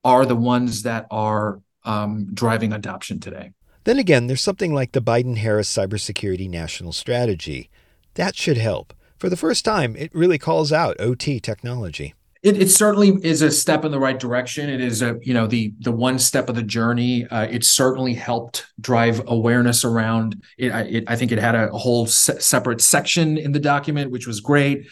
are 0.05 0.25
the 0.25 0.37
ones 0.37 0.85
that 0.85 1.07
are 1.11 1.61
um, 1.85 2.29
driving 2.33 2.73
adoption 2.73 3.19
today. 3.19 3.53
Then 3.83 3.99
again, 3.99 4.29
there's 4.29 4.41
something 4.41 4.73
like 4.73 4.93
the 4.93 5.03
Biden 5.03 5.39
Harris 5.39 5.71
Cybersecurity 5.71 6.49
National 6.49 6.93
Strategy. 6.93 7.69
That 8.15 8.37
should 8.37 8.57
help. 8.57 8.95
For 9.19 9.29
the 9.29 9.37
first 9.37 9.65
time, 9.65 9.97
it 9.97 10.15
really 10.15 10.39
calls 10.39 10.73
out 10.73 11.01
OT 11.01 11.41
technology. 11.41 12.15
It, 12.45 12.61
it, 12.61 12.71
certainly 12.71 13.19
is 13.23 13.41
a 13.41 13.51
step 13.51 13.87
in 13.87 13.91
the 13.91 13.99
right 13.99 14.19
direction. 14.19 14.69
It 14.69 14.83
is 14.83 15.01
a 15.01 15.19
you 15.23 15.33
know 15.33 15.47
the 15.47 15.73
the 15.81 15.91
one 15.91 16.19
step 16.19 16.51
of 16.51 16.55
the 16.55 16.63
journey. 16.63 17.27
Uh, 17.27 17.47
it 17.51 17.65
certainly 17.65 18.13
helped 18.13 18.67
drive 18.79 19.23
awareness 19.27 19.83
around 19.83 20.43
it. 20.59 20.71
I, 20.71 20.83
it, 20.83 21.05
I 21.09 21.17
think 21.17 21.33
it 21.33 21.39
had 21.39 21.55
a 21.55 21.69
whole 21.69 22.07
se- 22.07 22.41
separate 22.41 22.83
section 22.83 23.39
in 23.39 23.53
the 23.53 23.59
document, 23.59 24.11
which 24.11 24.27
was 24.27 24.41
great. 24.41 24.87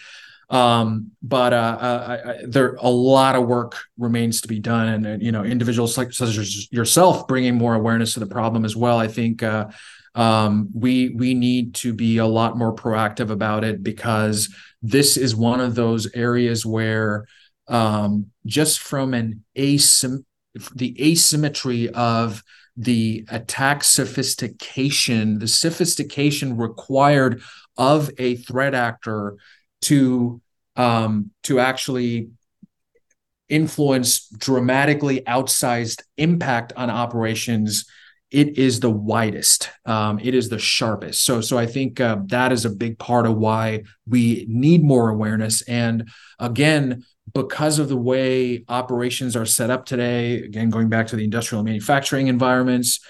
Um, 0.48 1.10
but 1.22 1.52
uh, 1.52 1.78
uh, 1.80 2.18
I, 2.24 2.46
there 2.46 2.76
a 2.80 2.90
lot 2.90 3.36
of 3.36 3.46
work 3.46 3.76
remains 3.98 4.40
to 4.42 4.48
be 4.48 4.58
done, 4.58 4.88
and, 4.88 5.06
and 5.06 5.22
you 5.22 5.30
know 5.30 5.44
individuals 5.44 5.98
like 5.98 6.14
such 6.14 6.38
as 6.38 6.72
yourself 6.72 7.28
bringing 7.28 7.56
more 7.56 7.74
awareness 7.74 8.14
to 8.14 8.20
the 8.20 8.26
problem 8.26 8.64
as 8.64 8.74
well. 8.74 8.98
I 8.98 9.08
think 9.08 9.42
uh, 9.42 9.68
um, 10.14 10.70
we 10.74 11.10
we 11.10 11.34
need 11.34 11.74
to 11.76 11.92
be 11.92 12.16
a 12.16 12.26
lot 12.26 12.56
more 12.56 12.74
proactive 12.74 13.30
about 13.30 13.62
it 13.62 13.82
because 13.82 14.54
this 14.82 15.18
is 15.18 15.36
one 15.36 15.60
of 15.60 15.74
those 15.74 16.10
areas 16.14 16.64
where 16.64 17.26
um, 17.72 18.26
just 18.44 18.80
from 18.80 19.14
an 19.14 19.42
asym- 19.56 20.24
the 20.74 20.94
asymmetry 21.00 21.88
of 21.88 22.44
the 22.76 23.24
attack 23.30 23.82
sophistication, 23.82 25.38
the 25.38 25.48
sophistication 25.48 26.58
required 26.58 27.42
of 27.78 28.10
a 28.18 28.36
threat 28.36 28.74
actor 28.74 29.36
to 29.80 30.40
um, 30.76 31.30
to 31.44 31.58
actually 31.58 32.28
influence 33.48 34.28
dramatically 34.28 35.20
outsized 35.22 36.02
impact 36.16 36.72
on 36.76 36.90
operations 36.90 37.86
it 38.30 38.56
is 38.56 38.80
the 38.80 38.90
widest 38.90 39.68
um, 39.84 40.18
it 40.18 40.34
is 40.34 40.48
the 40.48 40.58
sharpest. 40.58 41.22
So 41.24 41.42
so 41.42 41.58
i 41.58 41.66
think 41.66 42.00
uh, 42.00 42.16
that 42.26 42.50
is 42.50 42.64
a 42.64 42.70
big 42.70 42.98
part 42.98 43.26
of 43.26 43.36
why 43.36 43.82
we 44.06 44.46
need 44.48 44.82
more 44.82 45.10
awareness. 45.10 45.60
And 45.62 46.08
again 46.38 47.04
because 47.34 47.78
of 47.78 47.88
the 47.88 47.96
way 47.96 48.64
operations 48.68 49.36
are 49.36 49.46
set 49.46 49.70
up 49.70 49.86
today, 49.86 50.36
again, 50.42 50.70
going 50.70 50.88
back 50.88 51.06
to 51.08 51.16
the 51.16 51.24
industrial 51.24 51.64
manufacturing 51.64 52.26
environments, 52.26 53.00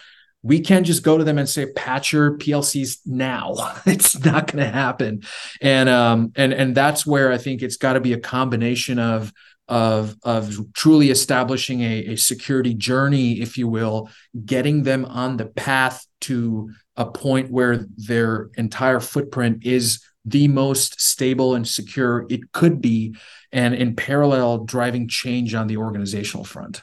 we 0.43 0.61
can't 0.61 0.87
just 0.87 1.03
go 1.03 1.17
to 1.17 1.25
them 1.25 1.39
and 1.39 1.49
say 1.49 1.73
patch 1.73 2.13
your 2.13 2.37
PLCs 2.37 2.99
now. 3.07 3.55
it's 3.87 4.19
not 4.25 4.49
going 4.51 4.65
to 4.65 4.71
happen, 4.71 5.23
and 5.61 5.89
um, 5.89 6.33
and 6.37 6.53
and 6.53 6.75
that's 6.75 7.07
where 7.07 7.33
I 7.33 7.39
think 7.39 7.63
it's 7.63 7.77
got 7.77 7.95
to 7.95 8.01
be 8.01 8.13
a 8.13 8.21
combination 8.21 8.99
of 8.99 9.33
of 9.69 10.17
of 10.23 10.73
truly 10.75 11.11
establishing 11.11 11.83
a, 11.83 12.07
a 12.07 12.17
security 12.17 12.75
journey, 12.75 13.41
if 13.41 13.57
you 13.57 13.69
will, 13.69 14.11
getting 14.45 14.83
them 14.83 15.05
on 15.05 15.37
the 15.37 15.47
path 15.47 16.05
to 16.23 16.71
a 16.97 17.07
point 17.07 17.51
where 17.51 17.87
their 17.97 18.51
entire 18.57 19.01
footprint 19.01 19.65
is 19.65 20.05
the 20.25 20.49
most 20.49 21.01
stable 21.01 21.55
and 21.55 21.67
secure 21.67 22.27
it 22.29 22.53
could 22.53 22.81
be, 22.81 23.17
and 23.51 23.75
in 23.75 23.97
parallel, 23.97 24.65
driving 24.65 25.09
change 25.09 25.55
on 25.55 25.67
the 25.67 25.77
organizational 25.77 26.45
front. 26.45 26.83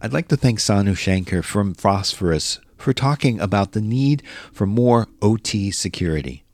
I'd 0.00 0.12
like 0.12 0.28
to 0.28 0.36
thank 0.36 0.58
Sonu 0.58 0.96
Shankar 0.96 1.42
from 1.42 1.74
Phosphorus 1.74 2.60
for 2.76 2.92
talking 2.92 3.40
about 3.40 3.72
the 3.72 3.80
need 3.80 4.22
for 4.52 4.66
more 4.66 5.08
OT 5.22 5.70
security. 5.70 6.44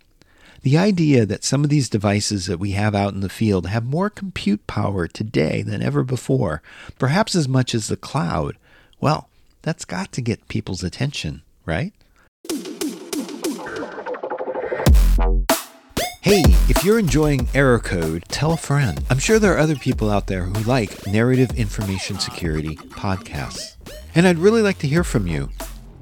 The 0.63 0.77
idea 0.77 1.25
that 1.25 1.43
some 1.43 1.65
of 1.65 1.71
these 1.71 1.89
devices 1.89 2.47
that 2.47 2.59
we 2.59 2.73
have 2.73 2.95
out 2.95 3.15
in 3.15 3.21
the 3.21 3.31
field 3.31 3.67
have 3.67 3.85
more 3.85 4.11
compute 4.11 4.67
power 4.67 5.09
today 5.09 5.63
than 5.63 5.83
ever 5.83 6.05
before, 6.05 6.63
perhaps 6.99 7.35
as 7.35 7.49
much 7.49 7.75
as 7.75 7.89
the 7.89 7.97
cloud, 7.97 8.57
well, 9.01 9.31
that's 9.63 9.85
got 9.87 10.13
to 10.13 10.21
get 10.21 10.49
people's 10.49 10.85
attention, 10.85 11.43
right? 11.65 11.93
Hey, 16.23 16.43
if 16.69 16.85
you're 16.85 16.99
enjoying 16.99 17.49
Error 17.55 17.79
Code, 17.79 18.25
tell 18.29 18.53
a 18.53 18.57
friend. 18.59 19.03
I'm 19.09 19.19
sure 19.19 19.39
there 19.39 19.55
are 19.55 19.59
other 19.59 19.75
people 19.75 20.11
out 20.11 20.27
there 20.27 20.45
who 20.45 20.63
like 20.65 21.07
narrative 21.07 21.59
information 21.59 22.19
security 22.19 22.77
podcasts. 22.77 23.77
And 24.15 24.27
I'd 24.27 24.37
really 24.37 24.61
like 24.61 24.77
to 24.81 24.87
hear 24.87 25.03
from 25.03 25.27
you. 25.27 25.49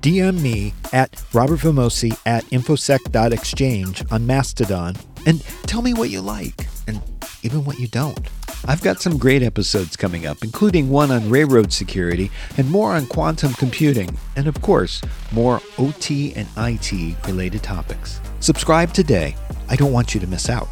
DM 0.01 0.43
me 0.43 0.75
at 0.93 1.23
Robert 1.33 1.61
Vamosi 1.61 2.19
at 2.27 2.43
infosec.exchange 2.47 4.11
on 4.11 4.27
Mastodon 4.27 4.97
and 5.25 5.41
tell 5.69 5.83
me 5.83 5.95
what 5.95 6.11
you 6.11 6.21
like 6.21 6.67
and 6.89 7.01
even 7.45 7.65
what 7.65 7.79
you 7.79 7.87
don't. 7.87 8.29
I've 8.65 8.83
got 8.83 9.01
some 9.01 9.19
great 9.19 9.45
episodes 9.45 9.97
coming 9.97 10.27
up, 10.27 10.39
including 10.43 10.91
one 10.91 11.13
on 11.13 11.31
railroad 11.31 11.73
security 11.73 12.33
and 12.57 12.69
more 12.69 12.93
on 12.93 13.07
quantum 13.07 13.53
computing, 13.53 14.19
and 14.35 14.49
of 14.49 14.61
course, 14.63 15.01
more 15.31 15.61
OT 15.79 16.35
and 16.35 16.49
IT 16.57 17.17
related 17.29 17.63
topics. 17.63 18.21
Subscribe 18.41 18.93
today 18.93 19.35
I 19.69 19.77
don't 19.77 19.93
want 19.93 20.15
you 20.15 20.21
to 20.21 20.27
miss 20.27 20.49
out. 20.49 20.69